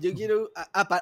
[0.00, 0.50] yo quiero,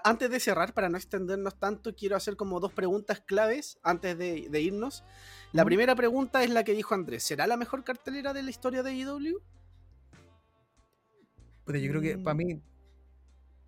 [0.04, 4.60] antes de cerrar, para no extendernos tanto, quiero hacer como dos preguntas claves antes de,
[4.60, 5.04] irnos.
[5.52, 7.22] La primera pregunta es la que dijo Andrés.
[7.22, 9.40] ¿Será la mejor cartelera de la historia de IW?
[11.64, 12.36] Pues yo creo que para mm.
[12.36, 12.62] mí,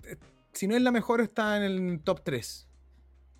[0.04, 0.16] eh,
[0.52, 2.68] si no es la mejor, está en el top 3.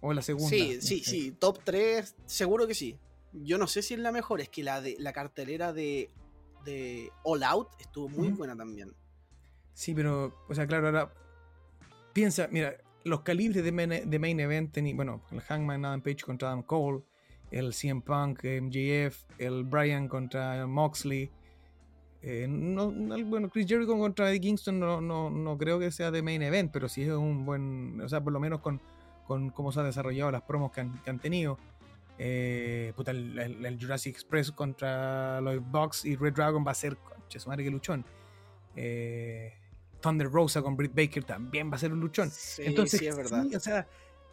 [0.01, 0.49] O en la segunda.
[0.49, 1.33] Sí, sí, sí.
[1.33, 2.97] Top 3, seguro que sí.
[3.33, 6.11] Yo no sé si es la mejor, es que la de la cartelera de,
[6.65, 8.95] de All Out estuvo muy buena también.
[9.75, 11.13] Sí, pero, o sea, claro, ahora
[12.13, 17.03] piensa, mira, los calibres de main, event, bueno, el Hangman Adam Page contra Adam Cole,
[17.51, 21.31] el CM Punk, MJF, el Brian contra Moxley.
[22.23, 22.91] Eh, no,
[23.25, 26.71] bueno, Chris Jericho contra Eddie Kingston no, no, no, creo que sea de main event,
[26.71, 28.81] pero sí es un buen, o sea, por lo menos con,
[29.27, 31.59] con cómo se han desarrollado las promos que han, tenido.
[32.19, 37.41] Eh, puta, el, Jurassic Express contra los Bucks y Red Dragon va a ser, concha,
[37.41, 38.05] su madre que luchón.
[38.77, 39.55] Eh,
[40.01, 42.31] Thunder Rosa con Britt Baker también va a ser un luchón.
[42.59, 43.47] Entonces, sí, es verdad.
[43.55, 43.87] o sea,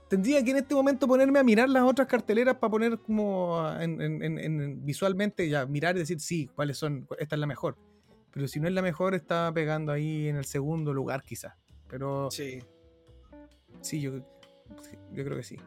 [0.07, 4.85] tendría que en este momento ponerme a mirar las otras carteleras para poner como en,
[4.85, 7.77] visualmente, ya mirar y decir, sí, cuáles son, esta es la mejor.
[8.31, 11.55] Pero si no es la mejor, está pegando ahí en el segundo lugar quizás.
[11.89, 12.59] Pero sí.
[13.81, 14.17] Sí, yo,
[15.13, 15.57] yo creo que sí.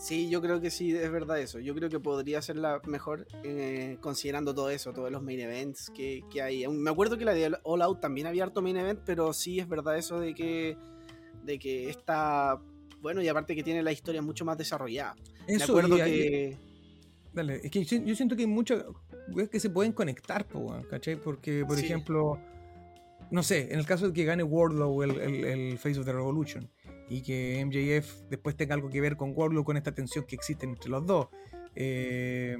[0.00, 1.58] Sí, yo creo que sí, es verdad eso.
[1.58, 5.92] Yo creo que podría ser la mejor eh, considerando todo eso, todos los main events
[5.94, 6.66] que, hay.
[6.68, 9.68] Me acuerdo que la de All Out también había harto main event, pero sí es
[9.68, 10.78] verdad eso de que,
[11.44, 12.58] de que está,
[13.02, 15.16] bueno, y aparte que tiene la historia mucho más desarrollada.
[15.46, 16.56] Eso, Me acuerdo que...
[17.34, 18.82] Dale, es que yo siento que hay muchas
[19.52, 20.46] que se pueden conectar,
[20.88, 21.16] ¿cachai?
[21.16, 22.40] Porque, por ejemplo,
[23.30, 26.70] no sé, en el caso de que gane Wardlow el, el Face of the Revolution
[27.10, 30.64] y que MJF después tenga algo que ver con Warlock, con esta tensión que existe
[30.64, 31.26] entre los dos.
[31.74, 32.56] Eh,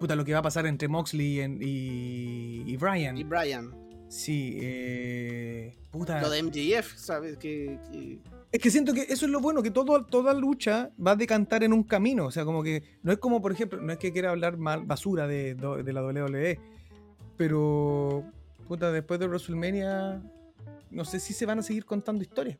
[0.00, 3.16] puta, lo que va a pasar entre Moxley y, y, Brian.
[3.16, 3.72] Y Brian.
[4.08, 6.20] Sí, eh, puta.
[6.20, 7.38] Lo de MJF, ¿sabes?
[7.38, 7.78] Que,
[8.50, 11.62] Es que siento que eso es lo bueno, que todo, toda lucha va a decantar
[11.62, 12.26] en un camino.
[12.26, 14.84] O sea, como que no es como, por ejemplo, no es que quiera hablar mal,
[14.84, 16.58] basura de, de la WWE,
[17.36, 18.24] pero
[18.66, 20.20] puta, después de WrestleMania,
[20.90, 22.58] no sé si se van a seguir contando historias.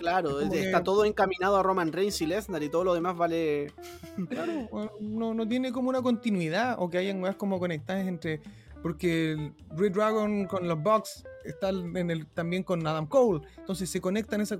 [0.00, 3.70] Claro, está todo encaminado a Roman Reigns y Lesnar y todo lo demás vale.
[4.30, 8.40] Claro, no, no tiene como una continuidad o que hayan más como conectadas entre.
[8.82, 13.46] Porque Red Dragon con los Bucks está en el, también con Adam Cole.
[13.58, 14.58] Entonces se conectan esa.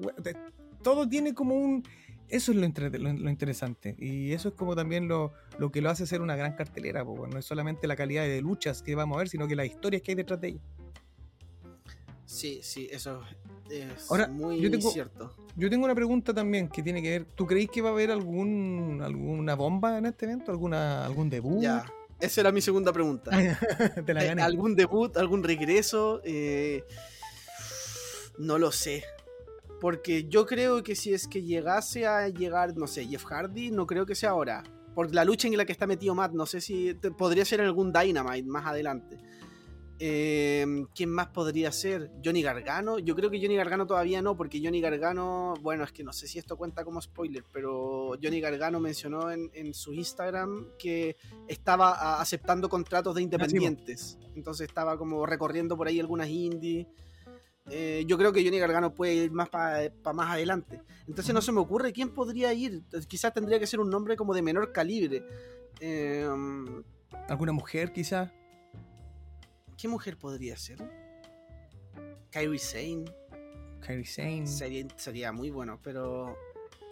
[0.83, 1.85] Todo tiene como un.
[2.29, 2.69] Eso es lo,
[2.99, 3.97] lo, interesante.
[3.99, 7.03] Y eso es como también lo, lo, que lo hace ser una gran cartelera.
[7.03, 10.03] no es solamente la calidad de luchas que vamos a ver, sino que las historias
[10.03, 10.61] que hay detrás de ella.
[12.31, 13.23] Sí, sí, eso
[13.69, 15.35] es muy cierto.
[15.57, 17.25] Yo tengo una pregunta también que tiene que ver.
[17.35, 20.53] ¿Tú creéis que va a haber algún alguna bomba en este evento?
[20.53, 21.61] ¿Alguna, ¿Algún debut?
[21.61, 21.85] Ya,
[22.21, 23.33] esa era mi segunda pregunta.
[24.07, 24.43] Te la eh, gané.
[24.43, 25.17] ¿Algún debut?
[25.17, 26.21] ¿Algún regreso?
[26.23, 26.85] Eh,
[28.39, 29.03] no lo sé.
[29.81, 33.87] Porque yo creo que si es que llegase a llegar, no sé, Jeff Hardy, no
[33.89, 34.63] creo que sea ahora.
[34.95, 37.93] Por la lucha en la que está metido Matt, no sé si podría ser algún
[37.93, 39.19] Dynamite más adelante.
[40.03, 40.65] Eh,
[40.95, 42.11] ¿Quién más podría ser?
[42.25, 42.99] Johnny Gargano.
[42.99, 46.27] Yo creo que Johnny Gargano todavía no, porque Johnny Gargano, bueno, es que no sé
[46.27, 51.17] si esto cuenta como spoiler, pero Johnny Gargano mencionó en, su Instagram que
[51.47, 54.19] estaba aceptando contratos de independientes.
[54.35, 56.87] Entonces estaba como recorriendo por ahí algunas indies.
[57.69, 60.81] Eh, yo creo que Johnny Gargano puede ir más para más adelante.
[61.07, 62.83] Entonces no se me ocurre quién podría ir.
[63.07, 65.23] Quizás tendría que ser un nombre como de menor calibre.
[65.79, 66.27] Eh,
[67.29, 68.31] ¿Alguna mujer quizás?
[69.81, 70.79] ¿Qué mujer podría ser?
[72.31, 73.05] Kairi Sane.
[73.81, 74.47] Kairi Sane.
[74.47, 76.37] Sería, muy bueno, pero.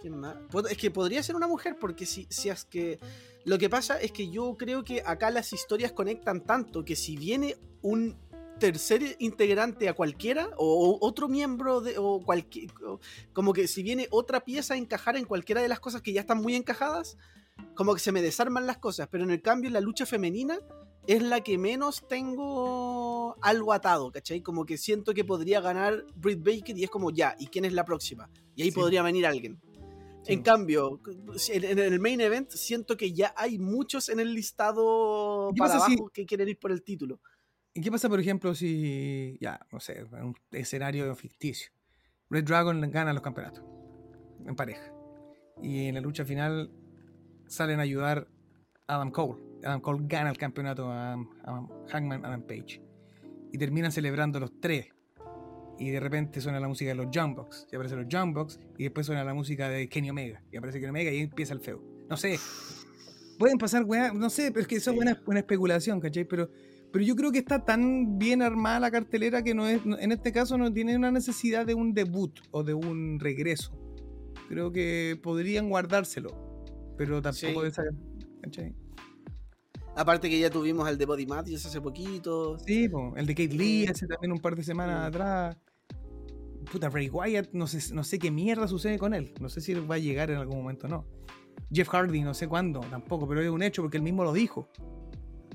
[0.01, 0.37] ¿Quién más?
[0.71, 2.99] Es que podría ser una mujer, porque si, si es que.
[3.45, 7.19] Lo que pasa es que yo creo que acá las historias conectan tanto que si
[7.19, 8.17] viene un
[8.59, 12.73] tercer integrante a cualquiera o, otro miembro de o cualquier
[13.33, 16.23] como que si viene otra pieza a encajar en cualquiera de las cosas que ya
[16.23, 17.17] están muy encajadas
[17.77, 20.59] como que se me desarman las cosas pero en el cambio la lucha femenina
[21.09, 24.43] es la que menos tengo algo atado, ¿cachai?
[24.43, 27.73] Como que siento que podría ganar Britt Baker y es como ya, ¿y quién es
[27.73, 28.29] la próxima?
[28.55, 28.75] Y ahí Sí.
[28.79, 29.59] podría venir alguien.
[30.23, 30.35] Sí.
[30.35, 31.01] En cambio,
[31.49, 35.97] en, el main event siento que ya hay muchos en el listado ¿Qué para si-
[36.13, 37.21] que quieren ir por el título.
[37.73, 41.71] ¿Y qué pasa, por ejemplo, si, ya, no sé, un escenario ficticio?
[42.29, 43.65] Red Dragon gana los campeonatos
[44.45, 44.93] en pareja.
[45.63, 46.71] Y en la lucha final
[47.47, 48.29] salen a ayudar
[48.87, 49.48] a Adam Cole.
[49.65, 52.83] Adam Cole gana el campeonato a, a Hangman Adam Page.
[53.53, 54.89] Y terminan celebrando los tres.
[55.79, 57.67] Y de repente suena la música de los Bucks.
[57.71, 58.61] Y aparecen los Bucks.
[58.77, 60.43] Y después suena la música de Kenny Omega.
[60.53, 61.83] Y aparece Kenny Omega y ahí empieza el feo.
[62.09, 62.39] No sé.
[63.39, 65.01] Pueden pasar weá, no sé, pero es que eso es Sí.
[65.01, 66.25] una, una especulación, ¿cachai?
[66.25, 66.51] Pero,
[66.93, 70.33] pero yo creo que está tan bien armada la cartelera que no es, en este
[70.33, 73.73] caso no tiene una necesidad de un debut o de un regreso.
[74.49, 76.65] Creo que podrían guardárselo,
[76.97, 77.63] pero tampoco Sí.
[77.63, 77.83] de esa,
[78.43, 78.75] ¿cachai?
[79.99, 82.57] Aparte que ya tuvimos el de Body Matthews hace poquito.
[82.61, 85.57] Sí, po, el de Kate Lee hace también un par de semanas atrás.
[86.71, 89.33] Puta, Bray Wyatt, no sé, no sé qué mierda sucede con él.
[89.41, 91.05] No sé si va a llegar en algún momento o no.
[91.73, 94.69] Jeff Hardy, no sé cuándo, tampoco, pero es un hecho porque él mismo lo dijo.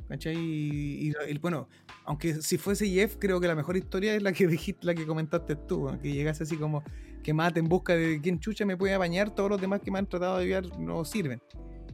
[0.10, 0.36] ¿Cachai?
[0.36, 1.70] Y, y- y, bueno,
[2.04, 5.06] aunque si fuese Jeff, creo que la mejor historia es la que dijiste, la que
[5.06, 6.00] comentaste tú, ¿no?
[6.00, 6.84] que llegase así como
[7.24, 10.00] que mate en busca de quién chucha me puede bañar, todos los demás que me
[10.00, 11.42] han tratado de ayudar no sirven.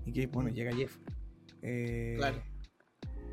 [0.06, 0.98] Y que bueno, llega Jeff.
[1.62, 2.42] Eh, Claro.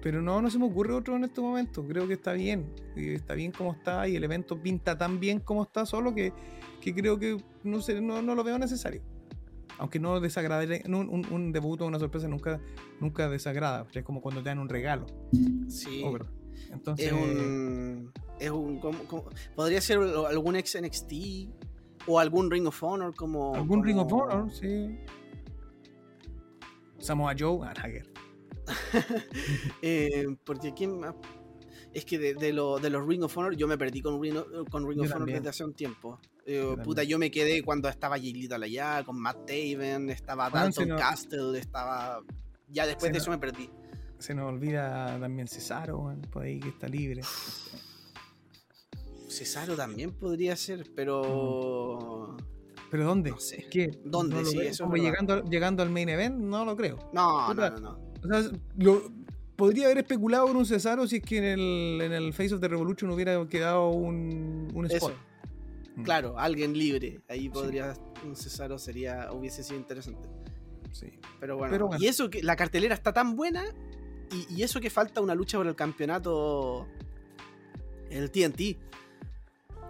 [0.02, 1.84] Pero no, no se me ocurre otro en este momento.
[1.84, 2.72] Creo que está bien.
[2.94, 6.32] Está bien como está y el evento pinta tan bien como está, solo que,
[6.80, 9.02] que creo que no, sé, no, no lo veo necesario.
[9.78, 12.60] Aunque no desagrade, no, un, un debut o una sorpresa nunca,
[13.00, 13.86] nunca desagrada.
[13.92, 15.06] Es como cuando te dan un regalo.
[15.68, 16.02] Sí.
[16.04, 16.16] Oh.
[16.72, 18.12] Entonces, Es un.
[18.38, 19.24] Es un como- como-
[19.56, 21.48] podría ser algún ex NXT
[22.06, 23.54] o algún Ring of Honor como.
[23.56, 24.98] algún Ring of Honor, sí.
[26.98, 28.06] Samoa Joe, Nagger.
[29.82, 31.14] Eh, porque quién más.
[31.92, 34.36] Es que de, de lo- de los Ring of Honor yo me perdí con Ring,
[34.36, 36.20] of- con Ring of Honor desde hace un tiempo.
[36.44, 37.08] Eh, Yo puta, también.
[37.08, 42.20] yo me quedé cuando estaba Jilita allá, con Matt Taven, estaba Bueno, Dalton Castle, estaba.
[42.68, 43.70] Ya después de eso me perdí.
[44.18, 47.22] Se nos olvida también Cesaro, por ahí que está libre.
[49.28, 52.36] Cesaro también podría ser, pero.
[52.90, 53.30] ¿Pero dónde?
[53.30, 53.66] No sé.
[53.70, 54.36] Que ¿Dónde?
[54.36, 57.10] no Sí, eso Como llegando, llegando al main event, no lo creo.
[57.12, 58.05] No, no, no, no.
[58.26, 59.10] O sea, lo,
[59.56, 62.60] podría haber especulado por un Cesaro si es que en el, en el Face of
[62.60, 65.14] the Revolution hubiera quedado un, un spot.
[65.96, 67.20] Mm, Claro, alguien libre.
[67.28, 67.94] Ahí podría.
[68.24, 69.32] Un Cesaro sería.
[69.32, 70.28] Hubiese sido interesante.
[70.92, 71.18] sí.
[71.40, 71.72] Pero bueno.
[71.72, 72.04] Pero bueno.
[72.04, 73.64] Y eso que la cartelera está tan buena.
[74.30, 76.86] Y, y eso que falta una lucha por el campeonato.
[78.10, 78.76] El TNT.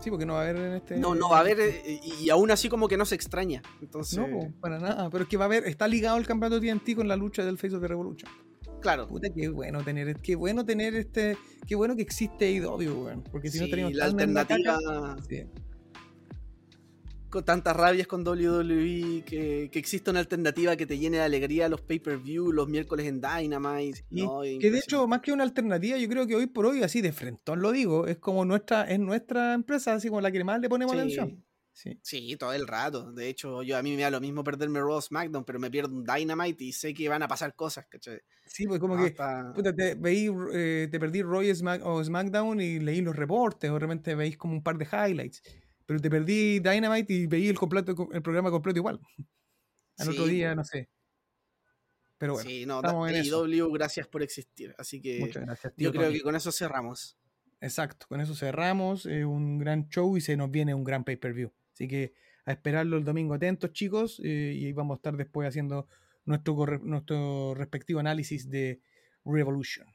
[0.00, 0.96] Sí, porque no va a haber en este.
[0.98, 1.58] No, no va a haber.
[1.60, 3.62] eh, Y, aún así, como que no se extraña.
[3.80, 4.18] Entonces.
[4.18, 5.08] No, po, para nada.
[5.10, 5.64] Pero es que va a haber.
[5.66, 8.30] Está ligado el campeonato TNT con la lucha del Face of the Revolution.
[8.80, 9.06] claro.
[9.08, 10.16] Puta, qué bueno tener.
[10.20, 11.36] Qué bueno tener este.
[11.66, 13.24] Qué bueno que existe AEW, weón.
[13.32, 14.78] Porque si no sí, teníamos la alternativa.
[14.78, 15.44] caca- Sí.
[17.44, 21.80] Tantas rabias con WWE, que, que exista una alternativa que te llene de alegría los
[21.80, 24.04] pay-per-view los miércoles en Dynamite.
[24.10, 26.82] Y No, que de hecho, más que una alternativa, yo creo que hoy por hoy,
[26.82, 30.42] así de frentón lo digo, es como nuestra, es nuestra empresa, así como la que
[30.44, 30.98] más le ponemos Sí.
[30.98, 31.42] atención.
[31.72, 31.98] Sí.
[32.02, 33.12] Sí, todo el rato.
[33.12, 35.94] De hecho, yo a mí me da lo mismo perderme Raw SmackDown, pero me pierdo
[35.94, 38.18] un Dynamite y sé que van a pasar cosas, ¿cachai?
[38.46, 42.62] Sí, pues como que Hasta- puta, te, veí, eh, te perdí Roy Smack- o SmackDown
[42.62, 45.42] y leí los reportes, o de repente veis como un par de highlights.
[45.86, 49.00] Pero te perdí Dynamite y veí el, completo, el programa completo igual.
[49.98, 50.88] Al otro día, no sé.
[52.18, 54.74] Pero bueno, sí, no, gracias por existir.
[54.78, 55.74] Así que muchas gracias.
[55.74, 57.16] tío yo creo que con eso cerramos.
[57.60, 59.06] Exacto, con eso cerramos.
[59.06, 61.52] eh, un gran show y se nos viene un gran pay-per-view.
[61.72, 62.14] Así que
[62.44, 64.20] a esperarlo el domingo atentos, chicos.
[64.24, 65.88] eh, y ahí vamos a estar después haciendo
[66.24, 68.80] nuestro, nuestro respectivo análisis de
[69.24, 69.86] Revolution.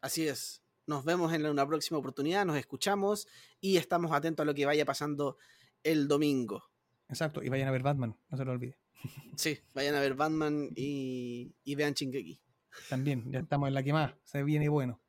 [0.00, 0.62] Así es.
[0.86, 3.26] Nos vemos en una próxima oportunidad, nos escuchamos
[3.60, 5.36] y estamos atentos a lo que vaya pasando
[5.82, 6.62] el domingo.
[7.08, 8.78] Exacto, y vayan a ver Batman, no se lo olvide.
[9.36, 12.40] Sí, vayan a ver Batman y, y vean Shingeki.
[12.88, 15.00] También, ya estamos en la que más, se viene bueno.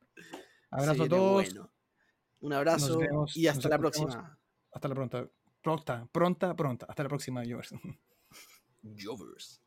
[0.70, 1.72] Abrazo a todos, bueno.
[2.40, 4.38] Un abrazo vemos, y hasta la próxima.
[4.72, 5.30] hasta la pronta,
[5.62, 7.74] pronta, pronta, pronta, hasta la próxima, Jovers.
[8.84, 9.62] Jovers.